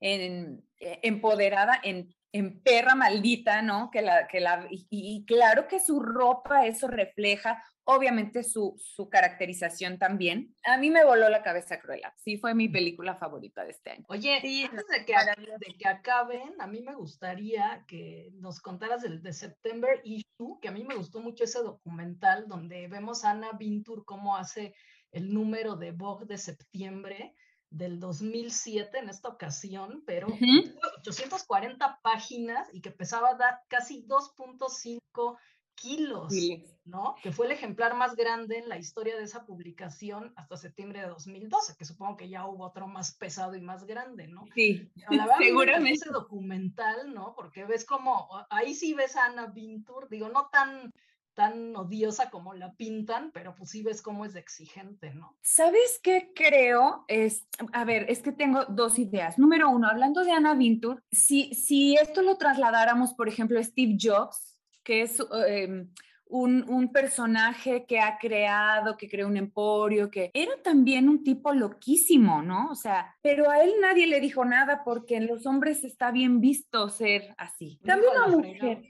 en 0.00 0.62
eh, 0.78 1.00
empoderada, 1.02 1.80
en, 1.82 2.14
en, 2.38 2.60
perra 2.60 2.94
maldita, 2.94 3.62
¿no? 3.62 3.90
Que 3.90 4.02
la, 4.02 4.26
que 4.26 4.40
la, 4.40 4.66
y, 4.70 4.86
y, 4.90 5.24
claro 5.24 5.66
que 5.68 5.80
su 5.80 6.00
ropa 6.00 6.66
eso 6.66 6.88
refleja, 6.88 7.62
obviamente 7.84 8.42
su, 8.42 8.74
su 8.78 9.08
caracterización 9.08 9.98
también. 9.98 10.54
A 10.64 10.76
mí 10.76 10.90
me 10.90 11.04
voló 11.04 11.28
la 11.28 11.42
cabeza 11.42 11.80
Cruella. 11.80 12.12
Sí, 12.16 12.36
fue 12.36 12.54
mi 12.54 12.68
película 12.68 13.14
favorita 13.14 13.64
de 13.64 13.70
este 13.70 13.90
año. 13.90 14.04
Oye, 14.08 14.38
sí, 14.40 14.64
antes 14.64 14.86
de 14.88 15.04
que, 15.04 15.14
de 15.14 15.74
que 15.78 15.88
acaben, 15.88 16.54
a 16.58 16.66
mí 16.66 16.80
me 16.82 16.94
gustaría 16.94 17.84
que 17.86 18.30
nos 18.34 18.60
contaras 18.60 19.04
el 19.04 19.22
de 19.22 19.32
September 19.32 20.00
Issue, 20.04 20.58
que 20.60 20.68
a 20.68 20.72
mí 20.72 20.84
me 20.84 20.96
gustó 20.96 21.20
mucho 21.20 21.44
ese 21.44 21.60
documental 21.60 22.48
donde 22.48 22.88
vemos 22.88 23.24
a 23.24 23.30
Ana 23.30 23.52
Vintur 23.52 24.04
cómo 24.04 24.36
hace 24.36 24.74
el 25.12 25.32
número 25.32 25.76
de 25.76 25.92
Vogue 25.92 26.26
de 26.26 26.38
septiembre 26.38 27.34
del 27.70 28.00
2007 28.00 28.98
en 28.98 29.08
esta 29.08 29.28
ocasión, 29.28 30.02
pero 30.06 30.28
uh 30.28 30.30
-huh. 30.30 30.78
840 31.00 32.00
páginas 32.02 32.68
y 32.72 32.80
que 32.80 32.90
pesaba 32.90 33.36
casi 33.68 34.06
2.5 34.06 35.38
kilos, 35.76 36.32
sí. 36.32 36.64
¿no? 36.84 37.14
Que 37.22 37.30
fue 37.32 37.46
el 37.46 37.52
ejemplar 37.52 37.94
más 37.94 38.16
grande 38.16 38.58
en 38.58 38.68
la 38.68 38.78
historia 38.78 39.16
de 39.16 39.24
esa 39.24 39.44
publicación 39.44 40.32
hasta 40.36 40.56
septiembre 40.56 41.00
de 41.02 41.08
2012, 41.08 41.76
que 41.76 41.84
supongo 41.84 42.16
que 42.16 42.28
ya 42.28 42.46
hubo 42.46 42.64
otro 42.64 42.88
más 42.88 43.14
pesado 43.14 43.54
y 43.54 43.60
más 43.60 43.84
grande, 43.84 44.26
¿no? 44.26 44.44
Sí, 44.54 44.90
la 44.96 45.06
verdad, 45.28 45.36
seguramente. 45.38 45.92
Ese 45.92 46.10
documental, 46.10 47.12
¿no? 47.14 47.34
Porque 47.36 47.64
ves 47.64 47.84
como, 47.84 48.28
ahí 48.50 48.74
sí 48.74 48.94
ves 48.94 49.16
a 49.16 49.26
Ana 49.26 49.46
Vintur, 49.48 50.08
digo, 50.08 50.28
no 50.28 50.48
tan 50.50 50.92
tan 51.36 51.76
odiosa 51.76 52.30
como 52.30 52.54
la 52.54 52.74
pintan, 52.74 53.30
pero 53.32 53.54
pues 53.54 53.70
sí 53.70 53.82
ves 53.82 54.00
cómo 54.00 54.24
es 54.24 54.34
exigente, 54.34 55.14
¿no? 55.14 55.36
¿Sabes 55.42 56.00
qué 56.02 56.32
creo? 56.34 57.04
Es, 57.08 57.46
a 57.72 57.84
ver, 57.84 58.06
es 58.08 58.22
que 58.22 58.32
tengo 58.32 58.64
dos 58.64 58.98
ideas. 58.98 59.38
Número 59.38 59.68
uno, 59.68 59.86
hablando 59.86 60.24
de 60.24 60.32
Ana 60.32 60.54
Vintur, 60.54 61.02
si, 61.12 61.54
si 61.54 61.94
esto 61.94 62.22
lo 62.22 62.38
trasladáramos, 62.38 63.12
por 63.12 63.28
ejemplo, 63.28 63.60
a 63.60 63.62
Steve 63.62 63.98
Jobs, 64.00 64.58
que 64.82 65.02
es 65.02 65.22
eh, 65.46 65.86
un, 66.28 66.64
un, 66.68 66.90
personaje 66.90 67.84
que 67.86 68.00
ha 68.00 68.16
creado, 68.18 68.96
que 68.96 69.08
creó 69.08 69.26
un 69.26 69.36
emporio, 69.36 70.10
que 70.10 70.30
era 70.32 70.52
también 70.62 71.08
un 71.08 71.22
tipo 71.22 71.52
loquísimo, 71.52 72.42
¿no? 72.42 72.70
O 72.70 72.74
sea, 72.74 73.14
pero 73.20 73.50
a 73.50 73.62
él 73.62 73.74
nadie 73.80 74.06
le 74.06 74.20
dijo 74.20 74.44
nada 74.44 74.82
porque 74.84 75.16
en 75.16 75.26
los 75.26 75.44
hombres 75.44 75.84
está 75.84 76.10
bien 76.10 76.40
visto 76.40 76.88
ser 76.88 77.34
así. 77.36 77.78
También 77.84 78.12
una 78.16 78.26
mujer. 78.28 78.82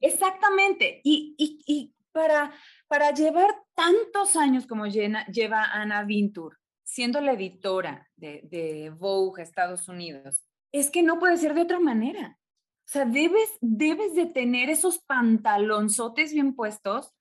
Exactamente. 0.00 1.00
Y, 1.04 1.34
y, 1.38 1.62
y 1.66 1.94
para, 2.12 2.52
para 2.88 3.12
llevar 3.12 3.54
tantos 3.74 4.36
años 4.36 4.66
como 4.66 4.86
llena, 4.86 5.26
lleva 5.26 5.64
Ana 5.64 6.04
Vintur, 6.04 6.58
siendo 6.84 7.20
la 7.20 7.32
editora 7.32 8.08
de, 8.16 8.40
de 8.44 8.90
Vogue 8.90 9.42
Estados 9.42 9.88
Unidos, 9.88 10.48
es 10.72 10.90
que 10.90 11.02
no 11.02 11.18
puede 11.18 11.36
ser 11.36 11.54
de 11.54 11.62
otra 11.62 11.80
manera. 11.80 12.38
O 12.86 12.90
sea, 12.90 13.04
debes, 13.04 13.50
debes 13.60 14.14
de 14.14 14.26
tener 14.26 14.70
esos 14.70 14.98
pantalonzotes 15.00 16.32
bien 16.32 16.54
puestos, 16.54 17.14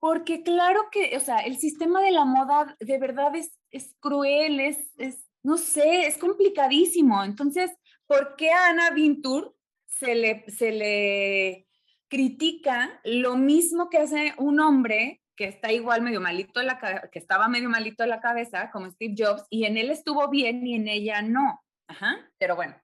porque 0.00 0.42
claro 0.42 0.88
que, 0.90 1.16
o 1.16 1.20
sea, 1.20 1.38
el 1.38 1.58
sistema 1.58 2.02
de 2.02 2.10
la 2.10 2.24
moda 2.24 2.76
de 2.80 2.98
verdad 2.98 3.34
es, 3.36 3.56
es 3.70 3.94
cruel, 4.00 4.58
es, 4.58 4.90
es, 4.98 5.24
no 5.44 5.58
sé, 5.58 6.08
es 6.08 6.18
complicadísimo. 6.18 7.22
Entonces, 7.22 7.70
¿por 8.08 8.34
qué 8.36 8.50
a 8.50 8.70
Ana 8.70 8.90
Vintur 8.90 9.54
se 9.86 10.16
le, 10.16 10.44
se 10.50 10.72
le 10.72 11.68
critica 12.12 13.00
lo 13.04 13.36
mismo 13.36 13.88
que 13.88 13.96
hace 13.96 14.34
un 14.36 14.60
hombre 14.60 15.22
que 15.34 15.46
está 15.46 15.72
igual 15.72 16.02
medio 16.02 16.20
malito 16.20 16.60
de 16.60 16.66
la 16.66 17.08
que 17.10 17.18
estaba 17.18 17.48
medio 17.48 17.70
malito 17.70 18.02
de 18.02 18.10
la 18.10 18.20
cabeza, 18.20 18.70
como 18.70 18.90
Steve 18.90 19.14
Jobs, 19.16 19.46
y 19.48 19.64
en 19.64 19.78
él 19.78 19.90
estuvo 19.90 20.28
bien 20.28 20.66
y 20.66 20.74
en 20.74 20.88
ella 20.88 21.22
no. 21.22 21.64
Ajá, 21.88 22.30
pero 22.36 22.54
bueno, 22.54 22.76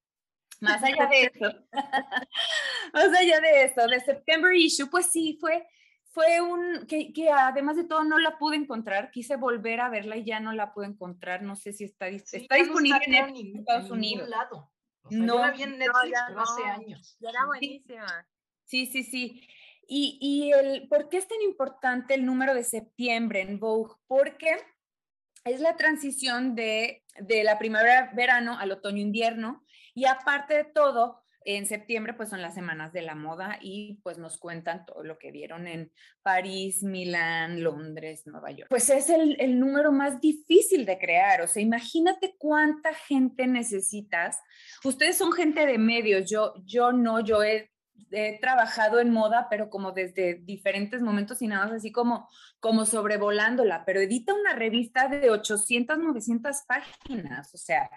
más 0.63 0.83
allá 0.83 1.07
de 1.09 1.25
eso, 1.35 1.53
más 2.95 3.19
allá 3.19 3.39
de 3.41 3.65
eso, 3.65 3.87
de 3.87 4.01
September 4.01 4.51
Issue, 4.55 4.89
pues 4.89 5.11
sí, 5.11 5.37
fue, 5.39 5.67
fue 6.05 6.41
un, 6.41 6.87
que, 6.87 7.13
que, 7.13 7.31
además 7.31 7.77
de 7.77 7.85
todo 7.85 8.05
no 8.05 8.19
la 8.19 8.39
pude 8.39 8.57
encontrar, 8.57 9.11
quise 9.11 9.37
volver 9.37 9.83
a 9.83 9.91
verla 9.91 10.17
y 10.17 10.25
ya 10.25 10.41
no 10.41 10.53
la 10.53 10.73
pude 10.73 10.87
encontrar, 10.87 11.43
no 11.43 11.55
sé 11.55 11.75
si 11.75 11.85
está, 11.85 12.09
sí, 12.09 12.25
está 12.33 12.55
disponible 12.55 12.99
no 13.09 13.27
en, 13.29 13.37
en, 13.37 13.59
Estados 13.59 13.91
Unidos. 13.91 14.27
Lado. 14.27 14.73
O 15.03 15.11
sea, 15.11 15.19
no, 15.19 15.35
yo 15.35 15.39
la 15.39 15.51
vi 15.51 15.63
en 15.65 15.79
Netflix, 15.79 16.19
no, 16.19 16.27
pero 16.29 16.41
hace 16.41 16.65
años. 16.65 17.17
Ya 17.21 17.29
era 17.29 17.45
buenísima. 17.45 18.27
Sí, 18.69 18.87
sí, 18.87 19.03
sí. 19.03 19.49
Y, 19.89 20.19
y 20.21 20.53
el, 20.53 20.89
¿por 20.89 21.09
qué 21.09 21.17
es 21.17 21.27
tan 21.27 21.41
importante 21.41 22.13
el 22.13 22.27
número 22.27 22.53
de 22.53 22.65
septiembre 22.65 23.41
en 23.41 23.59
Vogue? 23.59 23.95
Porque 24.07 24.59
es 25.45 25.61
la 25.61 25.77
transición 25.77 26.55
de, 26.55 27.03
de 27.19 27.45
la 27.45 27.59
primavera-verano 27.59 28.59
al 28.59 28.73
otoño-invierno 28.73 29.65
y 29.95 30.05
aparte 30.05 30.53
de 30.55 30.65
todo, 30.65 31.23
en 31.47 31.65
septiembre 31.67 32.13
pues 32.13 32.29
son 32.29 32.43
las 32.43 32.53
semanas 32.53 32.93
de 32.93 33.01
la 33.01 33.15
moda 33.15 33.59
y 33.63 34.01
pues 34.03 34.19
nos 34.19 34.37
cuentan 34.37 34.85
todo 34.85 35.03
lo 35.03 35.17
que 35.17 35.31
vieron 35.31 35.67
en 35.67 35.91
París, 36.21 36.83
Milán, 36.83 37.63
Londres, 37.63 38.27
Nueva 38.27 38.51
York. 38.51 38.67
Pues 38.69 38.91
es 38.91 39.09
el, 39.09 39.41
el 39.41 39.59
número 39.59 39.93
más 39.93 40.21
difícil 40.21 40.85
de 40.85 40.99
crear, 40.99 41.41
o 41.41 41.47
sea, 41.47 41.63
imagínate 41.63 42.35
cuánta 42.37 42.93
gente 42.93 43.47
necesitas. 43.47 44.39
Ustedes 44.85 45.17
son 45.17 45.33
gente 45.33 45.65
de 45.65 45.79
medios, 45.79 46.29
yo, 46.29 46.53
yo 46.67 46.93
no, 46.93 47.21
yo 47.21 47.43
he 47.43 47.71
he 48.11 48.39
trabajado 48.41 49.01
en 49.01 49.11
moda, 49.11 49.49
pero 49.51 49.71
como 49.71 49.93
desde 49.93 50.35
diferentes 50.35 51.03
momentos 51.03 51.43
y 51.43 51.49
nada 51.49 51.67
más 51.67 51.75
así 51.75 51.93
como, 51.93 52.29
como 52.61 52.87
sobrevolándola, 52.87 53.85
pero 53.85 54.01
edita 54.01 54.35
una 54.35 54.55
revista 54.55 55.09
de 55.09 55.31
800, 55.31 55.99
900 55.99 56.57
páginas, 56.67 57.55
o 57.55 57.59
sea, 57.59 57.91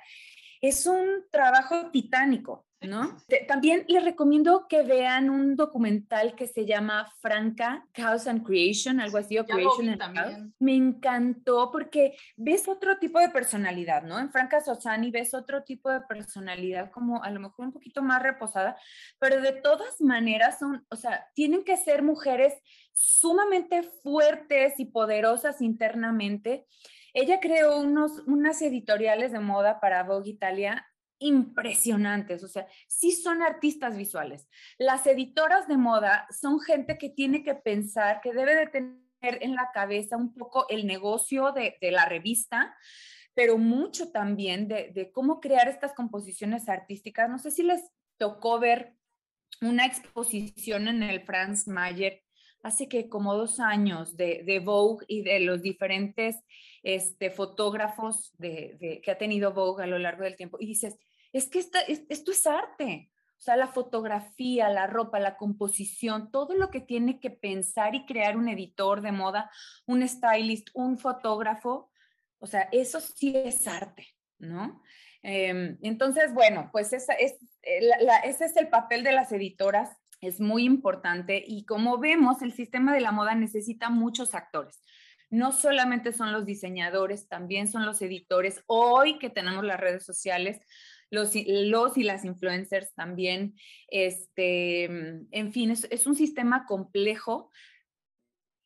es 0.61 0.85
un 0.85 1.25
trabajo 1.31 1.89
titánico. 1.91 2.65
¿No? 2.81 3.15
También 3.47 3.85
les 3.87 4.03
recomiendo 4.03 4.65
que 4.67 4.81
vean 4.81 5.29
un 5.29 5.55
documental 5.55 6.35
que 6.35 6.47
se 6.47 6.65
llama 6.65 7.13
Franca, 7.21 7.85
Chaos 7.93 8.25
and 8.27 8.43
Creation, 8.43 8.99
algo 8.99 9.19
así, 9.19 9.37
o 9.37 9.45
Creation 9.45 9.89
and 9.89 10.15
Chaos. 10.15 10.33
Me 10.59 10.75
encantó 10.75 11.71
porque 11.71 12.17
ves 12.35 12.67
otro 12.67 12.97
tipo 12.97 13.19
de 13.19 13.29
personalidad, 13.29 14.03
¿no? 14.03 14.19
En 14.19 14.31
Franca 14.31 14.61
Sosani 14.61 15.11
ves 15.11 15.33
otro 15.33 15.63
tipo 15.63 15.91
de 15.91 16.01
personalidad 16.01 16.89
como 16.91 17.23
a 17.23 17.29
lo 17.29 17.39
mejor 17.39 17.67
un 17.67 17.71
poquito 17.71 18.01
más 18.01 18.21
reposada, 18.23 18.75
pero 19.19 19.41
de 19.41 19.53
todas 19.53 20.01
maneras 20.01 20.57
son, 20.57 20.85
o 20.89 20.95
sea, 20.95 21.27
tienen 21.35 21.63
que 21.63 21.77
ser 21.77 22.01
mujeres 22.01 22.53
sumamente 22.93 23.83
fuertes 23.83 24.79
y 24.79 24.85
poderosas 24.85 25.61
internamente. 25.61 26.65
Ella 27.13 27.39
creó 27.41 27.79
unos, 27.79 28.19
unas 28.25 28.61
editoriales 28.61 29.31
de 29.31 29.39
moda 29.39 29.79
para 29.79 30.03
Vogue 30.03 30.29
Italia 30.29 30.87
impresionantes, 31.21 32.43
o 32.43 32.47
sea, 32.47 32.67
sí 32.87 33.11
son 33.11 33.41
artistas 33.43 33.95
visuales. 33.95 34.49
Las 34.77 35.05
editoras 35.05 35.67
de 35.67 35.77
moda 35.77 36.27
son 36.31 36.59
gente 36.59 36.97
que 36.97 37.09
tiene 37.09 37.43
que 37.43 37.53
pensar, 37.53 38.21
que 38.21 38.33
debe 38.33 38.55
de 38.55 38.67
tener 38.67 39.01
en 39.21 39.55
la 39.55 39.69
cabeza 39.71 40.17
un 40.17 40.33
poco 40.33 40.65
el 40.69 40.87
negocio 40.87 41.51
de, 41.51 41.77
la 41.91 42.05
revista, 42.05 42.75
pero 43.35 43.59
mucho 43.59 44.11
también 44.11 44.67
de, 44.67 45.11
cómo 45.13 45.39
crear 45.39 45.67
estas 45.67 45.93
composiciones 45.93 46.67
artísticas. 46.67 47.29
No 47.29 47.37
sé 47.37 47.51
si 47.51 47.63
les 47.63 47.83
tocó 48.17 48.59
ver 48.59 48.95
una 49.61 49.85
exposición 49.85 50.87
en 50.87 51.03
el 51.03 51.21
Franz 51.21 51.67
Mayer 51.67 52.23
hace 52.63 52.89
que 52.89 53.09
como 53.09 53.35
dos 53.35 53.59
años 53.59 54.17
de 54.17 54.61
Vogue 54.63 55.05
y 55.07 55.21
de 55.21 55.39
los 55.41 55.61
diferentes 55.61 56.37
este, 56.83 57.29
fotógrafos 57.29 58.33
de, 58.37 59.01
que 59.03 59.11
ha 59.11 59.17
tenido 59.17 59.53
Vogue 59.53 59.83
a 59.83 59.87
lo 59.87 59.99
largo 59.99 60.23
del 60.23 60.35
tiempo. 60.35 60.57
Y 60.59 60.65
dices, 60.65 60.97
es 61.33 61.49
que 61.49 61.59
esta, 61.59 61.79
esto 61.81 62.31
es 62.31 62.45
arte. 62.47 63.11
O 63.37 63.43
sea, 63.43 63.55
la 63.55 63.67
fotografía, 63.67 64.69
la 64.69 64.85
ropa, 64.85 65.19
la 65.19 65.35
composición, 65.35 66.31
todo 66.31 66.53
lo 66.53 66.69
que 66.69 66.79
tiene 66.79 67.19
que 67.19 67.31
pensar 67.31 67.95
y 67.95 68.05
crear 68.05 68.37
un 68.37 68.47
editor 68.49 69.01
de 69.01 69.11
moda, 69.11 69.49
un 69.87 70.07
stylist, 70.07 70.69
un 70.75 70.99
fotógrafo, 70.99 71.89
o 72.37 72.45
sea, 72.45 72.69
eso 72.71 72.99
sí 72.99 73.33
es 73.35 73.67
arte, 73.67 74.07
¿no? 74.37 74.83
Em, 75.23 75.77
entonces, 75.81 76.33
bueno, 76.33 76.69
pues 76.71 76.93
esa 76.93 77.13
es, 77.13 77.33
eh, 77.63 77.89
ese 78.25 78.45
es 78.45 78.57
el 78.57 78.67
papel 78.69 79.03
de 79.03 79.11
las 79.11 79.31
editoras, 79.31 79.89
es 80.21 80.39
muy 80.39 80.63
importante 80.63 81.43
y 81.45 81.65
como 81.65 81.97
vemos, 81.97 82.41
el 82.41 82.53
sistema 82.53 82.93
de 82.93 83.01
la 83.01 83.11
moda 83.11 83.33
necesita 83.33 83.89
muchos 83.89 84.35
actores. 84.35 84.83
No 85.31 85.51
solamente 85.51 86.13
son 86.13 86.31
los 86.31 86.45
diseñadores, 86.45 87.27
también 87.27 87.67
son 87.67 87.85
los 87.85 88.01
editores. 88.01 88.63
Hoy 88.67 89.17
que 89.17 89.29
tenemos 89.29 89.63
las 89.63 89.79
redes 89.79 90.05
sociales, 90.05 90.59
los, 91.09 91.35
y 91.35 92.03
las 92.03 92.25
influencers 92.25 92.93
también. 92.93 93.55
Este, 93.87 94.85
en 94.85 95.53
fin, 95.53 95.71
es, 95.71 96.07
un 96.07 96.15
sistema 96.15 96.65
complejo, 96.65 97.51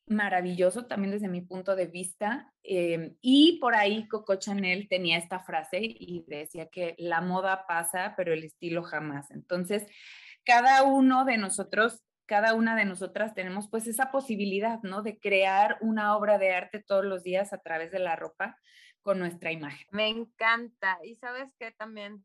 maravilloso 0.08 0.86
también 0.86 1.10
desde 1.10 1.28
mi 1.28 1.40
punto 1.40 1.74
de 1.74 1.86
vista. 1.86 2.52
Em, 2.62 3.16
y 3.20 3.58
por 3.60 3.74
ahí 3.74 4.06
Coco 4.08 4.36
Chanel 4.36 4.88
tenía 4.88 5.18
esta 5.18 5.40
frase 5.40 5.80
y 5.82 6.24
decía 6.28 6.68
que 6.68 6.94
la 6.98 7.20
moda 7.20 7.66
pasa, 7.66 8.14
pero 8.16 8.32
el 8.32 8.44
estilo 8.44 8.82
jamás. 8.82 9.30
Entonces, 9.32 9.86
cada 10.44 10.84
uno 10.84 11.24
de 11.24 11.38
nosotros, 11.38 12.04
cada 12.26 12.54
una 12.54 12.76
de 12.76 12.84
nosotras 12.84 13.34
tenemos 13.34 13.68
pues 13.68 13.86
esa 13.86 14.10
posibilidad, 14.10 14.80
¿no? 14.82 15.02
De 15.02 15.18
crear 15.18 15.78
una 15.80 16.16
obra 16.16 16.38
de 16.38 16.52
arte 16.52 16.82
todos 16.82 17.04
los 17.04 17.22
días 17.22 17.52
a 17.52 17.58
través 17.58 17.90
de 17.92 18.00
la 18.00 18.16
ropa 18.16 18.58
con 19.00 19.18
nuestra 19.18 19.52
imagen. 19.52 19.86
Me 19.92 20.08
encanta. 20.08 20.98
Y 21.04 21.14
sabes 21.14 21.54
que 21.58 21.70
también 21.70 22.24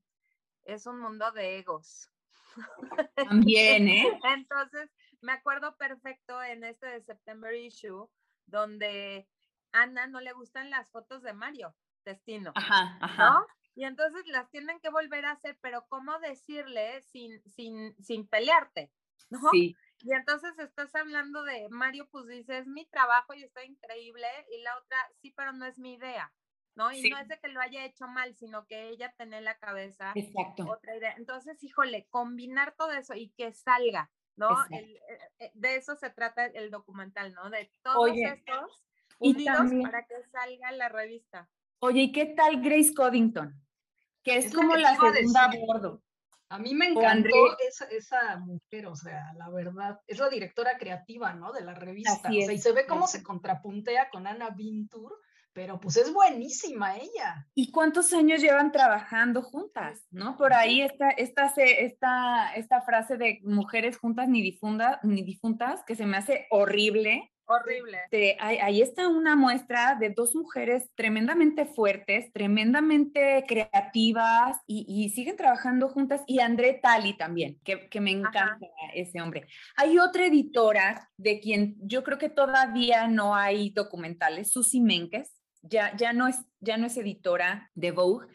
es 0.63 0.87
un 0.87 0.99
mundo 0.99 1.31
de 1.31 1.59
egos. 1.59 2.09
También, 3.15 3.87
¿eh? 3.87 4.19
Entonces, 4.35 4.89
me 5.21 5.31
acuerdo 5.31 5.77
perfecto 5.77 6.41
en 6.43 6.63
este 6.63 6.87
de 6.87 7.01
September 7.01 7.53
issue, 7.55 8.09
donde 8.45 9.27
Ana 9.71 10.07
no 10.07 10.19
le 10.19 10.33
gustan 10.33 10.69
las 10.69 10.91
fotos 10.91 11.21
de 11.23 11.33
Mario 11.33 11.73
Destino, 12.03 12.51
ajá, 12.55 12.97
ajá. 12.99 13.29
¿no? 13.29 13.45
Y 13.75 13.85
entonces 13.85 14.27
las 14.27 14.49
tienen 14.49 14.79
que 14.81 14.89
volver 14.89 15.25
a 15.25 15.31
hacer, 15.31 15.57
pero 15.61 15.85
¿cómo 15.87 16.19
decirle 16.19 17.01
sin, 17.03 17.41
sin, 17.43 17.95
sin 18.03 18.27
pelearte? 18.27 18.91
¿no? 19.29 19.39
Sí. 19.51 19.75
Y 20.03 20.13
entonces 20.13 20.57
estás 20.59 20.93
hablando 20.95 21.43
de 21.43 21.67
Mario, 21.69 22.07
pues 22.11 22.27
dice, 22.27 22.57
es 22.57 22.67
mi 22.67 22.85
trabajo 22.85 23.33
y 23.33 23.43
está 23.43 23.63
increíble, 23.63 24.27
y 24.51 24.61
la 24.61 24.77
otra, 24.77 24.97
sí, 25.21 25.33
pero 25.35 25.53
no 25.53 25.65
es 25.65 25.77
mi 25.77 25.93
idea. 25.93 26.31
¿no? 26.75 26.91
Y 26.91 27.09
no 27.09 27.17
es 27.17 27.27
de 27.27 27.39
que 27.39 27.49
lo 27.49 27.59
haya 27.59 27.85
hecho 27.85 28.07
mal, 28.07 28.35
sino 28.35 28.65
que 28.65 28.89
ella 28.89 29.13
tiene 29.17 29.39
en 29.39 29.45
la 29.45 29.57
cabeza 29.57 30.13
otra 30.67 30.95
idea. 30.95 31.13
Entonces, 31.17 31.61
híjole, 31.63 32.07
combinar 32.09 32.75
todo 32.77 32.91
eso 32.91 33.13
y 33.13 33.29
que 33.31 33.53
salga, 33.53 34.09
¿no? 34.35 34.49
Eh, 34.71 34.99
eh, 35.39 35.51
de 35.53 35.75
eso 35.75 35.95
se 35.95 36.09
trata 36.09 36.45
el 36.45 36.71
documental, 36.71 37.33
¿no? 37.33 37.49
De 37.49 37.71
todos 37.83 38.11
estos 38.15 38.83
unidos 39.19 39.71
para 39.83 40.05
que 40.05 40.15
salga 40.31 40.71
la 40.71 40.89
revista. 40.89 41.49
Oye, 41.79 42.03
¿y 42.03 42.11
qué 42.11 42.25
tal 42.25 42.61
Grace 42.61 42.93
Coddington? 42.93 43.53
Que 44.23 44.37
es, 44.37 44.53
como 44.53 44.75
la 44.75 44.95
segunda 44.95 45.45
a 45.45 45.51
bordo. 45.65 46.03
A 46.51 46.59
mí 46.59 46.73
me 46.75 46.87
encantó 46.87 47.57
esa, 47.67 47.85
esa, 47.85 48.37
mujer, 48.37 48.87
o 48.87 48.95
sea, 48.95 49.33
la 49.37 49.49
verdad, 49.49 49.99
es 50.05 50.19
la 50.19 50.29
directora 50.29 50.77
creativa, 50.77 51.33
¿no? 51.33 51.51
De 51.51 51.61
la 51.61 51.73
revista. 51.73 52.29
o 52.29 52.31
sea, 52.31 52.53
y 52.53 52.59
se 52.59 52.73
ve 52.73 52.85
cómo 52.85 53.07
se 53.07 53.23
contrapuntea 53.23 54.09
con 54.09 54.27
Ana 54.27 54.49
Vintur 54.49 55.17
pero 55.53 55.79
pues 55.79 55.97
es 55.97 56.13
buenísima 56.13 56.97
ella. 56.97 57.45
¿Y 57.53 57.71
cuántos 57.71 58.13
años 58.13 58.41
llevan 58.41 58.71
trabajando 58.71 59.41
juntas? 59.41 60.05
¿No? 60.09 60.37
Por 60.37 60.53
ahí 60.53 60.81
está 60.81 61.09
esta, 61.09 61.51
esta, 61.55 62.53
esta 62.55 62.81
frase 62.81 63.17
de 63.17 63.39
mujeres 63.43 63.97
juntas 63.97 64.29
ni, 64.29 64.41
difunda, 64.41 64.99
ni 65.03 65.23
difuntas, 65.23 65.83
que 65.85 65.95
se 65.95 66.05
me 66.05 66.17
hace 66.17 66.47
horrible. 66.49 67.31
Horrible. 67.51 67.97
ahí, 68.39 68.81
está 68.81 69.07
una 69.07 69.35
muestra 69.35 69.97
de 69.99 70.09
dos 70.09 70.35
mujeres 70.35 70.89
tremendamente 70.95 71.65
fuertes, 71.65 72.31
tremendamente 72.33 73.43
creativas 73.47 74.57
y, 74.67 75.09
siguen 75.09 75.35
trabajando 75.35 75.89
juntas. 75.89 76.21
Y 76.27 76.39
André 76.39 76.79
Tali 76.81 77.17
también, 77.17 77.59
que, 77.63 77.89
que 77.89 77.99
me 77.99 78.11
encanta 78.11 78.59
ese 78.93 79.21
hombre. 79.21 79.47
Hay 79.75 79.99
otra 79.99 80.25
editora 80.27 81.09
de 81.17 81.39
quien 81.39 81.75
yo 81.81 82.03
creo 82.03 82.17
que 82.17 82.29
todavía 82.29 83.07
no 83.07 83.35
hay 83.35 83.71
documentales, 83.71 84.51
Susi 84.51 84.79
Menkes 84.79 85.40
ya, 85.61 85.95
ya, 85.95 86.13
no, 86.13 86.27
es, 86.27 86.37
ya 86.59 86.77
no 86.77 86.87
es 86.87 86.97
editora 86.97 87.69
de 87.75 87.91
Vogue. 87.91 88.27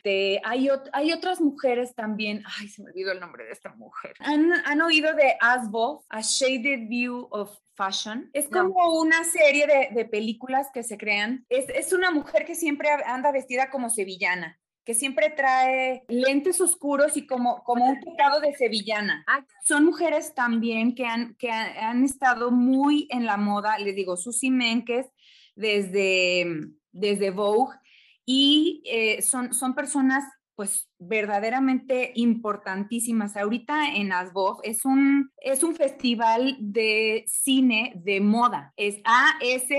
hay, 0.44 0.68
hay 0.92 1.12
otras 1.12 1.40
mujeres 1.40 1.94
también, 1.94 2.42
ay, 2.58 2.68
se 2.68 2.82
me 2.82 2.90
olvidó 2.90 3.12
el 3.12 3.20
nombre 3.20 3.44
de 3.44 3.52
esta 3.52 3.74
mujer. 3.74 4.14
¿Han, 4.20 4.52
han 4.64 4.80
oído 4.82 5.14
de 5.14 5.36
Asbo, 5.40 6.04
A 6.08 6.20
Shaded 6.20 6.88
View 6.88 7.28
of 7.30 7.56
Fashion? 7.74 8.30
Es 8.32 8.48
como 8.48 9.00
una 9.00 9.24
serie 9.24 9.66
de, 9.66 9.88
de, 9.94 10.04
películas 10.04 10.68
que 10.72 10.82
se 10.82 10.96
crean. 10.96 11.44
Es, 11.48 11.68
es 11.68 11.92
una 11.92 12.10
mujer 12.10 12.44
que 12.44 12.54
siempre 12.54 12.88
anda 13.06 13.32
vestida 13.32 13.70
como 13.70 13.90
sevillana 13.90 14.58
que 14.86 14.94
siempre 14.94 15.30
trae 15.30 16.04
lentes 16.06 16.60
oscuros 16.60 17.16
y 17.16 17.26
como, 17.26 17.64
como 17.64 17.90
un 17.90 18.00
pecado 18.00 18.40
de 18.40 18.54
sevillana. 18.54 19.26
Son 19.64 19.84
mujeres 19.84 20.32
también 20.32 20.94
que 20.94 21.04
han, 21.04 21.34
que 21.34 21.50
han, 21.50 22.04
estado 22.04 22.52
muy 22.52 23.08
en 23.10 23.26
la 23.26 23.36
moda, 23.36 23.80
les 23.80 23.96
digo, 23.96 24.16
Susi 24.16 24.52
Menkes, 24.52 25.08
desde 25.56 26.46
desde 26.96 27.30
Vogue 27.30 27.76
y 28.24 28.82
eh, 28.84 29.22
son, 29.22 29.54
son 29.54 29.74
personas 29.74 30.24
pues 30.56 30.88
verdaderamente 30.98 32.10
importantísimas. 32.14 33.36
Ahorita 33.36 33.94
en 33.94 34.10
ASVOF 34.10 34.60
es 34.62 34.86
un, 34.86 35.30
es 35.36 35.62
un 35.62 35.74
festival 35.76 36.56
de 36.58 37.24
cine 37.26 37.92
de 37.96 38.22
moda, 38.22 38.72
es 38.76 38.96
A-S-V-O-F-F. 39.04 39.76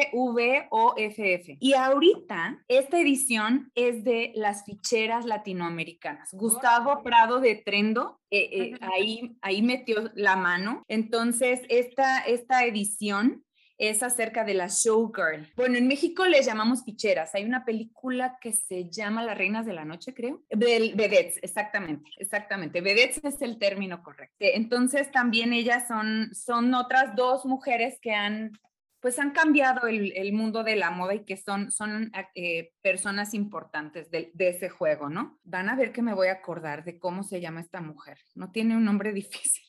Y 1.60 1.74
ahorita 1.74 2.64
esta 2.68 3.00
edición 3.00 3.72
es 3.74 4.04
de 4.04 4.32
las 4.36 4.66
ficheras 4.66 5.26
latinoamericanas. 5.26 6.30
Gustavo 6.34 7.02
Prado 7.02 7.40
de 7.40 7.56
Trendo, 7.56 8.20
eh, 8.30 8.50
eh, 8.52 8.78
ahí, 8.94 9.36
ahí 9.42 9.64
metió 9.64 10.12
la 10.14 10.36
mano. 10.36 10.84
Entonces, 10.88 11.62
esta, 11.70 12.20
esta 12.20 12.66
edición 12.66 13.44
es 13.78 14.04
acerca 14.04 14.44
de 14.44 14.54
la 14.54 14.68
showgirl. 14.68 15.52
Bueno, 15.56 15.78
en 15.78 15.88
México 15.88 16.26
les 16.26 16.46
llamamos 16.46 16.84
ficheras. 16.84 17.36
Hay 17.36 17.46
una 17.46 17.66
película 17.66 18.38
que 18.42 18.54
se 18.54 18.90
llama 18.90 19.24
Las 19.24 19.38
Reinas 19.38 19.66
de 19.66 19.74
la 19.74 19.86
Noche, 19.86 20.14
creo. 20.14 20.44
Vedettes, 20.50 21.40
exactamente, 21.42 22.10
exactamente. 22.18 22.82
Vedettes 22.82 23.24
es 23.24 23.42
el 23.42 23.60
término 23.60 24.02
correcto. 24.02 24.36
Entonces 24.40 25.12
también 25.12 25.54
ellas 25.54 25.88
son, 25.88 26.34
son 26.34 26.74
otras 26.74 27.16
dos 27.16 27.46
mujeres 27.46 28.00
que 28.02 28.14
han 28.14 28.52
pues 29.00 29.20
han 29.20 29.32
cambiado 29.32 29.88
el, 29.88 30.34
mundo 30.34 30.64
de 30.64 30.76
la 30.76 30.90
moda 30.90 31.14
y 31.14 31.24
que 31.24 31.38
son, 31.38 31.72
son 31.72 32.12
eh, 32.34 32.74
personas 32.82 33.34
importantes 33.36 34.10
de, 34.10 34.32
de, 34.34 34.50
ese 34.50 34.70
juego, 34.70 35.08
¿no? 35.08 35.40
Van 35.44 35.70
a 35.70 35.76
ver 35.76 35.92
que 35.92 36.02
me 36.02 36.16
voy 36.16 36.30
a 36.30 36.34
acordar 36.34 36.84
de 36.84 36.98
cómo 36.98 37.24
se 37.24 37.40
llama 37.40 37.62
esta 37.62 37.80
mujer. 37.80 38.18
No 38.34 38.52
tiene 38.52 38.76
un 38.76 38.84
nombre 38.84 39.14
difícil. 39.14 39.67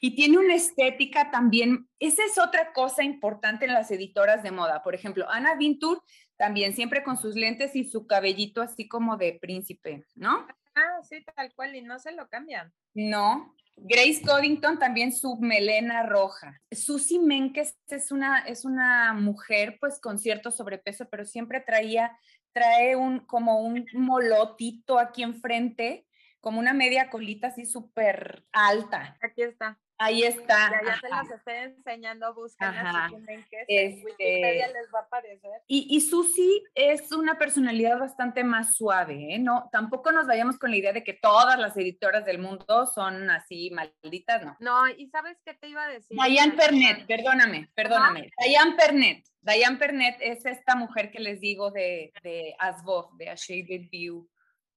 Y 0.00 0.14
tiene 0.14 0.38
una 0.38 0.54
estética 0.54 1.30
también, 1.30 1.88
esa 1.98 2.24
es 2.24 2.38
otra 2.38 2.72
cosa 2.72 3.02
importante 3.02 3.64
en 3.64 3.74
las 3.74 3.90
editoras 3.90 4.42
de 4.42 4.50
moda. 4.50 4.82
Por 4.82 4.94
ejemplo, 4.94 5.28
Ana 5.28 5.54
Vintur 5.54 6.02
también 6.36 6.74
siempre 6.74 7.02
con 7.02 7.16
sus 7.16 7.34
lentes 7.34 7.74
y 7.76 7.84
su 7.84 8.06
cabellito 8.06 8.62
así 8.62 8.88
como 8.88 9.16
de 9.16 9.38
príncipe, 9.40 10.06
¿no? 10.14 10.46
Ah, 10.74 11.02
sí, 11.02 11.24
tal 11.34 11.52
cual, 11.54 11.74
y 11.74 11.82
no 11.82 11.98
se 11.98 12.12
lo 12.12 12.28
cambian. 12.28 12.72
No. 12.94 13.54
Grace 13.76 14.22
Coddington 14.24 14.78
también 14.78 15.12
su 15.12 15.36
melena 15.36 16.02
roja. 16.04 16.60
Susie 16.70 17.20
Menkes 17.20 17.76
es 17.88 18.10
una, 18.10 18.40
es 18.40 18.64
una 18.64 19.12
mujer 19.12 19.76
pues 19.80 20.00
con 20.00 20.18
cierto 20.18 20.50
sobrepeso, 20.50 21.08
pero 21.08 21.24
siempre 21.24 21.60
traía, 21.60 22.16
trae 22.52 22.96
un 22.96 23.20
como 23.20 23.60
un 23.60 23.86
molotito 23.92 24.98
aquí 24.98 25.22
enfrente 25.22 26.07
como 26.40 26.58
una 26.58 26.72
media 26.72 27.10
colita 27.10 27.48
así 27.48 27.66
súper 27.66 28.44
alta. 28.52 29.16
Aquí 29.22 29.42
está. 29.42 29.78
Ahí 30.00 30.22
está. 30.22 30.70
Ya, 30.70 30.92
ya 30.92 31.00
te 31.00 31.08
los 31.08 31.30
estoy 31.30 31.54
enseñando, 31.54 32.32
busquen 32.32 32.68
así 32.68 33.16
que 33.50 33.64
este, 33.66 34.04
Wikipedia 34.04 34.68
les 34.68 34.86
va 34.94 35.00
a 35.00 35.02
aparecer. 35.02 35.60
Y, 35.66 35.88
y 35.90 36.00
Susi 36.00 36.62
es 36.76 37.10
una 37.10 37.36
personalidad 37.36 37.98
bastante 37.98 38.44
más 38.44 38.76
suave, 38.76 39.34
¿eh? 39.34 39.38
No, 39.40 39.68
tampoco 39.72 40.12
nos 40.12 40.28
vayamos 40.28 40.56
con 40.56 40.70
la 40.70 40.76
idea 40.76 40.92
de 40.92 41.02
que 41.02 41.14
todas 41.14 41.58
las 41.58 41.76
editoras 41.76 42.24
del 42.24 42.38
mundo 42.38 42.86
son 42.86 43.28
así 43.30 43.72
malditas, 43.72 44.44
¿no? 44.44 44.56
No, 44.60 44.88
y 44.88 45.08
¿sabes 45.08 45.36
qué 45.44 45.54
te 45.54 45.68
iba 45.68 45.84
a 45.84 45.88
decir? 45.88 46.16
Diane 46.16 46.52
Pernet, 46.52 47.06
perdóname, 47.08 47.68
perdóname. 47.74 48.30
Diane 48.46 48.76
Pernet. 48.76 49.24
Diane 49.40 49.78
Pernet 49.78 50.16
es 50.20 50.46
esta 50.46 50.76
mujer 50.76 51.10
que 51.10 51.18
les 51.18 51.40
digo 51.40 51.72
de, 51.72 52.12
de 52.22 52.54
Asbo, 52.60 53.10
de 53.18 53.30
A 53.30 53.34
Shaded 53.34 53.88
View 53.90 54.28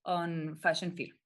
on 0.04 0.58
Fashion 0.60 0.94
Film. 0.96 1.21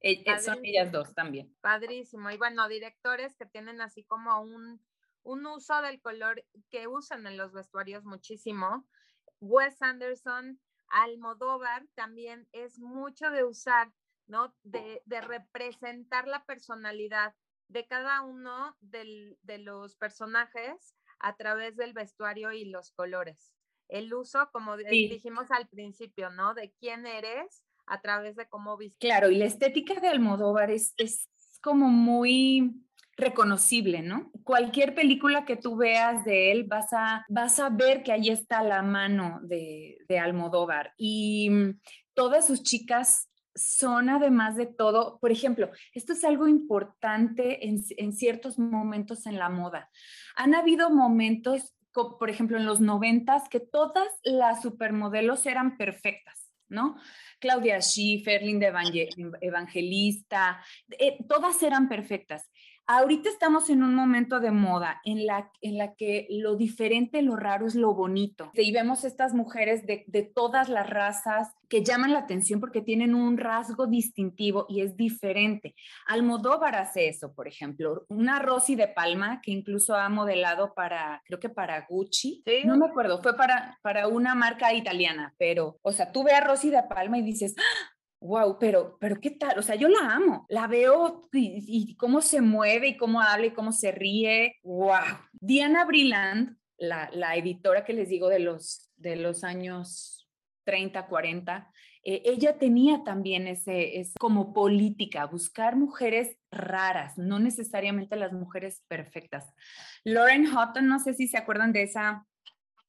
E, 0.00 0.22
e, 0.24 0.38
son 0.40 0.64
ellas 0.64 0.90
dos 0.90 1.14
también. 1.14 1.54
Padrísimo. 1.60 2.30
Y 2.30 2.36
bueno, 2.36 2.68
directores 2.68 3.36
que 3.36 3.46
tienen 3.46 3.80
así 3.80 4.04
como 4.04 4.40
un, 4.40 4.80
un 5.22 5.46
uso 5.46 5.82
del 5.82 6.00
color 6.00 6.44
que 6.70 6.86
usan 6.86 7.26
en 7.26 7.36
los 7.36 7.52
vestuarios 7.52 8.04
muchísimo. 8.04 8.88
Wes 9.40 9.80
Anderson, 9.82 10.60
Almodóvar 10.88 11.86
también 11.94 12.48
es 12.52 12.78
mucho 12.78 13.30
de 13.30 13.44
usar, 13.44 13.92
¿no? 14.26 14.54
De, 14.62 15.02
de 15.04 15.20
representar 15.20 16.26
la 16.26 16.44
personalidad 16.44 17.34
de 17.68 17.86
cada 17.86 18.22
uno 18.22 18.76
del, 18.80 19.38
de 19.42 19.58
los 19.58 19.96
personajes 19.96 20.96
a 21.20 21.36
través 21.36 21.76
del 21.76 21.92
vestuario 21.92 22.52
y 22.52 22.64
los 22.64 22.90
colores. 22.90 23.54
El 23.88 24.12
uso, 24.14 24.50
como 24.52 24.76
dijimos 24.76 25.50
al 25.50 25.68
principio, 25.68 26.30
¿no? 26.30 26.54
De 26.54 26.72
quién 26.80 27.06
eres 27.06 27.64
a 27.90 28.00
través 28.00 28.36
de 28.36 28.48
cómo 28.48 28.76
viste. 28.76 28.98
Claro, 28.98 29.30
y 29.30 29.36
la 29.36 29.44
estética 29.44 30.00
de 30.00 30.08
Almodóvar 30.08 30.70
es, 30.70 30.94
es 30.96 31.28
como 31.60 31.88
muy 31.88 32.72
reconocible, 33.16 34.00
¿no? 34.00 34.30
Cualquier 34.44 34.94
película 34.94 35.44
que 35.44 35.56
tú 35.56 35.76
veas 35.76 36.24
de 36.24 36.52
él, 36.52 36.64
vas 36.64 36.92
a, 36.92 37.26
vas 37.28 37.58
a 37.58 37.68
ver 37.68 38.02
que 38.02 38.12
ahí 38.12 38.30
está 38.30 38.62
la 38.62 38.82
mano 38.82 39.40
de, 39.42 39.98
de 40.08 40.18
Almodóvar. 40.18 40.94
Y 40.96 41.50
mm, 41.50 41.80
todas 42.14 42.46
sus 42.46 42.62
chicas 42.62 43.28
son 43.54 44.08
además 44.08 44.56
de 44.56 44.66
todo, 44.66 45.18
por 45.20 45.32
ejemplo, 45.32 45.70
esto 45.92 46.12
es 46.12 46.24
algo 46.24 46.48
importante 46.48 47.66
en, 47.66 47.82
en, 47.96 48.12
ciertos 48.12 48.58
momentos 48.58 49.26
en 49.26 49.38
la 49.38 49.48
moda. 49.48 49.90
Han 50.36 50.54
habido 50.54 50.90
momentos, 50.90 51.74
por 51.92 52.30
ejemplo, 52.30 52.56
en 52.56 52.66
los 52.66 52.80
noventas, 52.80 53.48
que 53.48 53.60
todas 53.60 54.08
las 54.22 54.62
supermodelos 54.62 55.44
eran 55.46 55.76
perfectas, 55.76 56.49
¿no? 56.70 56.96
Claudia 57.38 57.80
Schiffer, 57.80 58.42
Linda 58.42 58.72
Evangelista, 59.40 60.62
eh, 60.98 61.18
todas 61.28 61.62
eran 61.62 61.88
perfectas. 61.88 62.50
Ahorita 62.92 63.28
estamos 63.28 63.70
en 63.70 63.84
un 63.84 63.94
momento 63.94 64.40
de 64.40 64.50
moda 64.50 65.00
en 65.04 65.24
la, 65.24 65.52
en 65.60 65.78
la 65.78 65.94
que 65.94 66.26
lo 66.28 66.56
diferente, 66.56 67.22
lo 67.22 67.36
raro 67.36 67.68
es 67.68 67.76
lo 67.76 67.94
bonito. 67.94 68.50
Y 68.52 68.72
vemos 68.72 69.04
estas 69.04 69.32
mujeres 69.32 69.86
de, 69.86 70.02
de 70.08 70.24
todas 70.24 70.68
las 70.68 70.90
razas 70.90 71.52
que 71.68 71.84
llaman 71.84 72.12
la 72.12 72.18
atención 72.18 72.58
porque 72.58 72.82
tienen 72.82 73.14
un 73.14 73.38
rasgo 73.38 73.86
distintivo 73.86 74.66
y 74.68 74.80
es 74.80 74.96
diferente. 74.96 75.76
Almodóvar 76.08 76.74
hace 76.74 77.08
eso, 77.08 77.32
por 77.32 77.46
ejemplo. 77.46 78.06
Una 78.08 78.40
Rosy 78.40 78.74
de 78.74 78.88
Palma 78.88 79.40
que 79.40 79.52
incluso 79.52 79.94
ha 79.94 80.08
modelado 80.08 80.74
para, 80.74 81.22
creo 81.24 81.38
que 81.38 81.48
para 81.48 81.86
Gucci. 81.88 82.42
No 82.64 82.76
me 82.76 82.86
acuerdo, 82.86 83.22
fue 83.22 83.36
para, 83.36 83.78
para 83.82 84.08
una 84.08 84.34
marca 84.34 84.74
italiana, 84.74 85.32
pero, 85.38 85.78
o 85.82 85.92
sea, 85.92 86.10
tú 86.10 86.24
ve 86.24 86.32
a 86.32 86.40
Rosy 86.40 86.70
de 86.70 86.82
Palma 86.82 87.18
y 87.18 87.22
dices, 87.22 87.54
wow, 88.20 88.58
pero, 88.58 88.96
pero 89.00 89.20
¿qué 89.20 89.30
tal? 89.30 89.58
O 89.58 89.62
sea, 89.62 89.74
yo 89.74 89.88
la 89.88 90.14
amo, 90.14 90.46
la 90.48 90.66
veo 90.66 91.28
y, 91.32 91.96
cómo 91.96 92.20
se 92.20 92.40
mueve 92.40 92.88
y 92.88 92.96
cómo 92.96 93.20
habla 93.20 93.46
y 93.46 93.52
cómo 93.52 93.72
se 93.72 93.92
ríe, 93.92 94.56
wow. 94.62 95.18
Diana 95.32 95.84
Briland, 95.84 96.56
la, 96.78 97.10
la 97.12 97.36
editora 97.36 97.84
que 97.84 97.92
les 97.92 98.08
digo 98.08 98.28
de 98.28 98.40
los, 98.40 98.90
de 98.96 99.16
los 99.16 99.44
años 99.44 100.28
30, 100.64 101.06
40, 101.06 101.70
eh, 102.02 102.22
ella 102.24 102.58
tenía 102.58 103.04
también 103.04 103.46
ese, 103.46 104.00
ese, 104.00 104.14
como 104.18 104.54
política, 104.54 105.26
buscar 105.26 105.76
mujeres 105.76 106.36
raras, 106.50 107.18
no 107.18 107.38
necesariamente 107.38 108.16
las 108.16 108.32
mujeres 108.32 108.82
perfectas. 108.88 109.52
Lauren 110.04 110.46
Houghton, 110.46 110.86
no 110.86 110.98
sé 110.98 111.14
si 111.14 111.28
se 111.28 111.36
acuerdan 111.36 111.72
de 111.72 111.82
esa 111.82 112.26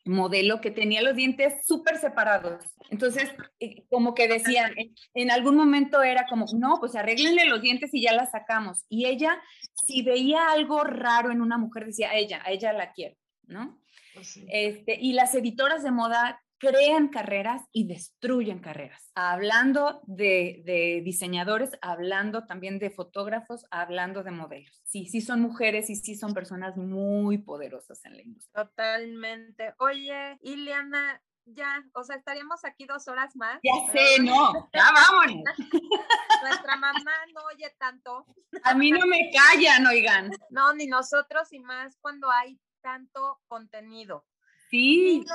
modelo 0.05 0.61
que 0.61 0.71
tenía 0.71 1.01
los 1.01 1.15
dientes 1.15 1.65
súper 1.65 1.97
separados. 1.97 2.63
Entonces, 2.89 3.29
eh, 3.59 3.83
como 3.89 4.13
que 4.13 4.27
decían, 4.27 4.73
en 5.13 5.31
algún 5.31 5.55
momento 5.55 6.01
era 6.01 6.25
como, 6.27 6.45
no, 6.53 6.77
pues 6.79 6.95
arréglenle 6.95 7.45
los 7.45 7.61
dientes 7.61 7.93
y 7.93 8.01
ya 8.01 8.13
la 8.13 8.25
sacamos. 8.25 8.85
Y 8.89 9.05
ella, 9.05 9.41
si 9.85 10.01
veía 10.01 10.51
algo 10.51 10.83
raro 10.83 11.31
en 11.31 11.41
una 11.41 11.57
mujer, 11.57 11.85
decía, 11.85 12.11
a 12.11 12.15
ella, 12.15 12.41
a 12.45 12.51
ella 12.51 12.73
la 12.73 12.91
quiero, 12.91 13.15
¿no? 13.47 13.79
Pues 14.13 14.39
este, 14.49 14.97
y 14.99 15.13
las 15.13 15.33
editoras 15.35 15.83
de 15.83 15.91
moda 15.91 16.41
crean 16.61 17.07
carreras 17.07 17.63
y 17.71 17.87
destruyen 17.87 18.59
carreras. 18.59 19.11
Hablando 19.15 20.01
de, 20.05 21.01
diseñadores, 21.03 21.71
hablando 21.81 22.45
también 22.45 22.77
de 22.77 22.91
fotógrafos, 22.91 23.65
hablando 23.71 24.23
de 24.23 24.29
modelos. 24.29 24.79
Sí, 24.85 25.07
sí 25.07 25.21
son 25.21 25.41
mujeres 25.41 25.89
y 25.89 25.95
sí 25.95 26.15
son 26.15 26.35
personas 26.35 26.77
muy 26.77 27.39
poderosas 27.39 28.05
en 28.05 28.15
la 28.15 28.21
industria. 28.21 28.63
Totalmente. 28.63 29.73
Oye, 29.79 30.37
Ileana, 30.41 31.19
ya, 31.45 31.83
o 31.95 32.03
sea, 32.03 32.17
estaríamos 32.17 32.63
aquí 32.63 32.85
dos 32.85 33.07
horas 33.07 33.35
más. 33.35 33.59
Ya 33.63 33.91
sé, 33.91 34.21
no, 34.21 34.69
ya 34.71 34.91
vámonos. 34.93 35.43
Nuestra 36.43 36.75
mamá 36.75 37.11
no 37.33 37.41
oye 37.53 37.73
tanto. 37.79 38.27
A 38.63 38.75
mí 38.75 38.91
no 38.91 39.07
me 39.07 39.31
callan, 39.31 39.87
oigan. 39.87 40.31
No, 40.51 40.73
ni 40.75 40.85
nosotros 40.85 41.51
y 41.53 41.59
más 41.59 41.97
cuando 42.01 42.29
hay 42.29 42.59
tanto 42.81 43.39
contenido. 43.47 44.25
Sí. 44.71 45.25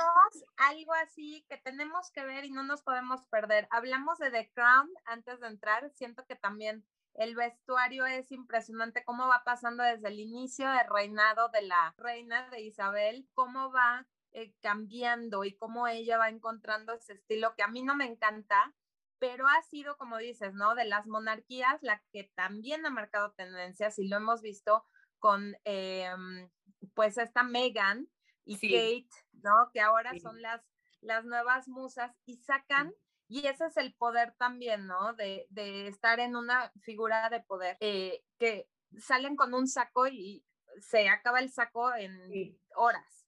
algo 0.57 0.93
así 0.95 1.45
que 1.47 1.57
tenemos 1.57 2.11
que 2.11 2.25
ver 2.25 2.43
y 2.45 2.51
no 2.51 2.63
nos 2.63 2.81
podemos 2.81 3.25
perder. 3.27 3.67
Hablamos 3.69 4.17
de 4.17 4.31
The 4.31 4.51
Crown 4.53 4.89
antes 5.05 5.39
de 5.39 5.47
entrar. 5.47 5.91
Siento 5.91 6.25
que 6.25 6.35
también 6.35 6.83
el 7.13 7.35
vestuario 7.35 8.05
es 8.05 8.31
impresionante, 8.31 9.03
cómo 9.05 9.27
va 9.27 9.43
pasando 9.45 9.83
desde 9.83 10.07
el 10.07 10.19
inicio 10.19 10.69
del 10.69 10.87
reinado 10.89 11.49
de 11.49 11.61
la 11.63 11.93
reina 11.97 12.49
de 12.49 12.61
Isabel, 12.61 13.27
cómo 13.35 13.71
va 13.71 14.07
eh, 14.33 14.53
cambiando 14.61 15.43
y 15.43 15.55
cómo 15.55 15.87
ella 15.87 16.17
va 16.17 16.29
encontrando 16.29 16.93
ese 16.93 17.13
estilo 17.13 17.55
que 17.55 17.63
a 17.63 17.67
mí 17.67 17.81
no 17.83 17.95
me 17.95 18.05
encanta, 18.05 18.75
pero 19.19 19.47
ha 19.47 19.61
sido, 19.63 19.97
como 19.97 20.17
dices, 20.17 20.53
¿no? 20.53 20.75
De 20.75 20.85
las 20.85 21.07
monarquías, 21.07 21.81
la 21.81 22.03
que 22.11 22.31
también 22.35 22.85
ha 22.85 22.89
marcado 22.91 23.31
tendencias 23.33 23.97
y 23.99 24.07
lo 24.07 24.17
hemos 24.17 24.41
visto 24.41 24.85
con, 25.19 25.55
em, 25.63 26.49
pues, 26.93 27.17
esta 27.17 27.43
Meghan, 27.43 28.07
y 28.47 28.55
Kate, 28.55 29.09
¿no? 29.43 29.69
Que 29.73 29.81
ahora 29.81 30.17
son 30.19 30.41
las, 30.41 30.61
las 31.01 31.25
nuevas 31.25 31.67
musas 31.67 32.15
y 32.25 32.37
sacan, 32.37 32.93
y 33.27 33.45
ese 33.45 33.65
es 33.65 33.77
el 33.77 33.93
poder 33.93 34.33
también, 34.37 34.87
¿no? 34.87 35.13
De, 35.13 35.45
de 35.49 35.87
estar 35.87 36.19
en 36.19 36.35
una 36.35 36.71
figura 36.81 37.29
de 37.29 37.41
poder, 37.41 37.77
eh, 37.81 38.23
que 38.39 38.69
salen 38.97 39.35
con 39.35 39.53
un 39.53 39.67
saco 39.67 40.07
y 40.07 40.45
se 40.79 41.09
acaba 41.09 41.39
el 41.39 41.51
saco 41.51 41.93
en 41.93 42.57
horas. 42.75 43.27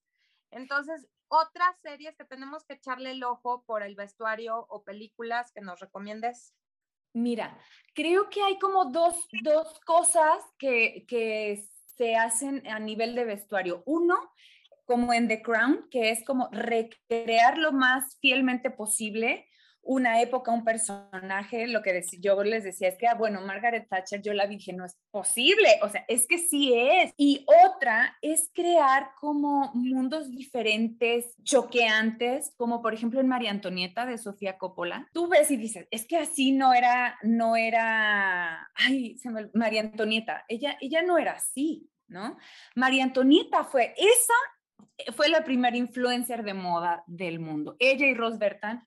Entonces, 0.50 1.06
otras 1.28 1.78
series 1.80 2.16
que 2.16 2.24
tenemos 2.24 2.64
que 2.64 2.74
echarle 2.74 3.12
el 3.12 3.22
ojo 3.22 3.62
por 3.64 3.82
el 3.82 3.94
vestuario 3.94 4.66
o 4.68 4.82
películas 4.82 5.52
que 5.52 5.60
nos 5.60 5.78
recomiendes. 5.80 6.54
Mira, 7.12 7.58
creo 7.94 8.28
que 8.30 8.42
hay 8.42 8.58
como 8.58 8.86
dos, 8.86 9.28
dos 9.42 9.80
cosas 9.80 10.42
que, 10.58 11.04
que 11.06 11.64
se 11.96 12.16
hacen 12.16 12.66
a 12.66 12.78
nivel 12.78 13.14
de 13.14 13.24
vestuario. 13.24 13.82
Uno 13.86 14.32
como 14.90 15.12
en 15.12 15.28
The 15.28 15.40
Crown, 15.40 15.86
que 15.88 16.10
es 16.10 16.24
como 16.24 16.48
recrear 16.50 17.58
lo 17.58 17.70
más 17.70 18.18
fielmente 18.20 18.72
posible 18.72 19.46
una 19.82 20.20
época, 20.20 20.50
un 20.50 20.64
personaje, 20.64 21.68
lo 21.68 21.80
que 21.80 22.02
yo 22.18 22.42
les 22.42 22.64
decía 22.64 22.88
es 22.88 22.96
que, 22.96 23.06
ah, 23.06 23.14
bueno, 23.14 23.40
Margaret 23.40 23.88
Thatcher, 23.88 24.20
yo 24.20 24.34
la 24.34 24.48
dije, 24.48 24.72
no 24.72 24.84
es 24.84 24.98
posible, 25.12 25.78
o 25.82 25.88
sea, 25.88 26.04
es 26.08 26.26
que 26.26 26.38
sí 26.38 26.74
es. 26.74 27.12
Y 27.16 27.46
otra 27.64 28.18
es 28.20 28.50
crear 28.52 29.12
como 29.20 29.70
mundos 29.74 30.30
diferentes, 30.30 31.34
choqueantes, 31.44 32.52
como 32.56 32.82
por 32.82 32.94
ejemplo 32.94 33.20
en 33.20 33.28
María 33.28 33.50
Antonieta 33.52 34.06
de 34.06 34.18
Sofía 34.18 34.58
Coppola. 34.58 35.08
Tú 35.12 35.28
ves 35.28 35.50
y 35.50 35.56
dices, 35.56 35.86
es 35.90 36.04
que 36.04 36.18
así 36.18 36.52
no 36.52 36.74
era, 36.74 37.16
no 37.22 37.56
era, 37.56 38.70
ay, 38.74 39.16
se 39.18 39.30
me, 39.30 39.50
María 39.54 39.82
Antonieta, 39.82 40.44
ella, 40.48 40.76
ella 40.80 41.02
no 41.02 41.16
era 41.16 41.32
así, 41.32 41.88
¿no? 42.10 42.36
María 42.74 43.04
Antonieta 43.04 43.64
fue 43.64 43.94
esa 43.96 44.34
fue 45.14 45.28
la 45.28 45.44
primera 45.44 45.76
influencer 45.76 46.42
de 46.42 46.54
moda 46.54 47.04
del 47.06 47.40
mundo. 47.40 47.76
Ella 47.78 48.06
y 48.06 48.14
Rose 48.14 48.38
Bertan 48.38 48.86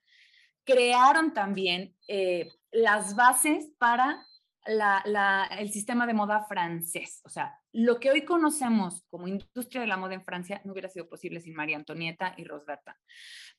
crearon 0.63 1.33
también 1.33 1.95
eh, 2.07 2.49
las 2.71 3.15
bases 3.15 3.71
para 3.77 4.25
el 4.65 5.71
sistema 5.71 6.07
de 6.07 6.13
moda 6.13 6.45
francés. 6.45 7.21
O 7.25 7.29
sea, 7.29 7.59
lo 7.73 7.99
que 7.99 8.11
hoy 8.11 8.23
conocemos 8.23 9.03
como 9.09 9.27
industria 9.27 9.81
de 9.81 9.87
la 9.87 9.97
moda 9.97 10.13
en 10.13 10.23
Francia 10.23 10.61
no 10.63 10.71
hubiera 10.71 10.89
sido 10.89 11.09
posible 11.09 11.41
sin 11.41 11.53
María 11.53 11.75
Antonieta 11.75 12.33
y 12.37 12.45
Rose. 12.45 12.65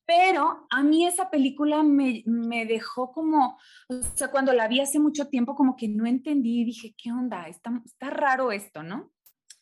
Pero 0.07 0.67
a 0.71 0.83
mí 0.83 1.07
esa 1.07 1.31
película 1.31 1.83
me, 1.83 2.23
dejó 2.67 3.13
como, 3.13 3.59
o 3.89 4.03
sea, 4.15 4.31
cuando 4.31 4.53
la 4.53 4.69
vi 4.69 4.81
hace 4.81 4.99
mucho 4.99 5.29
tiempo, 5.29 5.55
como 5.55 5.77
que 5.77 5.89
no 5.89 6.07
entendí 6.07 6.63
y 6.63 6.65
dije, 6.65 6.95
¿qué 6.97 7.13
onda? 7.13 7.49
Está 7.49 8.11
raro 8.11 8.51
esto, 8.51 8.83
¿no? 8.83 9.14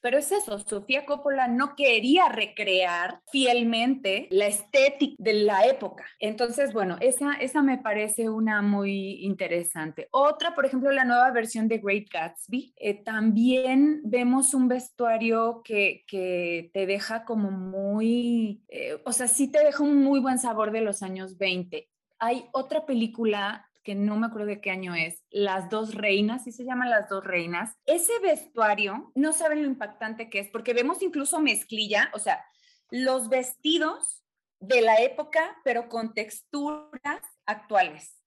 Pero 0.03 0.19
es 0.19 0.33
eso, 0.33 0.59
Sofía 0.59 1.07
Coppola 1.07 1.47
no 1.47 1.77
quería 1.77 2.29
recrear 2.29 3.21
fielmente 3.31 4.27
la 4.31 4.49
estética 4.49 5.15
de 5.19 5.33
la 5.33 5.65
época. 5.67 6.05
Entonces, 6.19 6.73
bueno, 6.73 6.97
esa, 7.01 7.35
esa 7.35 7.63
me 7.63 7.79
parece 7.79 8.29
una 8.29 8.63
muy 8.63 9.25
interesante. 9.25 10.09
Otra, 10.11 10.57
por 10.57 10.67
ejemplo, 10.67 10.91
la 10.91 11.05
nueva 11.05 11.31
versión 11.31 11.69
de 11.69 11.79
Great 11.79 12.09
Gatsby. 12.13 12.75
Eh, 12.77 12.95
también 13.05 14.01
vemos 14.03 14.55
un 14.55 14.67
vestuario 14.67 15.63
que, 15.63 16.05
que 16.09 16.71
te 16.75 16.85
deja 16.87 17.25
como 17.25 17.53
muy, 17.53 18.65
eh, 18.69 19.01
o 19.05 19.13
sea, 19.13 19.29
sí 19.29 19.53
te 19.53 19.65
deja 19.65 19.85
un 19.85 20.03
muy 20.03 20.19
buen 20.19 20.41
sabor 20.41 20.73
de 20.73 20.81
los 20.81 21.05
años 21.05 21.39
20. 21.39 21.89
Hay 22.19 22.47
otra 22.53 22.87
película 22.87 23.69
que 23.83 23.95
no 23.95 24.17
me 24.17 24.27
acuerdo 24.27 24.47
de 24.47 24.61
qué 24.61 24.71
año 24.71 24.95
es, 24.95 25.23
Las 25.31 25.71
dos 25.71 25.95
reinas, 25.95 26.45
sí 26.45 26.53
se 26.53 26.65
llaman 26.65 26.91
Las 26.91 27.09
dos 27.09 27.25
reinas. 27.25 27.77
Ese 27.87 28.19
vestuario, 28.21 29.13
no 29.15 29.33
saben 29.33 29.63
lo 29.63 29.69
impactante 29.69 30.31
que 30.31 30.39
es, 30.39 30.49
porque 30.49 30.75
vemos 30.75 31.03
incluso 31.03 31.41
mezclilla, 31.41 32.11
o 32.15 32.19
sea, 32.19 32.45
los 32.91 33.29
vestidos 33.29 34.23
de 34.61 34.83
la 34.83 35.01
época, 35.01 35.57
pero 35.65 35.89
con 35.89 36.15
texturas 36.15 37.23
actuales. 37.47 38.19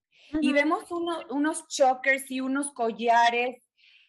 Y 0.42 0.52
vemos 0.54 0.92
unos 0.92 1.68
chokers 1.68 2.30
y 2.32 2.42
unos 2.42 2.74
collares 2.74 3.65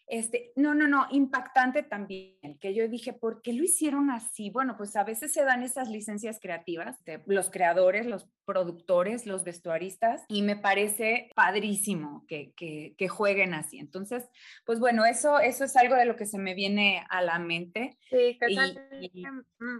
este, 0.07 0.53
no, 0.55 0.73
no, 0.73 0.87
no, 0.87 1.05
impactante 1.11 1.83
también, 1.83 2.57
que 2.61 2.73
yo 2.73 2.87
dije, 2.87 3.11
¿por 3.11 3.41
qué 3.41 3.51
lo 3.51 3.63
hicieron 3.63 4.09
así? 4.09 4.49
Bueno, 4.49 4.77
pues 4.77 4.95
a 4.95 5.03
veces 5.03 5.33
se 5.33 5.43
dan 5.43 5.63
esas 5.63 5.89
licencias 5.89 6.39
creativas 6.41 7.03
de 7.03 7.21
los 7.25 7.49
creadores, 7.49 8.05
los 8.05 8.29
productores, 8.45 9.25
los 9.25 9.43
vestuaristas, 9.43 10.23
y 10.29 10.43
me 10.43 10.55
parece 10.55 11.29
padrísimo 11.35 12.25
que, 12.25 12.53
que, 12.55 13.07
jueguen 13.09 13.53
así. 13.53 13.79
Entonces, 13.79 14.29
pues 14.65 14.79
bueno, 14.79 15.05
eso, 15.05 15.39
eso 15.39 15.65
es 15.65 15.75
algo 15.75 15.95
de 15.95 16.05
lo 16.05 16.15
que 16.15 16.25
se 16.25 16.37
me 16.37 16.53
viene 16.53 17.05
a 17.09 17.21
la 17.21 17.39
mente. 17.39 17.97
Sí, 18.09 18.37
que 18.39 18.47
y, 18.49 19.23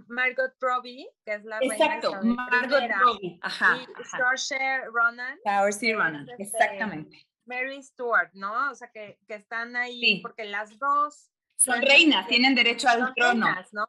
Margot 0.08 0.54
Robbie, 0.60 1.08
que 1.24 1.36
es 1.36 1.46
la 1.46 1.60
Exacto, 1.62 2.12
Margot 2.24 2.84
Robbie, 3.00 3.40
ajá. 3.42 3.78
Y 3.78 4.04
Saoirse 4.04 4.58
Ronan. 4.92 5.40
Saoirse 5.44 5.94
Ronan, 5.94 6.28
este, 6.30 6.44
exactamente. 6.44 7.28
Mary 7.48 7.82
Stuart, 7.82 8.32
¿no? 8.34 8.72
O 8.72 8.76
sea, 8.76 8.90
que, 8.92 9.20
que 9.28 9.36
están 9.36 9.76
ahí 9.76 10.22
porque 10.22 10.46
las 10.46 10.78
dos... 10.78 11.32
Son 11.56 11.82
reinas, 11.82 12.28
tienen 12.28 12.54
derecho 12.54 12.88
al 12.88 13.14
trono. 13.16 13.48
¿no? 13.72 13.88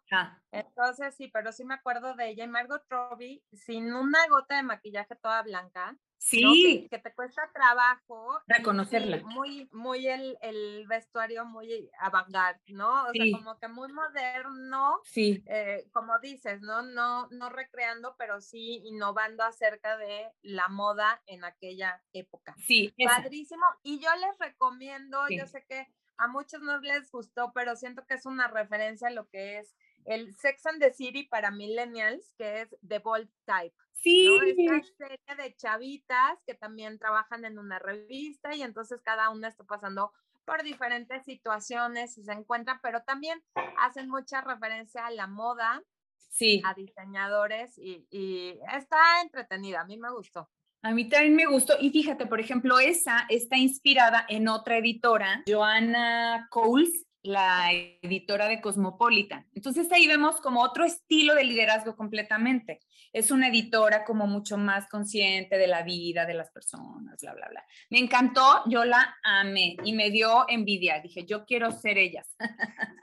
Entonces, 0.53 1.15
sí, 1.17 1.29
pero 1.29 1.53
sí 1.53 1.65
me 1.65 1.75
acuerdo 1.75 2.15
de 2.15 2.31
ella 2.31 2.45
y 2.45 2.49
Margot 2.49 2.83
Robbie 2.89 3.43
sin 3.53 3.93
una 3.93 4.27
gota 4.29 4.57
de 4.57 4.63
maquillaje 4.63 5.15
toda 5.17 5.43
blanca. 5.43 5.95
Sí. 6.19 6.89
Que, 6.91 6.99
te 6.99 7.15
cuesta 7.15 7.51
trabajo. 7.55 8.41
Reconocerla. 8.47 9.19
muy, 9.25 9.69
muy 9.73 10.07
el, 10.09 10.37
el 10.43 10.87
vestuario 10.89 11.45
muy 11.45 11.91
avant 12.01 12.29
¿no? 12.67 13.07
O 13.07 13.13
sea, 13.13 13.25
como 13.33 13.59
que 13.59 13.69
muy 13.69 13.93
moderno. 13.93 15.01
Sí. 15.05 15.43
Eh, 15.47 15.89
como 15.93 16.19
dices, 16.19 16.61
¿no? 16.61 16.83
No, 16.83 17.29
no 17.31 17.49
recreando, 17.51 18.17
pero 18.19 18.41
sí 18.41 18.83
innovando 18.85 19.45
acerca 19.45 19.97
de 19.97 20.31
la 20.43 20.69
moda 20.69 21.23
en 21.27 21.45
aquella 21.45 22.03
época. 22.13 22.55
Sí. 22.59 22.93
Padrísimo. 23.05 23.65
Y 23.83 24.01
yo 24.01 24.11
les 24.17 24.39
recomiendo, 24.39 25.29
yo 25.31 25.47
sé 25.47 25.65
que 25.69 25.87
a 26.17 26.27
muchos 26.27 26.61
no 26.63 26.79
les 26.81 27.11
gustó, 27.11 27.53
pero 27.55 27.77
siento 27.77 28.05
que 28.07 28.15
es 28.15 28.27
una 28.27 28.49
referencia 28.49 29.09
a 29.09 29.13
lo 29.13 29.29
que 29.29 29.59
es 29.59 29.77
el 30.09 30.35
Sex 30.35 30.65
and 30.67 30.81
the 30.81 30.93
City 30.93 31.25
para 31.25 31.51
millennials, 31.51 32.33
que 32.37 32.63
es 32.63 32.77
The 32.87 32.99
Bold 32.99 33.29
Type. 33.45 33.75
Sí. 33.93 34.39
Esta 34.47 34.83
serie 34.97 35.45
de 35.45 35.55
chavitas 35.57 36.39
que 36.47 36.55
también 36.55 36.99
trabajan 36.99 37.45
en 37.45 37.59
una 37.59 37.79
revista 37.79 38.55
y 38.55 38.63
entonces 38.63 39.01
cada 39.03 39.29
una 39.31 39.49
está 39.49 39.65
pasando 39.65 40.13
por 40.45 40.63
diferentes 40.63 41.25
situaciones 41.25 42.17
y 42.17 42.25
se 42.25 42.33
encuentran, 42.33 42.81
pero 42.83 43.03
también 43.03 43.43
hacen 43.77 44.09
mucha 44.09 44.41
referencia 44.41 45.07
a 45.07 45.11
la 45.11 45.27
moda, 45.27 45.83
sí. 46.31 46.63
a 46.65 46.73
diseñadores 46.73 47.77
y, 47.77 48.07
y 48.11 48.59
está 48.75 49.21
entretenida, 49.21 49.83
a 49.83 49.85
mí 49.85 49.99
me 49.99 50.11
gustó. 50.11 50.49
A 50.83 50.93
mí 50.93 51.09
también 51.09 51.35
me 51.35 51.47
gustó. 51.47 51.75
Y 51.81 51.91
fíjate, 51.91 52.27
por 52.27 52.41
ejemplo, 52.41 52.79
esa 52.79 53.27
está 53.29 53.57
inspirada 53.59 54.25
en 54.29 54.49
otra 54.49 54.79
editora, 54.79 55.43
Joanna 55.47 56.47
Coles, 56.51 57.08
la 57.23 57.73
editora 57.73 58.49
de 58.49 58.61
Cosmopolitan. 58.61 59.47
Entonces 59.55 59.91
ahí 59.93 60.07
vemos 60.07 60.41
como 60.41 60.63
otro 60.63 60.85
estilo 60.85 61.35
de 61.35 61.45
liderazgo 61.45 61.97
completamente. 61.97 62.81
Es 63.13 63.31
una 63.31 63.49
editora 63.49 64.05
como 64.05 64.27
mucho 64.27 64.57
más 64.57 64.89
consciente 64.89 65.59
de 65.59 65.67
la 65.67 65.83
vida, 65.83 66.27
de 66.27 66.35
las 66.35 66.51
personas, 66.51 67.21
bla, 67.21 67.35
bla, 67.35 67.49
bla. 67.49 67.65
Me 67.91 67.99
encantó, 67.99 68.63
yo 68.67 68.85
la 68.85 69.17
amé 69.23 69.77
y 69.85 69.93
me 69.93 70.11
dio 70.11 70.47
envidia. 70.49 71.01
Dije, 71.01 71.25
yo 71.27 71.45
quiero 71.45 71.71
ser 71.73 71.99
ellas. 71.99 72.35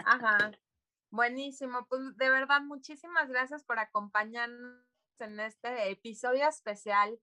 Ajá. 0.06 0.52
Buenísimo. 1.12 1.86
Pues 1.88 2.02
de 2.18 2.30
verdad, 2.30 2.62
muchísimas 2.62 3.30
gracias 3.30 3.64
por 3.64 3.80
acompañarnos 3.80 4.86
en 5.20 5.40
este 5.40 5.90
episodio 5.90 6.48
especial 6.48 7.18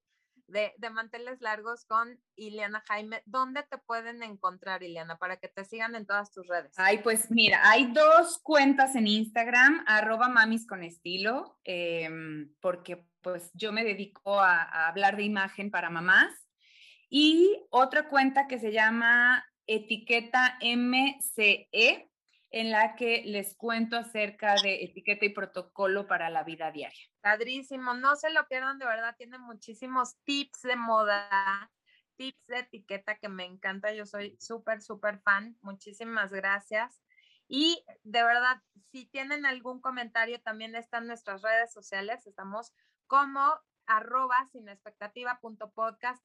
de, 0.53 0.91
manteles 0.91 1.41
largos 1.41 1.85
con 1.85 2.21
Ileana 2.37 2.83
Jaime. 2.87 3.23
¿Dónde 3.27 3.63
te 3.65 3.79
pueden 3.79 4.23
encontrar, 4.23 4.83
Ileana, 4.83 5.17
para 5.17 5.39
que 5.39 5.49
te 5.49 5.65
sigan 5.65 5.95
en 5.95 6.07
todas 6.07 6.31
tus 6.31 6.47
redes? 6.47 6.73
Ay, 6.77 6.99
pues 6.99 7.31
mira, 7.31 7.61
hay 7.65 7.93
dos 7.93 8.39
cuentas 8.43 8.95
en 8.95 9.07
Instagram, 9.07 9.83
arroba 9.87 10.29
mamis 10.29 10.67
con 10.67 10.83
estilo, 10.83 11.59
em, 11.65 12.55
porque 12.61 13.07
pues 13.23 13.51
yo 13.55 13.73
me 13.73 13.85
dedico 13.85 14.39
a, 14.41 14.63
a 14.63 14.89
hablar 14.89 15.17
de 15.17 15.25
imagen 15.25 15.71
para 15.71 15.91
mamás. 15.91 16.33
Y 17.09 17.67
otra 17.71 18.09
cuenta 18.09 18.47
que 18.47 18.59
se 18.59 18.73
llama 18.73 19.45
etiqueta 19.67 20.59
MCE, 20.61 22.12
en 22.53 22.71
la 22.71 22.95
que 22.95 23.23
les 23.25 23.55
cuento 23.57 23.97
acerca 23.97 24.55
de 24.63 24.85
etiqueta 24.85 25.25
y 25.25 25.31
protocolo 25.31 26.07
para 26.07 26.29
la 26.29 26.45
vida 26.45 26.71
diaria. 26.71 27.09
Padrísimo, 27.23 27.95
no 27.95 28.15
se 28.15 28.31
lo 28.31 28.47
pierdan, 28.47 28.79
de 28.79 28.85
verdad, 28.85 29.17
tiene 29.17 29.39
muchísimos 29.39 30.17
tips 30.25 30.63
de 30.63 30.77
moda, 30.77 31.73
tips 32.17 32.47
de 32.47 32.59
etiqueta 32.59 33.17
que 33.17 33.31
me 33.31 33.47
encanta, 33.47 33.93
yo 33.95 34.05
soy 34.05 34.37
súper, 34.39 34.83
súper 34.83 35.21
fan, 35.21 35.57
muchísimas 35.63 36.31
gracias. 36.31 37.01
Y 37.49 37.85
de 38.05 38.23
verdad, 38.23 38.63
si 38.91 39.07
tienen 39.07 39.47
algún 39.47 39.81
comentario, 39.81 40.41
también 40.43 40.75
están 40.75 41.07
nuestras 41.07 41.43
redes 41.43 41.73
sociales, 41.73 42.27
estamos 42.27 42.73
como 43.07 43.59
arroba 43.87 44.49
sin 44.53 44.69
expectativa 44.69 45.39
punto 45.41 45.73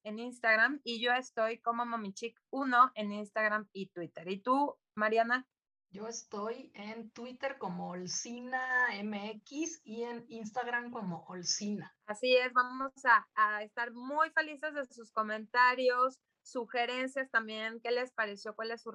en 0.03 0.19
Instagram 0.19 0.79
y 0.83 1.01
yo 1.01 1.11
estoy 1.13 1.59
como 1.59 1.83
mamichic1 1.85 2.91
en 2.95 3.11
Instagram 3.13 3.67
y 3.73 3.87
Twitter. 3.87 4.29
¿Y 4.29 4.41
tú, 4.41 4.77
Mariana? 4.95 5.47
Yo 5.91 6.07
estoy 6.07 6.71
en 6.75 7.09
Twitter 7.11 7.57
como 7.57 7.89
Olcina 7.89 8.87
MX 9.03 9.81
y 9.85 10.03
en 10.03 10.25
Instagram 10.27 10.91
como 10.91 11.23
Olcina. 11.27 11.95
Así 12.05 12.35
es, 12.35 12.51
vamos 12.53 12.91
a, 13.05 13.63
estar 13.63 13.91
muy 13.93 14.29
felices 14.31 14.73
de 14.73 14.85
sus 14.85 15.11
comentarios, 15.11 16.19
sugerencias 16.43 17.29
también, 17.31 17.79
qué 17.81 17.91
les 17.91 18.11
pareció, 18.11 18.55
cuál 18.55 18.71
es 18.71 18.81
su, 18.81 18.91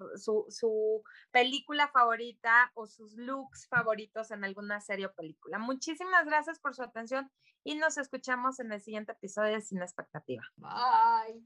su, 0.48 1.02
película 1.30 1.88
favorita 1.88 2.70
o 2.74 2.86
sus 2.86 3.14
looks 3.16 3.68
favoritos 3.68 4.30
en 4.30 4.44
alguna 4.44 4.80
serie 4.80 5.06
o 5.06 5.14
película. 5.14 5.58
Muchísimas 5.58 6.26
gracias 6.26 6.58
por 6.58 6.74
su 6.74 6.82
atención 6.82 7.30
y 7.64 7.76
nos 7.76 7.96
escuchamos 7.96 8.60
en 8.60 8.72
el 8.72 8.80
siguiente 8.80 9.12
episodio 9.12 9.54
de 9.54 9.60
Sin 9.60 9.80
Expectativa. 9.82 10.42
Bye. 10.56 11.40